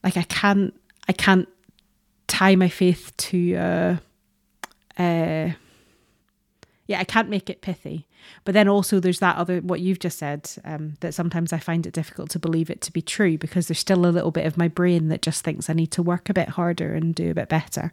Like 0.03 0.18
I 0.18 0.24
can't 0.24 0.74
I 1.07 1.13
can't 1.13 1.47
tie 2.27 2.55
my 2.55 2.69
faith 2.69 3.11
to 3.17 3.55
uh, 3.55 3.95
uh, 4.97 5.51
yeah, 6.87 6.99
I 6.99 7.03
can't 7.03 7.29
make 7.29 7.49
it 7.49 7.61
pithy. 7.61 8.07
But 8.45 8.53
then 8.53 8.67
also 8.67 8.99
there's 8.99 9.19
that 9.19 9.35
other 9.35 9.59
what 9.59 9.81
you've 9.81 9.99
just 9.99 10.17
said 10.17 10.49
um, 10.63 10.93
that 11.01 11.13
sometimes 11.13 11.51
I 11.51 11.59
find 11.59 11.85
it 11.85 11.93
difficult 11.93 12.29
to 12.31 12.39
believe 12.39 12.69
it 12.69 12.81
to 12.81 12.91
be 12.91 13.01
true 13.01 13.37
because 13.37 13.67
there's 13.67 13.79
still 13.79 14.05
a 14.05 14.07
little 14.07 14.31
bit 14.31 14.45
of 14.45 14.57
my 14.57 14.67
brain 14.67 15.09
that 15.09 15.21
just 15.21 15.43
thinks 15.43 15.69
I 15.69 15.73
need 15.73 15.91
to 15.91 16.03
work 16.03 16.29
a 16.29 16.33
bit 16.33 16.49
harder 16.49 16.93
and 16.93 17.15
do 17.15 17.31
a 17.31 17.33
bit 17.33 17.49
better. 17.49 17.91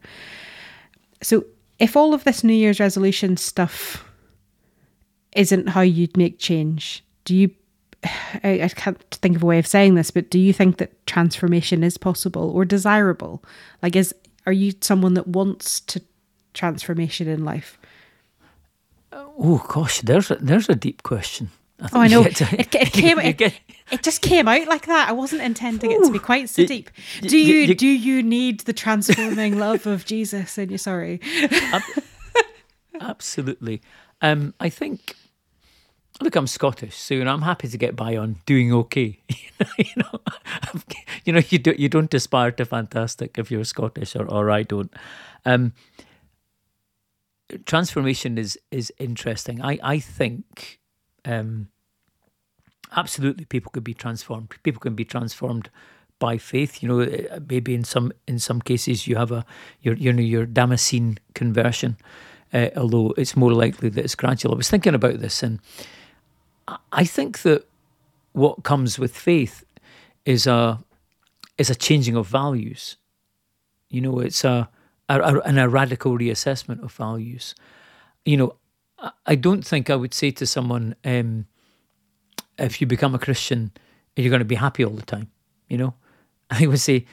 So 1.22 1.44
if 1.78 1.96
all 1.96 2.14
of 2.14 2.24
this 2.24 2.44
New 2.44 2.54
Year's 2.54 2.80
resolution 2.80 3.36
stuff 3.36 4.04
isn't 5.34 5.70
how 5.70 5.80
you'd 5.80 6.16
make 6.16 6.38
change, 6.38 7.04
do 7.24 7.34
you 7.34 7.50
I, 8.42 8.62
I 8.62 8.68
can't 8.68 9.00
think 9.10 9.36
of 9.36 9.42
a 9.42 9.46
way 9.46 9.58
of 9.58 9.66
saying 9.66 9.94
this, 9.94 10.10
but 10.10 10.30
do 10.30 10.38
you 10.38 10.52
think 10.52 10.78
that 10.78 11.06
transformation 11.06 11.82
is 11.82 11.98
possible 11.98 12.50
or 12.50 12.64
desirable? 12.64 13.42
Like, 13.82 13.96
is 13.96 14.14
are 14.46 14.52
you 14.52 14.72
someone 14.80 15.14
that 15.14 15.28
wants 15.28 15.80
to 15.80 16.02
transformation 16.54 17.28
in 17.28 17.44
life? 17.44 17.78
Oh 19.12 19.64
gosh, 19.68 20.00
there's 20.00 20.30
a, 20.30 20.36
there's 20.36 20.68
a 20.68 20.74
deep 20.74 21.02
question. 21.02 21.50
I 21.80 21.88
oh, 21.92 22.00
I 22.00 22.08
know. 22.08 22.24
To, 22.24 22.60
it, 22.60 22.74
it, 22.74 22.92
came. 22.92 23.18
It, 23.18 23.40
it, 23.40 24.02
just 24.02 24.20
came 24.20 24.46
out 24.46 24.66
like 24.66 24.86
that. 24.86 25.08
I 25.08 25.12
wasn't 25.12 25.42
intending 25.42 25.90
it 25.92 26.04
to 26.04 26.12
be 26.12 26.18
quite 26.18 26.50
so 26.50 26.66
deep. 26.66 26.90
Do 27.22 27.38
you, 27.38 27.54
you, 27.54 27.60
you 27.66 27.74
do 27.74 27.86
you 27.86 28.22
need 28.22 28.60
the 28.60 28.74
transforming 28.74 29.58
love 29.58 29.86
of 29.86 30.04
Jesus? 30.04 30.58
And 30.58 30.70
you're 30.70 30.78
sorry. 30.78 31.20
Absolutely. 33.00 33.80
Um, 34.20 34.52
I 34.60 34.68
think 34.68 35.16
look, 36.20 36.36
I'm 36.36 36.46
Scottish, 36.46 36.96
so 36.96 37.14
you 37.14 37.24
know, 37.24 37.32
I'm 37.32 37.42
happy 37.42 37.68
to 37.68 37.78
get 37.78 37.96
by 37.96 38.16
on 38.16 38.36
doing 38.46 38.72
okay. 38.72 39.20
you 39.78 39.84
know, 39.96 40.20
you 41.24 41.32
know, 41.32 41.42
you 41.48 41.58
don't 41.58 41.78
you 41.78 41.88
don't 41.88 42.12
aspire 42.14 42.50
to 42.52 42.64
fantastic 42.64 43.38
if 43.38 43.50
you're 43.50 43.64
Scottish, 43.64 44.16
or 44.16 44.26
or 44.26 44.50
I 44.50 44.62
don't. 44.62 44.92
Um, 45.44 45.72
transformation 47.64 48.38
is 48.38 48.58
is 48.70 48.92
interesting. 48.98 49.62
I 49.62 49.78
I 49.82 49.98
think 49.98 50.80
um, 51.24 51.68
absolutely 52.96 53.44
people 53.44 53.70
could 53.72 53.84
be 53.84 53.94
transformed. 53.94 54.54
People 54.62 54.80
can 54.80 54.94
be 54.94 55.04
transformed 55.04 55.70
by 56.18 56.38
faith. 56.38 56.82
You 56.82 56.88
know, 56.88 57.00
uh, 57.00 57.40
maybe 57.48 57.74
in 57.74 57.84
some 57.84 58.12
in 58.26 58.38
some 58.38 58.60
cases 58.60 59.06
you 59.06 59.16
have 59.16 59.32
a 59.32 59.44
your 59.80 59.94
you 59.94 60.12
know 60.12 60.22
your 60.22 60.46
Damascene 60.46 61.18
conversion. 61.34 61.96
Uh, 62.52 62.68
although 62.76 63.14
it's 63.16 63.36
more 63.36 63.52
likely 63.52 63.88
that 63.88 64.04
it's 64.04 64.16
gradual. 64.16 64.54
I 64.54 64.56
was 64.56 64.68
thinking 64.68 64.94
about 64.94 65.20
this, 65.20 65.42
and 65.42 65.60
I 66.92 67.04
think 67.04 67.42
that 67.42 67.66
what 68.32 68.62
comes 68.62 68.98
with 68.98 69.16
faith 69.16 69.64
is 70.24 70.46
a 70.46 70.78
is 71.58 71.70
a 71.70 71.74
changing 71.74 72.16
of 72.16 72.26
values. 72.26 72.96
You 73.88 74.00
know, 74.00 74.20
it's 74.20 74.44
a, 74.44 74.68
a, 75.08 75.20
a 75.20 75.64
a 75.64 75.68
radical 75.68 76.16
reassessment 76.16 76.82
of 76.82 76.92
values. 76.92 77.54
You 78.24 78.36
know, 78.36 78.56
I 79.26 79.34
don't 79.34 79.66
think 79.66 79.90
I 79.90 79.96
would 79.96 80.14
say 80.14 80.30
to 80.32 80.46
someone, 80.46 80.94
um, 81.04 81.46
if 82.58 82.80
you 82.80 82.86
become 82.86 83.14
a 83.14 83.18
Christian, 83.18 83.72
you're 84.16 84.30
going 84.30 84.40
to 84.40 84.44
be 84.44 84.54
happy 84.54 84.84
all 84.84 84.92
the 84.92 85.02
time. 85.02 85.30
You 85.68 85.78
know, 85.78 85.94
I 86.50 86.66
would 86.66 86.80
say, 86.80 87.06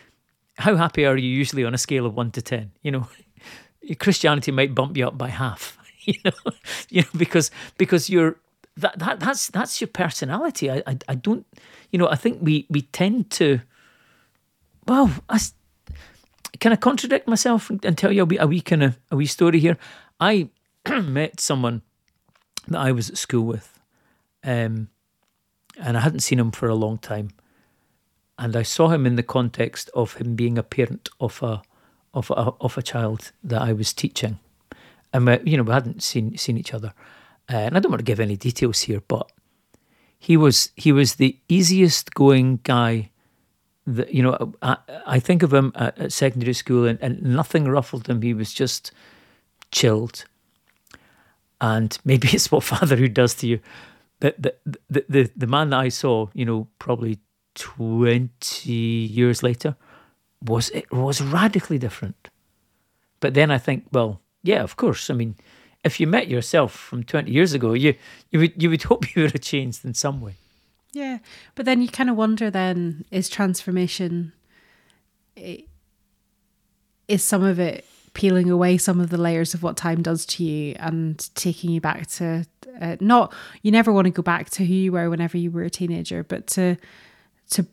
how 0.57 0.75
happy 0.75 1.05
are 1.05 1.17
you 1.17 1.29
usually 1.29 1.63
on 1.63 1.73
a 1.73 1.77
scale 1.77 2.05
of 2.05 2.15
one 2.15 2.31
to 2.31 2.41
ten? 2.41 2.71
You 2.83 2.91
know, 2.91 3.07
Christianity 3.99 4.51
might 4.51 4.75
bump 4.75 4.97
you 4.97 5.07
up 5.07 5.17
by 5.17 5.29
half. 5.29 5.75
You 6.07 6.13
know, 6.23 6.51
you 6.89 7.01
know 7.01 7.09
because 7.17 7.51
because 7.77 8.09
you're 8.09 8.37
that, 8.77 8.99
that 8.99 9.19
that's 9.19 9.47
that's 9.47 9.81
your 9.81 9.87
personality. 9.87 10.71
I, 10.71 10.83
I 10.85 10.97
I 11.07 11.15
don't, 11.15 11.45
you 11.91 11.99
know. 11.99 12.07
I 12.07 12.15
think 12.15 12.39
we 12.41 12.65
we 12.69 12.81
tend 12.83 13.31
to. 13.31 13.59
Well, 14.87 15.11
I, 15.27 15.39
can 16.59 16.71
I 16.71 16.77
contradict 16.77 17.27
myself 17.27 17.69
and 17.69 17.97
tell 17.97 18.11
you 18.11 18.21
a 18.21 18.25
wee, 18.25 18.37
a 18.37 18.47
wee 18.47 18.61
kind 18.61 18.83
of 18.83 18.97
a 19.11 19.15
wee 19.15 19.25
story 19.25 19.59
here? 19.59 19.77
I 20.19 20.49
met 21.03 21.39
someone 21.39 21.81
that 22.67 22.79
I 22.79 22.91
was 22.91 23.09
at 23.09 23.17
school 23.17 23.45
with, 23.45 23.79
um, 24.43 24.89
and 25.79 25.97
I 25.97 26.01
hadn't 26.01 26.21
seen 26.21 26.39
him 26.39 26.51
for 26.51 26.67
a 26.67 26.75
long 26.75 26.99
time, 26.99 27.31
and 28.37 28.55
I 28.55 28.63
saw 28.63 28.89
him 28.89 29.05
in 29.05 29.15
the 29.15 29.23
context 29.23 29.89
of 29.93 30.13
him 30.13 30.35
being 30.35 30.57
a 30.57 30.63
parent 30.63 31.09
of 31.19 31.41
a 31.41 31.61
of 32.13 32.29
a 32.31 32.53
of 32.61 32.77
a 32.77 32.81
child 32.81 33.31
that 33.43 33.61
I 33.61 33.73
was 33.73 33.91
teaching, 33.91 34.39
and 35.11 35.25
we, 35.25 35.39
you 35.51 35.57
know 35.57 35.63
we 35.63 35.73
hadn't 35.73 36.03
seen 36.03 36.37
seen 36.37 36.57
each 36.57 36.73
other, 36.73 36.93
uh, 37.51 37.57
and 37.57 37.77
I 37.77 37.79
don't 37.79 37.91
want 37.91 37.99
to 37.99 38.05
give 38.05 38.19
any 38.19 38.35
details 38.35 38.81
here, 38.81 39.01
but 39.07 39.31
he 40.19 40.35
was 40.35 40.71
he 40.75 40.91
was 40.91 41.15
the 41.15 41.37
easiest 41.47 42.13
going 42.13 42.59
guy. 42.63 43.11
That 43.85 44.13
you 44.13 44.21
know, 44.21 44.53
I, 44.61 44.77
I 45.05 45.19
think 45.19 45.43
of 45.43 45.53
him 45.53 45.71
at, 45.75 45.97
at 45.97 46.11
secondary 46.11 46.53
school, 46.53 46.85
and, 46.85 46.99
and 47.01 47.21
nothing 47.21 47.69
ruffled 47.69 48.07
him. 48.07 48.21
He 48.21 48.33
was 48.33 48.53
just 48.53 48.91
chilled, 49.71 50.25
and 51.61 51.97
maybe 52.03 52.27
it's 52.33 52.51
what 52.51 52.63
fatherhood 52.63 53.13
does 53.13 53.33
to 53.35 53.47
you. 53.47 53.59
But 54.19 54.41
the, 54.41 54.55
the 54.89 55.05
the 55.07 55.31
the 55.35 55.47
man 55.47 55.69
that 55.69 55.79
I 55.79 55.89
saw, 55.89 56.27
you 56.33 56.43
know, 56.43 56.67
probably 56.79 57.19
twenty 57.55 58.73
years 58.73 59.41
later, 59.41 59.77
was 60.41 60.69
it 60.71 60.91
was 60.91 61.21
radically 61.21 61.77
different. 61.77 62.29
But 63.19 63.33
then 63.33 63.51
I 63.51 63.57
think, 63.57 63.85
well, 63.91 64.21
yeah, 64.43 64.63
of 64.63 64.75
course. 64.75 65.09
I 65.09 65.13
mean, 65.13 65.35
if 65.83 65.99
you 65.99 66.07
met 66.07 66.27
yourself 66.27 66.73
from 66.73 67.03
twenty 67.03 67.31
years 67.31 67.53
ago, 67.53 67.73
you 67.73 67.95
you 68.31 68.39
would 68.39 68.61
you 68.61 68.69
would 68.69 68.83
hope 68.83 69.15
you 69.15 69.23
would 69.23 69.31
have 69.31 69.41
changed 69.41 69.85
in 69.85 69.93
some 69.93 70.21
way. 70.21 70.35
Yeah, 70.93 71.19
but 71.55 71.65
then 71.65 71.81
you 71.81 71.87
kind 71.87 72.09
of 72.09 72.15
wonder: 72.15 72.49
then 72.49 73.05
is 73.11 73.29
transformation? 73.29 74.33
Is 75.35 77.23
some 77.23 77.43
of 77.43 77.59
it 77.59 77.85
peeling 78.13 78.49
away 78.49 78.77
some 78.77 78.99
of 78.99 79.11
the 79.11 79.17
layers 79.17 79.53
of 79.53 79.61
what 79.61 79.77
time 79.77 80.01
does 80.01 80.25
to 80.25 80.43
you 80.43 80.75
and 80.79 81.29
taking 81.35 81.69
you 81.69 81.79
back 81.79 82.07
to 82.07 82.43
uh, 82.81 82.97
not 82.99 83.31
you 83.61 83.71
never 83.71 83.93
want 83.93 84.05
to 84.05 84.11
go 84.11 84.23
back 84.23 84.49
to 84.49 84.65
who 84.65 84.73
you 84.73 84.91
were 84.91 85.09
whenever 85.09 85.37
you 85.37 85.51
were 85.51 85.63
a 85.63 85.69
teenager, 85.69 86.23
but 86.23 86.47
to 86.47 86.77
to 87.51 87.65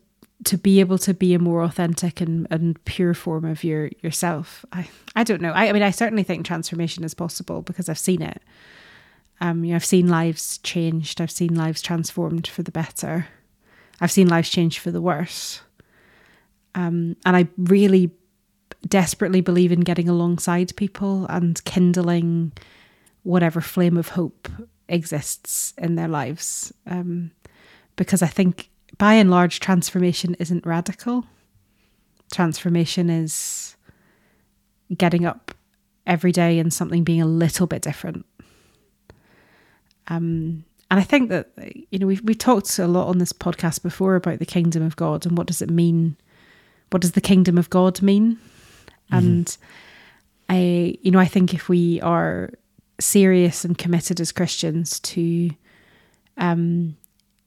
to 0.45 0.57
be 0.57 0.79
able 0.79 0.97
to 0.99 1.13
be 1.13 1.33
a 1.33 1.39
more 1.39 1.61
authentic 1.63 2.21
and, 2.21 2.47
and 2.49 2.83
pure 2.85 3.13
form 3.13 3.45
of 3.45 3.63
your 3.63 3.89
yourself. 4.01 4.65
I, 4.71 4.87
I 5.15 5.23
don't 5.23 5.41
know. 5.41 5.51
I, 5.51 5.69
I 5.69 5.73
mean, 5.73 5.83
I 5.83 5.89
certainly 5.89 6.23
think 6.23 6.45
transformation 6.45 7.03
is 7.03 7.13
possible 7.13 7.61
because 7.61 7.89
I've 7.89 7.99
seen 7.99 8.21
it. 8.21 8.41
Um, 9.41 9.65
you 9.65 9.71
know, 9.71 9.75
I've 9.75 9.85
seen 9.85 10.07
lives 10.07 10.59
changed. 10.59 11.19
I've 11.19 11.31
seen 11.31 11.55
lives 11.55 11.81
transformed 11.81 12.47
for 12.47 12.63
the 12.63 12.71
better. 12.71 13.27
I've 13.99 14.11
seen 14.11 14.27
lives 14.27 14.49
changed 14.49 14.79
for 14.79 14.91
the 14.91 15.01
worse. 15.01 15.61
Um, 16.75 17.17
and 17.25 17.35
I 17.35 17.47
really 17.57 18.11
desperately 18.87 19.41
believe 19.41 19.71
in 19.71 19.79
getting 19.79 20.07
alongside 20.07 20.75
people 20.75 21.25
and 21.25 21.63
kindling 21.65 22.51
whatever 23.23 23.61
flame 23.61 23.97
of 23.97 24.09
hope 24.09 24.47
exists 24.87 25.73
in 25.77 25.95
their 25.95 26.07
lives. 26.07 26.71
Um, 26.85 27.31
because 27.95 28.21
I 28.21 28.27
think 28.27 28.69
by 28.97 29.13
and 29.15 29.29
large, 29.29 29.59
transformation 29.59 30.35
isn't 30.35 30.65
radical. 30.65 31.25
Transformation 32.31 33.09
is 33.09 33.75
getting 34.95 35.25
up 35.25 35.51
every 36.05 36.31
day 36.31 36.59
and 36.59 36.73
something 36.73 37.03
being 37.03 37.21
a 37.21 37.27
little 37.27 37.67
bit 37.67 37.81
different. 37.81 38.25
Um, 40.07 40.65
and 40.91 40.99
I 40.99 41.03
think 41.03 41.29
that 41.29 41.49
you 41.89 41.97
know 41.97 42.05
we've 42.05 42.21
we 42.21 42.35
talked 42.35 42.77
a 42.77 42.87
lot 42.87 43.07
on 43.07 43.17
this 43.17 43.33
podcast 43.33 43.81
before 43.81 44.15
about 44.15 44.39
the 44.39 44.45
kingdom 44.45 44.83
of 44.83 44.95
God 44.95 45.25
and 45.25 45.37
what 45.37 45.47
does 45.47 45.61
it 45.61 45.69
mean? 45.69 46.15
What 46.91 47.01
does 47.01 47.13
the 47.13 47.21
kingdom 47.21 47.57
of 47.57 47.69
God 47.69 48.01
mean? 48.01 48.37
Mm-hmm. 49.11 49.15
And 49.15 49.57
I, 50.47 50.97
you 51.01 51.09
know, 51.11 51.19
I 51.19 51.25
think 51.25 51.53
if 51.53 51.69
we 51.69 51.99
are 52.01 52.51
serious 52.99 53.65
and 53.65 53.77
committed 53.77 54.21
as 54.21 54.31
Christians 54.31 54.99
to 55.01 55.49
um, 56.37 56.95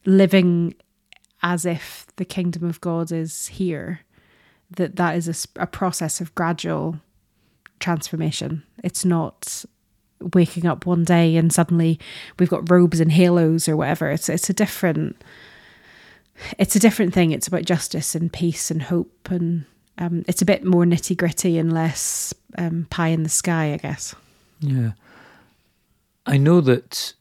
living 0.04 0.74
as 1.42 1.64
if 1.64 2.06
the 2.16 2.24
kingdom 2.24 2.64
of 2.64 2.80
God 2.80 3.12
is 3.12 3.48
here, 3.48 4.00
that 4.70 4.96
that 4.96 5.16
is 5.16 5.48
a, 5.56 5.62
a 5.62 5.66
process 5.66 6.20
of 6.20 6.34
gradual 6.34 7.00
transformation. 7.80 8.62
It's 8.82 9.04
not 9.04 9.64
waking 10.20 10.66
up 10.66 10.84
one 10.84 11.04
day 11.04 11.36
and 11.36 11.52
suddenly 11.52 11.98
we've 12.38 12.48
got 12.48 12.68
robes 12.70 13.00
and 13.00 13.12
halos 13.12 13.68
or 13.68 13.76
whatever. 13.76 14.10
It's 14.10 14.28
it's 14.28 14.50
a 14.50 14.54
different 14.54 15.22
it's 16.58 16.76
a 16.76 16.80
different 16.80 17.14
thing. 17.14 17.30
It's 17.30 17.48
about 17.48 17.64
justice 17.64 18.14
and 18.14 18.32
peace 18.32 18.70
and 18.70 18.82
hope 18.82 19.30
and 19.30 19.64
um, 19.98 20.24
it's 20.28 20.42
a 20.42 20.46
bit 20.46 20.64
more 20.64 20.84
nitty 20.84 21.16
gritty 21.16 21.58
and 21.58 21.72
less 21.72 22.32
um, 22.56 22.86
pie 22.88 23.08
in 23.08 23.24
the 23.24 23.28
sky, 23.28 23.72
I 23.72 23.78
guess. 23.78 24.14
Yeah, 24.60 24.92
I 26.24 26.36
know 26.36 26.60
that 26.60 27.14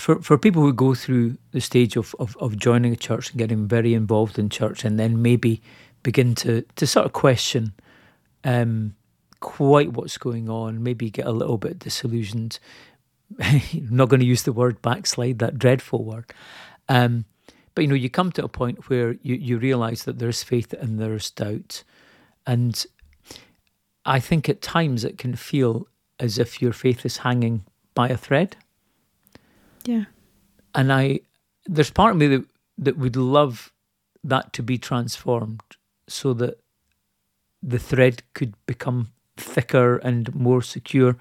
for 0.00 0.20
for 0.22 0.38
people 0.38 0.62
who 0.62 0.72
go 0.72 0.94
through 0.94 1.38
the 1.52 1.60
stage 1.60 1.96
of, 1.96 2.14
of, 2.18 2.36
of 2.38 2.56
joining 2.56 2.92
a 2.92 2.96
church 2.96 3.30
and 3.30 3.38
getting 3.38 3.68
very 3.68 3.94
involved 3.94 4.38
in 4.38 4.48
church 4.48 4.84
and 4.84 4.98
then 4.98 5.22
maybe 5.22 5.62
begin 6.02 6.34
to, 6.34 6.62
to 6.76 6.86
sort 6.86 7.06
of 7.06 7.12
question 7.12 7.72
um, 8.44 8.94
quite 9.40 9.92
what's 9.92 10.18
going 10.18 10.48
on, 10.48 10.82
maybe 10.82 11.10
get 11.10 11.26
a 11.26 11.32
little 11.32 11.58
bit 11.58 11.78
disillusioned. 11.78 12.58
I'm 13.40 13.62
not 13.90 14.08
going 14.08 14.20
to 14.20 14.26
use 14.26 14.44
the 14.44 14.52
word 14.52 14.80
backslide, 14.82 15.38
that 15.38 15.58
dreadful 15.58 16.04
word. 16.04 16.32
Um, 16.88 17.24
but 17.74 17.82
you 17.82 17.88
know, 17.88 17.94
you 17.94 18.10
come 18.10 18.32
to 18.32 18.44
a 18.44 18.48
point 18.48 18.88
where 18.88 19.12
you, 19.22 19.34
you 19.34 19.58
realize 19.58 20.04
that 20.04 20.18
there's 20.18 20.42
faith 20.42 20.72
and 20.72 20.98
there's 20.98 21.30
doubt. 21.30 21.84
And 22.46 22.84
I 24.04 24.18
think 24.18 24.48
at 24.48 24.62
times 24.62 25.04
it 25.04 25.18
can 25.18 25.36
feel 25.36 25.86
as 26.18 26.38
if 26.38 26.60
your 26.60 26.72
faith 26.72 27.04
is 27.04 27.18
hanging 27.18 27.64
by 27.94 28.08
a 28.08 28.16
thread. 28.16 28.56
Yeah. 29.88 30.04
And 30.74 30.92
I, 30.92 31.20
there's 31.64 31.90
part 31.90 32.10
of 32.10 32.18
me 32.18 32.26
that, 32.26 32.44
that 32.76 32.98
would 32.98 33.16
love 33.16 33.72
that 34.22 34.52
to 34.52 34.62
be 34.62 34.76
transformed 34.76 35.62
so 36.06 36.34
that 36.34 36.60
the 37.62 37.78
thread 37.78 38.22
could 38.34 38.52
become 38.66 39.08
thicker 39.38 39.96
and 39.96 40.34
more 40.34 40.60
secure. 40.60 41.16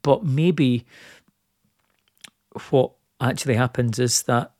But 0.00 0.24
maybe 0.24 0.86
what 2.70 2.92
actually 3.20 3.56
happens 3.56 3.98
is 3.98 4.22
that 4.22 4.52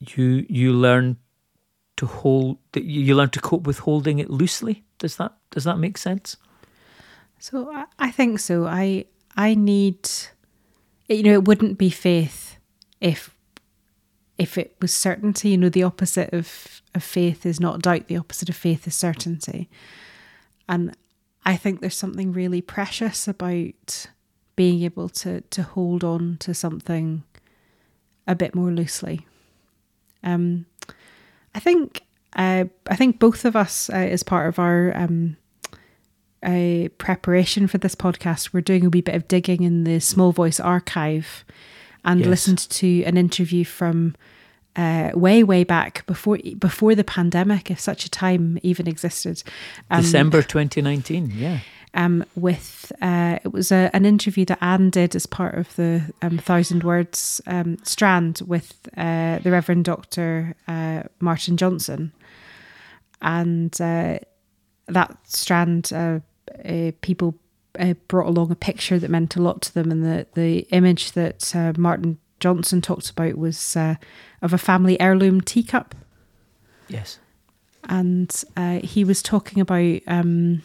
you 0.00 0.44
you 0.48 0.72
learn 0.72 1.18
to 1.98 2.06
hold 2.06 2.58
that 2.72 2.82
you 2.82 3.14
learn 3.14 3.30
to 3.30 3.40
cope 3.40 3.64
with 3.64 3.78
holding 3.78 4.18
it 4.18 4.28
loosely. 4.28 4.82
Does 4.98 5.16
that 5.16 5.32
does 5.52 5.62
that 5.64 5.78
make 5.78 5.98
sense? 5.98 6.36
So 7.38 7.72
I 7.98 8.10
think 8.10 8.40
so. 8.40 8.66
I 8.66 9.04
I 9.36 9.54
need 9.54 10.10
you 11.08 11.22
know 11.22 11.34
it 11.34 11.44
wouldn't 11.44 11.78
be 11.78 11.90
faith 11.90 12.55
if 13.00 13.34
if 14.38 14.58
it 14.58 14.76
was 14.80 14.92
certainty, 14.92 15.50
you 15.50 15.56
know, 15.56 15.70
the 15.70 15.82
opposite 15.82 16.32
of, 16.32 16.82
of 16.94 17.02
faith 17.02 17.46
is 17.46 17.58
not 17.58 17.80
doubt, 17.80 18.06
the 18.06 18.18
opposite 18.18 18.50
of 18.50 18.56
faith 18.56 18.86
is 18.86 18.94
certainty. 18.94 19.70
And 20.68 20.94
I 21.44 21.56
think 21.56 21.80
there's 21.80 21.96
something 21.96 22.32
really 22.32 22.60
precious 22.60 23.26
about 23.26 24.06
being 24.56 24.82
able 24.82 25.08
to 25.10 25.42
to 25.42 25.62
hold 25.62 26.02
on 26.02 26.36
to 26.40 26.54
something 26.54 27.22
a 28.26 28.34
bit 28.34 28.54
more 28.54 28.70
loosely. 28.70 29.26
Um, 30.24 30.66
I 31.54 31.60
think 31.60 32.02
uh, 32.34 32.64
I 32.88 32.96
think 32.96 33.18
both 33.18 33.44
of 33.44 33.56
us, 33.56 33.88
uh, 33.88 33.94
as 33.94 34.22
part 34.22 34.48
of 34.48 34.58
our 34.58 34.94
um, 34.96 35.36
uh, 36.42 36.88
preparation 36.98 37.66
for 37.66 37.78
this 37.78 37.94
podcast, 37.94 38.52
we're 38.52 38.60
doing 38.60 38.84
a 38.84 38.90
wee 38.90 39.00
bit 39.00 39.14
of 39.14 39.28
digging 39.28 39.62
in 39.62 39.84
the 39.84 40.00
Small 40.00 40.32
Voice 40.32 40.60
archive 40.60 41.44
and 42.06 42.20
yes. 42.20 42.28
listened 42.28 42.70
to 42.70 43.02
an 43.02 43.18
interview 43.18 43.64
from 43.64 44.14
uh, 44.76 45.10
way 45.14 45.42
way 45.42 45.64
back 45.64 46.06
before 46.06 46.38
before 46.58 46.94
the 46.94 47.04
pandemic, 47.04 47.70
if 47.70 47.80
such 47.80 48.04
a 48.04 48.10
time 48.10 48.58
even 48.62 48.86
existed. 48.86 49.42
Um, 49.90 50.02
December 50.02 50.42
2019, 50.42 51.32
yeah. 51.34 51.60
Um, 51.94 52.24
with 52.34 52.92
uh, 53.00 53.38
it 53.42 53.52
was 53.52 53.72
a, 53.72 53.90
an 53.94 54.04
interview 54.04 54.44
that 54.46 54.58
Anne 54.60 54.90
did 54.90 55.16
as 55.16 55.24
part 55.24 55.54
of 55.54 55.74
the 55.76 56.02
um, 56.20 56.36
Thousand 56.36 56.84
Words 56.84 57.40
um, 57.46 57.78
strand 57.84 58.42
with 58.46 58.74
uh, 58.96 59.38
the 59.38 59.50
Reverend 59.50 59.86
Doctor 59.86 60.54
uh, 60.68 61.04
Martin 61.20 61.56
Johnstone, 61.56 62.12
and 63.22 63.78
uh, 63.80 64.18
that 64.88 65.16
strand 65.24 65.90
uh, 65.92 66.20
people 67.00 67.34
uh, 67.78 67.94
brought 68.08 68.28
along 68.28 68.50
a 68.50 68.56
picture 68.56 68.98
that 68.98 69.10
meant 69.10 69.36
a 69.36 69.42
lot 69.42 69.62
to 69.62 69.74
them, 69.74 69.90
and 69.90 70.04
the 70.04 70.26
the 70.34 70.60
image 70.70 71.12
that 71.12 71.54
uh, 71.54 71.72
Martin 71.76 72.18
Johnstone 72.40 72.80
talked 72.80 73.10
about 73.10 73.36
was 73.36 73.76
uh, 73.76 73.96
of 74.42 74.52
a 74.52 74.58
family 74.58 75.00
heirloom 75.00 75.40
teacup. 75.40 75.94
Yes, 76.88 77.18
and 77.84 78.44
uh, 78.56 78.80
he 78.80 79.04
was 79.04 79.22
talking 79.22 79.60
about 79.60 80.00
um, 80.06 80.62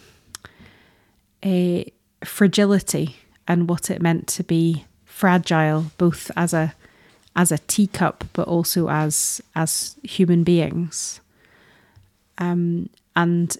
a 1.43 1.91
fragility 2.24 3.18
and 3.47 3.68
what 3.68 3.89
it 3.89 4.01
meant 4.01 4.28
to 4.28 4.43
be 4.43 4.86
fragile, 5.05 5.91
both 5.97 6.32
as 6.36 6.53
a 6.53 6.74
as 7.36 7.51
a 7.51 7.57
teacup, 7.59 8.26
but 8.34 8.47
also 8.47 8.89
as 8.89 9.41
as 9.55 9.95
human 10.03 10.43
beings. 10.43 11.22
Um, 12.38 12.89
and 13.16 13.55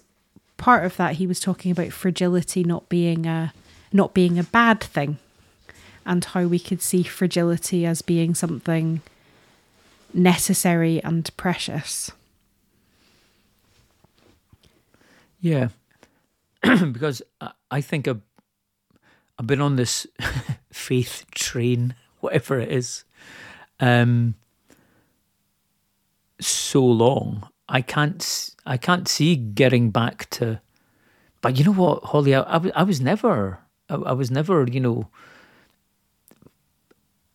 part 0.62 0.84
of 0.84 0.96
that 0.96 1.16
he 1.16 1.26
was 1.26 1.40
talking 1.40 1.72
about 1.72 1.92
fragility 1.92 2.62
not 2.62 2.88
being 2.88 3.26
a 3.26 3.52
not 3.92 4.14
being 4.14 4.38
a 4.38 4.44
bad 4.44 4.80
thing 4.80 5.18
and 6.06 6.24
how 6.24 6.44
we 6.44 6.58
could 6.60 6.80
see 6.80 7.02
fragility 7.02 7.84
as 7.84 8.00
being 8.00 8.32
something 8.32 9.00
necessary 10.14 11.02
and 11.02 11.36
precious. 11.36 12.12
Yeah, 15.40 15.70
because 16.62 17.22
I 17.68 17.80
think 17.80 18.06
I've, 18.06 18.20
I've 19.40 19.48
been 19.48 19.60
on 19.60 19.74
this 19.74 20.06
faith 20.72 21.24
train, 21.34 21.96
whatever 22.20 22.60
it 22.60 22.70
is, 22.70 23.02
um, 23.80 24.36
so 26.40 26.84
long. 26.84 27.48
I 27.72 27.80
can't 27.80 28.54
I 28.66 28.76
can't 28.76 29.08
see 29.08 29.34
getting 29.34 29.90
back 29.90 30.28
to. 30.30 30.60
But 31.40 31.58
you 31.58 31.64
know 31.64 31.72
what, 31.72 32.04
Holly, 32.04 32.34
I, 32.34 32.42
I, 32.42 32.70
I 32.76 32.82
was 32.84 33.00
never 33.00 33.58
I, 33.88 33.94
I, 33.94 34.12
was 34.12 34.30
never 34.30 34.64
you 34.70 34.78
know. 34.80 35.08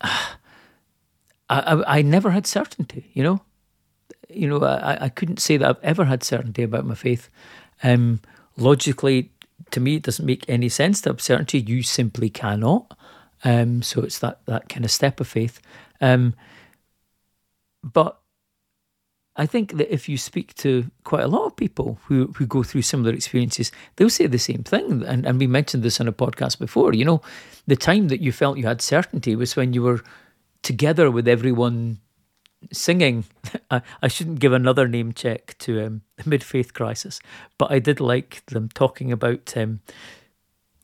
I, 0.00 0.30
I 1.50 1.98
I 1.98 2.02
never 2.02 2.30
had 2.30 2.46
certainty, 2.46 3.10
you 3.14 3.22
know. 3.22 3.40
you 4.28 4.48
know, 4.48 4.64
I, 4.64 5.06
I 5.06 5.08
couldn't 5.08 5.40
say 5.40 5.56
that 5.56 5.68
I've 5.68 5.82
ever 5.84 6.04
had 6.04 6.22
certainty 6.22 6.62
about 6.62 6.86
my 6.86 6.94
faith. 6.94 7.28
Um, 7.82 8.20
logically, 8.56 9.32
to 9.70 9.80
me, 9.80 9.96
it 9.96 10.02
doesn't 10.02 10.26
make 10.26 10.44
any 10.48 10.68
sense 10.68 11.00
to 11.02 11.10
have 11.10 11.20
certainty. 11.20 11.60
You 11.60 11.82
simply 11.82 12.30
cannot. 12.30 12.96
Um, 13.44 13.82
so 13.82 14.02
it's 14.02 14.18
that 14.20 14.40
that 14.46 14.68
kind 14.68 14.84
of 14.84 14.90
step 14.90 15.20
of 15.20 15.28
faith. 15.28 15.60
Um, 16.00 16.34
but 17.82 18.20
I 19.38 19.46
think 19.46 19.76
that 19.76 19.92
if 19.92 20.08
you 20.08 20.18
speak 20.18 20.52
to 20.56 20.90
quite 21.04 21.22
a 21.22 21.28
lot 21.28 21.46
of 21.46 21.54
people 21.54 22.00
who, 22.06 22.32
who 22.36 22.44
go 22.44 22.64
through 22.64 22.82
similar 22.82 23.12
experiences, 23.12 23.70
they'll 23.96 24.10
say 24.10 24.26
the 24.26 24.38
same 24.38 24.64
thing. 24.64 25.04
And, 25.04 25.24
and 25.24 25.38
we 25.38 25.46
mentioned 25.46 25.84
this 25.84 26.00
on 26.00 26.08
a 26.08 26.12
podcast 26.12 26.58
before. 26.58 26.92
You 26.92 27.04
know, 27.04 27.22
the 27.68 27.76
time 27.76 28.08
that 28.08 28.20
you 28.20 28.32
felt 28.32 28.58
you 28.58 28.66
had 28.66 28.82
certainty 28.82 29.36
was 29.36 29.54
when 29.54 29.72
you 29.72 29.82
were 29.84 30.02
together 30.62 31.08
with 31.08 31.28
everyone 31.28 31.98
singing. 32.72 33.24
I, 33.70 33.80
I 34.02 34.08
shouldn't 34.08 34.40
give 34.40 34.52
another 34.52 34.88
name 34.88 35.12
check 35.12 35.56
to 35.58 35.86
um, 35.86 36.02
the 36.16 36.28
mid 36.28 36.42
faith 36.42 36.74
crisis, 36.74 37.20
but 37.58 37.70
I 37.70 37.78
did 37.78 38.00
like 38.00 38.44
them 38.46 38.68
talking 38.74 39.12
about 39.12 39.56
um, 39.56 39.80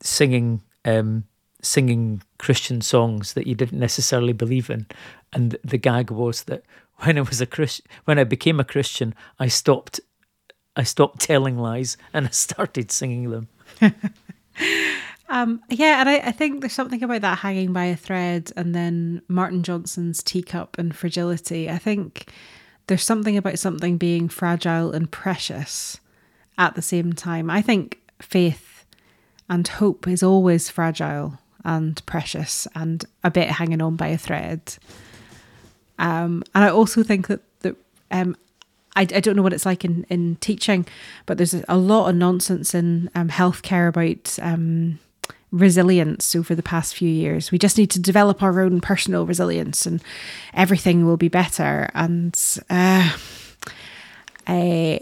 singing. 0.01 0.61
Um, 0.85 1.25
singing 1.61 2.21
Christian 2.37 2.79
songs 2.79 3.33
that 3.33 3.47
you 3.47 3.55
didn't 3.55 3.79
necessarily 3.79 4.33
believe 4.33 4.69
in, 4.69 4.85
and 5.33 5.57
the 5.63 5.79
gag 5.79 6.11
was 6.11 6.43
that 6.43 6.63
when 6.99 7.17
I 7.17 7.21
was 7.21 7.41
a 7.41 7.45
Christ, 7.45 7.81
when 8.05 8.19
I 8.19 8.23
became 8.23 8.59
a 8.59 8.63
Christian, 8.63 9.13
I 9.39 9.47
stopped, 9.47 9.99
I 10.75 10.83
stopped 10.83 11.19
telling 11.19 11.57
lies 11.57 11.97
and 12.13 12.27
I 12.27 12.31
started 12.31 12.91
singing 12.91 13.29
them. 13.29 13.47
um, 15.29 15.61
yeah, 15.69 15.99
and 15.99 16.09
I, 16.09 16.17
I 16.17 16.31
think 16.31 16.61
there's 16.61 16.73
something 16.73 17.03
about 17.03 17.21
that 17.21 17.39
hanging 17.39 17.73
by 17.73 17.85
a 17.85 17.95
thread, 17.95 18.51
and 18.55 18.73
then 18.73 19.21
Martin 19.27 19.63
Johnstone's 19.63 20.23
teacup 20.23 20.77
and 20.77 20.95
fragility. 20.95 21.69
I 21.69 21.77
think 21.77 22.31
there's 22.87 23.03
something 23.03 23.37
about 23.37 23.59
something 23.59 23.97
being 23.97 24.29
fragile 24.29 24.91
and 24.91 25.11
precious 25.11 25.99
at 26.57 26.75
the 26.75 26.81
same 26.81 27.13
time. 27.13 27.49
I 27.49 27.61
think 27.61 27.99
faith 28.21 28.85
and 29.49 29.67
hope 29.67 30.07
is 30.07 30.23
always 30.23 30.69
fragile 30.69 31.39
and 31.63 32.03
precious 32.05 32.67
and 32.75 33.05
a 33.23 33.31
bit 33.31 33.49
hanging 33.49 33.81
on 33.81 33.95
by 33.95 34.07
a 34.07 34.17
thread. 34.17 34.77
Um, 35.97 36.43
and 36.53 36.63
I 36.63 36.69
also 36.69 37.03
think 37.03 37.27
that 37.27 37.41
that 37.61 37.75
um, 38.11 38.35
I, 38.95 39.01
I 39.01 39.19
don't 39.19 39.35
know 39.35 39.41
what 39.41 39.53
it's 39.53 39.65
like 39.65 39.83
in, 39.83 40.05
in 40.09 40.37
teaching, 40.37 40.85
but 41.25 41.37
there's 41.37 41.53
a 41.67 41.77
lot 41.77 42.09
of 42.09 42.15
nonsense 42.15 42.73
in 42.73 43.09
um, 43.15 43.29
healthcare 43.29 43.89
about 43.89 44.39
um, 44.41 44.99
resilience 45.51 46.35
over 46.35 46.55
the 46.55 46.63
past 46.63 46.95
few 46.95 47.09
years. 47.09 47.51
We 47.51 47.57
just 47.57 47.77
need 47.77 47.91
to 47.91 47.99
develop 47.99 48.41
our 48.41 48.61
own 48.61 48.81
personal 48.81 49.25
resilience, 49.25 49.85
and 49.85 50.01
everything 50.53 51.05
will 51.05 51.17
be 51.17 51.27
better. 51.29 51.89
And 51.93 52.35
uh, 52.69 53.11
I, 54.47 54.99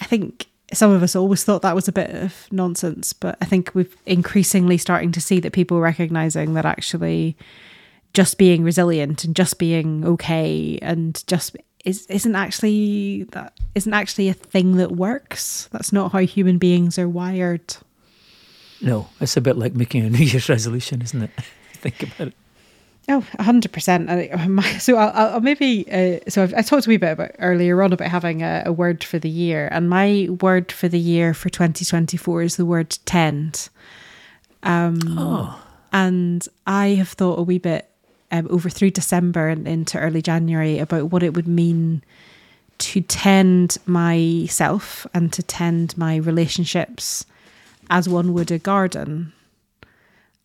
I 0.00 0.04
think 0.04 0.46
some 0.72 0.90
of 0.90 1.02
us 1.02 1.14
always 1.14 1.44
thought 1.44 1.62
that 1.62 1.74
was 1.74 1.88
a 1.88 1.92
bit 1.92 2.10
of 2.10 2.46
nonsense, 2.50 3.12
but 3.12 3.38
I 3.40 3.44
think 3.44 3.70
we're 3.74 3.88
increasingly 4.04 4.78
starting 4.78 5.12
to 5.12 5.20
see 5.20 5.40
that 5.40 5.52
people 5.52 5.80
recognizing 5.80 6.54
that 6.54 6.66
actually 6.66 7.36
just 8.16 8.38
being 8.38 8.64
resilient 8.64 9.24
and 9.24 9.36
just 9.36 9.58
being 9.58 10.02
okay 10.02 10.78
and 10.80 11.22
just 11.26 11.54
is 11.84 12.06
isn't 12.06 12.34
actually 12.34 13.24
that 13.32 13.52
isn't 13.74 13.92
actually 13.92 14.30
a 14.30 14.32
thing 14.32 14.78
that 14.78 14.92
works. 14.92 15.68
That's 15.70 15.92
not 15.92 16.12
how 16.12 16.20
human 16.20 16.56
beings 16.56 16.98
are 16.98 17.10
wired. 17.10 17.76
No, 18.80 19.06
it's 19.20 19.36
a 19.36 19.42
bit 19.42 19.58
like 19.58 19.74
making 19.74 20.02
a 20.06 20.08
New 20.16 20.24
Year's 20.24 20.48
resolution, 20.48 21.02
isn't 21.02 21.24
it? 21.24 21.30
Think 21.74 22.02
about 22.04 22.28
it. 22.28 22.34
Oh, 23.10 23.22
hundred 23.38 23.70
percent. 23.70 24.08
So 24.80 24.96
I'll, 24.96 25.34
I'll 25.34 25.40
maybe. 25.42 25.84
Uh, 25.92 26.20
so 26.30 26.42
I've, 26.42 26.54
I 26.54 26.62
talked 26.62 26.86
a 26.86 26.88
wee 26.88 26.96
bit 26.96 27.12
about 27.12 27.32
earlier 27.38 27.82
on 27.82 27.92
about 27.92 28.08
having 28.08 28.42
a, 28.42 28.62
a, 28.64 28.72
word 28.72 29.04
for 29.04 29.18
the 29.18 29.28
year, 29.28 29.68
and 29.70 29.90
my 29.90 30.28
word 30.40 30.72
for 30.72 30.88
the 30.88 30.98
year 30.98 31.34
for 31.34 31.50
2024 31.50 32.42
is 32.42 32.56
the 32.56 32.64
word 32.64 32.96
tend. 33.04 33.68
Um, 34.62 34.98
oh. 35.18 35.62
And 35.92 36.48
I 36.66 36.88
have 36.88 37.10
thought 37.10 37.38
a 37.38 37.42
wee 37.42 37.58
bit 37.58 37.90
um, 38.30 38.46
over 38.50 38.68
through 38.68 38.90
December 38.90 39.48
and 39.48 39.66
into 39.66 39.98
early 39.98 40.22
January 40.22 40.78
about 40.78 41.10
what 41.10 41.22
it 41.22 41.34
would 41.34 41.48
mean 41.48 42.02
to 42.78 43.00
tend 43.00 43.78
myself 43.86 45.06
and 45.14 45.32
to 45.32 45.42
tend 45.42 45.96
my 45.96 46.16
relationships 46.16 47.24
as 47.88 48.08
one 48.08 48.32
would 48.34 48.50
a 48.50 48.58
garden 48.58 49.32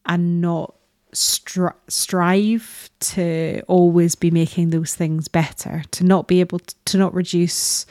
and 0.06 0.42
not 0.42 0.74
stri- 1.14 1.74
strive 1.88 2.90
to 3.00 3.62
always 3.68 4.16
be 4.16 4.32
making 4.32 4.70
those 4.70 4.96
things 4.96 5.28
better 5.28 5.84
to 5.92 6.04
not 6.04 6.28
be 6.28 6.40
able 6.40 6.60
to, 6.60 6.76
to 6.86 6.98
not 6.98 7.14
reduce 7.14 7.86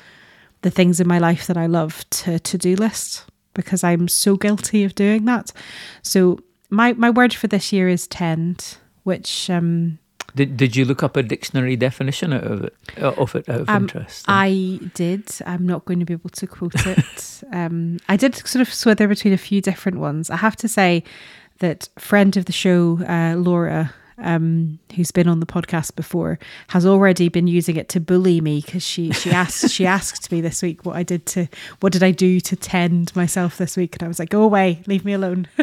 the 0.62 0.70
things 0.70 1.00
in 1.00 1.08
my 1.08 1.18
life 1.18 1.46
that 1.46 1.56
I 1.56 1.66
love 1.66 2.08
to 2.10 2.38
to-do 2.38 2.76
list 2.76 3.24
because 3.54 3.82
I'm 3.82 4.08
so 4.08 4.36
guilty 4.36 4.84
of 4.84 4.94
doing 4.94 5.24
that. 5.24 5.52
So 6.02 6.38
my 6.70 6.92
my 6.94 7.10
word 7.10 7.34
for 7.34 7.46
this 7.46 7.72
year 7.72 7.88
is 7.88 8.06
tend 8.06 8.76
which 9.04 9.50
um, 9.50 9.98
did 10.34 10.56
did 10.56 10.76
you 10.76 10.84
look 10.84 11.02
up 11.02 11.16
a 11.16 11.22
dictionary 11.22 11.76
definition 11.76 12.32
out 12.32 12.44
of 12.44 12.64
it 12.64 12.74
of 12.98 13.34
it 13.34 13.48
out 13.48 13.60
of 13.60 13.68
um, 13.68 13.84
interest? 13.84 14.24
I 14.28 14.80
did. 14.94 15.28
I'm 15.46 15.66
not 15.66 15.84
going 15.84 16.00
to 16.00 16.06
be 16.06 16.12
able 16.12 16.30
to 16.30 16.46
quote 16.46 16.86
it. 16.86 17.42
um, 17.52 17.98
I 18.08 18.16
did 18.16 18.36
sort 18.36 18.62
of 18.62 18.68
swither 18.68 19.08
between 19.08 19.34
a 19.34 19.38
few 19.38 19.60
different 19.60 19.98
ones. 19.98 20.30
I 20.30 20.36
have 20.36 20.56
to 20.56 20.68
say 20.68 21.04
that 21.58 21.88
friend 21.98 22.36
of 22.36 22.46
the 22.46 22.52
show, 22.52 23.00
uh, 23.06 23.34
Laura, 23.36 23.92
um, 24.18 24.78
who's 24.94 25.10
been 25.10 25.28
on 25.28 25.40
the 25.40 25.46
podcast 25.46 25.96
before, 25.96 26.38
has 26.68 26.86
already 26.86 27.28
been 27.28 27.46
using 27.46 27.76
it 27.76 27.88
to 27.90 28.00
bully 28.00 28.40
me 28.40 28.62
because 28.64 28.82
she 28.82 29.12
she 29.12 29.30
asked 29.30 29.70
she 29.70 29.86
asked 29.98 30.30
me 30.30 30.40
this 30.40 30.62
week 30.62 30.84
what 30.84 30.96
I 30.96 31.02
did 31.02 31.26
to 31.26 31.48
what 31.80 31.92
did 31.92 32.02
I 32.02 32.10
do 32.10 32.40
to 32.40 32.56
tend 32.56 33.14
myself 33.16 33.58
this 33.58 33.76
week, 33.76 33.96
and 33.96 34.02
I 34.04 34.08
was 34.08 34.18
like, 34.18 34.30
go 34.30 34.42
away, 34.42 34.82
leave 34.86 35.04
me 35.04 35.12
alone. 35.12 35.48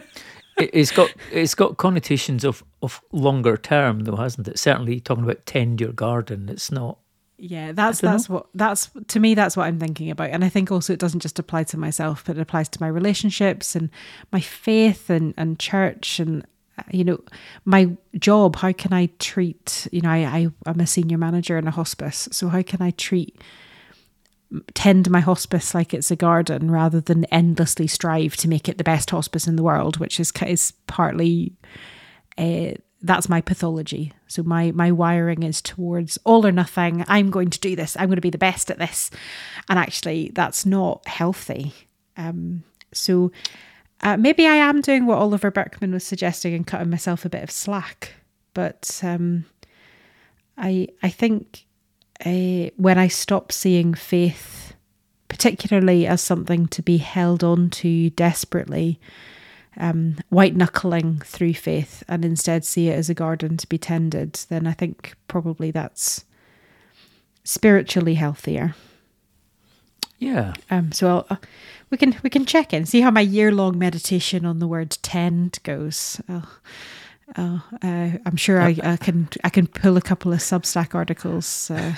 it's 0.57 0.91
got 0.91 1.13
it's 1.31 1.55
got 1.55 1.77
connotations 1.77 2.43
of 2.43 2.63
of 2.81 3.01
longer 3.11 3.57
term 3.57 4.01
though, 4.01 4.15
hasn't 4.15 4.47
it? 4.47 4.59
Certainly 4.59 5.01
talking 5.01 5.23
about 5.23 5.45
tend 5.45 5.79
your 5.81 5.93
garden. 5.93 6.49
It's 6.49 6.71
not. 6.71 6.97
Yeah, 7.37 7.71
that's 7.71 8.01
that's 8.01 8.29
know. 8.29 8.35
what 8.35 8.47
that's 8.55 8.89
to 9.09 9.19
me. 9.19 9.35
That's 9.35 9.55
what 9.55 9.65
I'm 9.65 9.79
thinking 9.79 10.09
about, 10.09 10.31
and 10.31 10.43
I 10.43 10.49
think 10.49 10.71
also 10.71 10.93
it 10.93 10.99
doesn't 10.99 11.19
just 11.19 11.37
apply 11.37 11.65
to 11.65 11.77
myself, 11.77 12.23
but 12.25 12.37
it 12.37 12.41
applies 12.41 12.69
to 12.69 12.81
my 12.81 12.87
relationships 12.87 13.75
and 13.75 13.89
my 14.31 14.39
faith 14.39 15.09
and 15.09 15.35
and 15.37 15.59
church 15.59 16.19
and 16.19 16.45
uh, 16.79 16.83
you 16.89 17.03
know 17.03 17.19
my 17.63 17.95
job. 18.17 18.55
How 18.55 18.71
can 18.71 18.91
I 18.91 19.09
treat? 19.19 19.87
You 19.91 20.01
know, 20.01 20.09
I, 20.09 20.25
I 20.25 20.47
I'm 20.65 20.79
a 20.79 20.87
senior 20.87 21.19
manager 21.19 21.59
in 21.59 21.67
a 21.67 21.71
hospice, 21.71 22.27
so 22.31 22.49
how 22.49 22.63
can 22.63 22.81
I 22.81 22.89
treat 22.91 23.39
tend 24.73 25.09
my 25.09 25.19
hospice 25.19 25.75
like 25.75 25.93
it's 25.93 26.11
a 26.11 26.15
garden 26.15 26.71
rather 26.71 27.01
than 27.01 27.25
endlessly 27.25 27.87
strive 27.87 28.35
to 28.37 28.47
make 28.47 28.69
it 28.69 28.77
the 28.77 28.83
best 28.83 29.09
hospice 29.09 29.47
in 29.47 29.55
the 29.55 29.63
world, 29.63 29.97
which 29.97 30.19
is 30.19 30.31
is 30.45 30.73
partly 30.87 31.53
uh, 32.37 32.71
that's 33.01 33.29
my 33.29 33.41
pathology. 33.41 34.13
So 34.27 34.43
my 34.43 34.71
my 34.71 34.91
wiring 34.91 35.43
is 35.43 35.61
towards 35.61 36.17
all 36.23 36.45
or 36.45 36.51
nothing. 36.51 37.03
I'm 37.07 37.29
going 37.29 37.49
to 37.49 37.59
do 37.59 37.75
this. 37.75 37.95
I'm 37.97 38.07
going 38.07 38.15
to 38.15 38.21
be 38.21 38.29
the 38.29 38.37
best 38.37 38.71
at 38.71 38.79
this, 38.79 39.11
and 39.69 39.77
actually 39.77 40.31
that's 40.33 40.65
not 40.65 41.07
healthy. 41.07 41.73
Um, 42.15 42.63
so 42.93 43.31
uh, 44.01 44.17
maybe 44.17 44.47
I 44.47 44.55
am 44.55 44.81
doing 44.81 45.05
what 45.05 45.19
Oliver 45.19 45.51
Burkeman 45.51 45.91
was 45.91 46.03
suggesting 46.03 46.53
and 46.53 46.65
cutting 46.65 46.89
myself 46.89 47.25
a 47.25 47.29
bit 47.29 47.43
of 47.43 47.51
slack, 47.51 48.13
but 48.53 48.99
um, 49.03 49.45
I 50.57 50.87
I 51.03 51.09
think 51.09 51.66
uh, 52.25 52.69
when 52.77 52.97
I 52.97 53.07
stop 53.07 53.51
seeing 53.51 53.93
faith, 53.93 54.73
particularly 55.27 56.07
as 56.07 56.21
something 56.21 56.67
to 56.67 56.81
be 56.81 56.97
held 56.97 57.43
on 57.43 57.69
to 57.71 58.09
desperately, 58.11 58.99
um, 59.77 60.17
white 60.29 60.55
knuckling 60.55 61.19
through 61.19 61.53
faith, 61.53 62.03
and 62.07 62.25
instead 62.25 62.65
see 62.65 62.89
it 62.89 62.97
as 62.97 63.09
a 63.09 63.13
garden 63.13 63.57
to 63.57 63.67
be 63.67 63.77
tended, 63.77 64.33
then 64.49 64.65
I 64.65 64.73
think 64.73 65.15
probably 65.27 65.71
that's 65.71 66.25
spiritually 67.43 68.15
healthier. 68.15 68.75
Yeah. 70.19 70.55
Um. 70.71 70.91
So 70.91 71.25
I'll, 71.29 71.39
we 71.89 71.97
can 71.97 72.17
we 72.23 72.29
can 72.29 72.45
check 72.45 72.73
in, 72.73 72.85
see 72.85 73.01
how 73.01 73.11
my 73.11 73.21
year 73.21 73.51
long 73.51 73.77
meditation 73.77 74.45
on 74.45 74.59
the 74.59 74.67
word 74.67 74.97
tend 75.01 75.59
goes. 75.63 76.19
Oh, 76.27 76.57
Oh, 77.35 77.61
uh, 77.83 78.09
I'm 78.25 78.37
sure 78.37 78.61
I, 78.61 78.77
I, 78.83 78.97
can 78.97 79.27
I 79.43 79.49
can 79.49 79.67
pull 79.67 79.97
a 79.97 80.01
couple 80.01 80.31
of 80.31 80.39
Substack 80.39 80.95
articles 80.95 81.69
uh, 81.69 81.93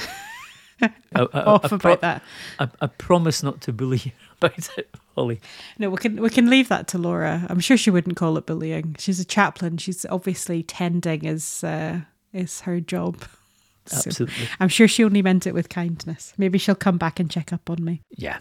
I, 0.81 0.89
I, 1.15 1.21
off 1.41 1.71
I, 1.71 1.75
about 1.75 2.01
that. 2.01 2.23
I, 2.59 2.87
promise 2.87 3.43
not 3.43 3.61
to 3.61 3.73
bully 3.73 4.13
about 4.41 4.69
it, 4.77 4.89
Holly. 5.15 5.39
No, 5.77 5.89
we 5.89 5.97
can 5.97 6.21
we 6.21 6.29
can 6.29 6.49
leave 6.49 6.67
that 6.69 6.87
to 6.89 6.97
Laura. 6.97 7.45
I'm 7.49 7.59
sure 7.59 7.77
she 7.77 7.91
wouldn't 7.91 8.15
call 8.15 8.37
it 8.37 8.45
bullying. 8.45 8.95
She's 8.97 9.19
a 9.19 9.25
chaplain. 9.25 9.77
She's 9.77 10.05
obviously 10.05 10.63
tending 10.63 11.25
is 11.25 11.63
uh, 11.63 12.01
is 12.33 12.61
her 12.61 12.79
job. 12.79 13.23
Absolutely. 13.91 14.47
I'm 14.59 14.69
sure 14.69 14.87
she 14.87 15.03
only 15.03 15.21
meant 15.21 15.47
it 15.47 15.53
with 15.53 15.69
kindness. 15.69 16.33
Maybe 16.37 16.59
she'll 16.59 16.75
come 16.75 16.97
back 16.97 17.19
and 17.19 17.29
check 17.29 17.51
up 17.51 17.69
on 17.69 17.83
me. 17.83 18.03
Yeah. 18.11 18.39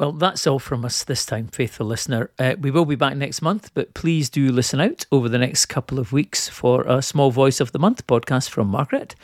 Well, 0.00 0.12
that's 0.12 0.46
all 0.46 0.58
from 0.58 0.86
us 0.86 1.04
this 1.04 1.26
time, 1.26 1.48
faithful 1.48 1.84
listener. 1.84 2.30
Uh, 2.38 2.54
we 2.58 2.70
will 2.70 2.86
be 2.86 2.94
back 2.94 3.18
next 3.18 3.42
month, 3.42 3.70
but 3.74 3.92
please 3.92 4.30
do 4.30 4.50
listen 4.50 4.80
out 4.80 5.04
over 5.12 5.28
the 5.28 5.36
next 5.36 5.66
couple 5.66 5.98
of 5.98 6.10
weeks 6.10 6.48
for 6.48 6.84
a 6.84 7.02
Small 7.02 7.30
Voice 7.30 7.60
of 7.60 7.72
the 7.72 7.78
Month 7.78 8.06
podcast 8.06 8.48
from 8.48 8.68
Margaret, 8.68 9.14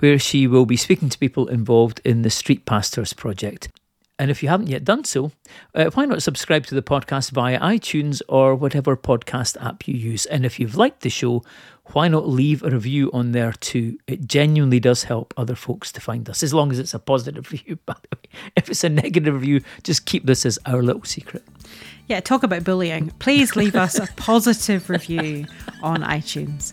where 0.00 0.18
she 0.18 0.46
will 0.46 0.66
be 0.66 0.76
speaking 0.76 1.08
to 1.08 1.16
people 1.16 1.48
involved 1.48 2.02
in 2.04 2.20
the 2.20 2.28
Street 2.28 2.66
Pastors 2.66 3.14
Project. 3.14 3.70
And 4.18 4.30
if 4.30 4.42
you 4.42 4.50
haven't 4.50 4.68
yet 4.68 4.84
done 4.84 5.04
so, 5.04 5.32
uh, 5.74 5.86
why 5.94 6.04
not 6.04 6.22
subscribe 6.22 6.66
to 6.66 6.74
the 6.74 6.82
podcast 6.82 7.30
via 7.30 7.58
iTunes 7.60 8.20
or 8.28 8.54
whatever 8.54 8.94
podcast 8.94 9.56
app 9.64 9.88
you 9.88 9.94
use? 9.94 10.26
And 10.26 10.44
if 10.44 10.60
you've 10.60 10.76
liked 10.76 11.00
the 11.00 11.08
show, 11.08 11.44
why 11.92 12.08
not 12.08 12.28
leave 12.28 12.62
a 12.62 12.70
review 12.70 13.10
on 13.12 13.32
there 13.32 13.52
too? 13.52 13.98
It 14.06 14.26
genuinely 14.26 14.80
does 14.80 15.04
help 15.04 15.32
other 15.36 15.54
folks 15.54 15.92
to 15.92 16.00
find 16.00 16.28
us, 16.28 16.42
as 16.42 16.52
long 16.52 16.72
as 16.72 16.78
it's 16.78 16.94
a 16.94 16.98
positive 16.98 17.50
review, 17.52 17.78
by 17.86 17.94
the 17.94 18.16
way. 18.16 18.30
If 18.56 18.68
it's 18.68 18.84
a 18.84 18.88
negative 18.88 19.34
review, 19.34 19.62
just 19.82 20.06
keep 20.06 20.26
this 20.26 20.44
as 20.44 20.58
our 20.66 20.82
little 20.82 21.04
secret. 21.04 21.44
Yeah, 22.08 22.20
talk 22.20 22.42
about 22.42 22.64
bullying. 22.64 23.10
Please 23.18 23.56
leave 23.56 23.74
us 23.74 23.98
a 23.98 24.06
positive 24.16 24.88
review 24.88 25.46
on 25.82 26.02
iTunes. 26.02 26.72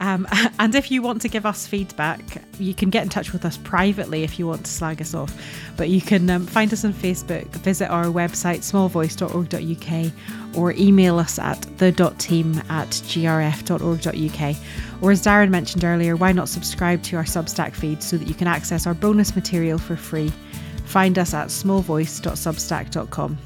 Um, 0.00 0.26
and 0.58 0.74
if 0.74 0.90
you 0.90 1.00
want 1.02 1.22
to 1.22 1.28
give 1.28 1.46
us 1.46 1.66
feedback, 1.66 2.20
you 2.58 2.74
can 2.74 2.90
get 2.90 3.04
in 3.04 3.08
touch 3.08 3.32
with 3.32 3.44
us 3.44 3.56
privately 3.58 4.24
if 4.24 4.38
you 4.38 4.46
want 4.46 4.64
to 4.66 4.70
slag 4.70 5.00
us 5.00 5.14
off. 5.14 5.34
But 5.76 5.88
you 5.88 6.00
can 6.00 6.28
um, 6.30 6.46
find 6.46 6.72
us 6.72 6.84
on 6.84 6.92
Facebook, 6.92 7.46
visit 7.58 7.88
our 7.88 8.06
website, 8.06 8.58
smallvoice.org.uk, 8.58 10.12
or 10.56 10.72
email 10.72 11.18
us 11.18 11.38
at 11.38 11.60
the.team 11.78 12.58
at 12.68 12.88
grf.org.uk. 12.88 14.56
Or 15.02 15.10
as 15.10 15.22
Darren 15.22 15.50
mentioned 15.50 15.84
earlier, 15.84 16.16
why 16.16 16.32
not 16.32 16.48
subscribe 16.48 17.02
to 17.04 17.16
our 17.16 17.24
Substack 17.24 17.74
feed 17.74 18.02
so 18.02 18.16
that 18.16 18.28
you 18.28 18.34
can 18.34 18.46
access 18.46 18.86
our 18.86 18.94
bonus 18.94 19.34
material 19.34 19.78
for 19.78 19.96
free? 19.96 20.32
Find 20.84 21.18
us 21.18 21.34
at 21.34 21.48
smallvoice.substack.com. 21.48 23.38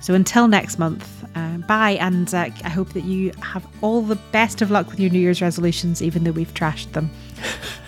So 0.00 0.14
until 0.14 0.48
next 0.48 0.78
month, 0.78 1.24
uh, 1.34 1.58
bye. 1.58 1.98
And 2.00 2.32
uh, 2.32 2.50
I 2.64 2.68
hope 2.68 2.92
that 2.92 3.04
you 3.04 3.32
have 3.42 3.66
all 3.82 4.02
the 4.02 4.16
best 4.32 4.62
of 4.62 4.70
luck 4.70 4.90
with 4.90 5.00
your 5.00 5.10
New 5.10 5.18
Year's 5.18 5.42
resolutions, 5.42 6.02
even 6.02 6.24
though 6.24 6.30
we've 6.30 6.54
trashed 6.54 6.92
them. 6.92 7.10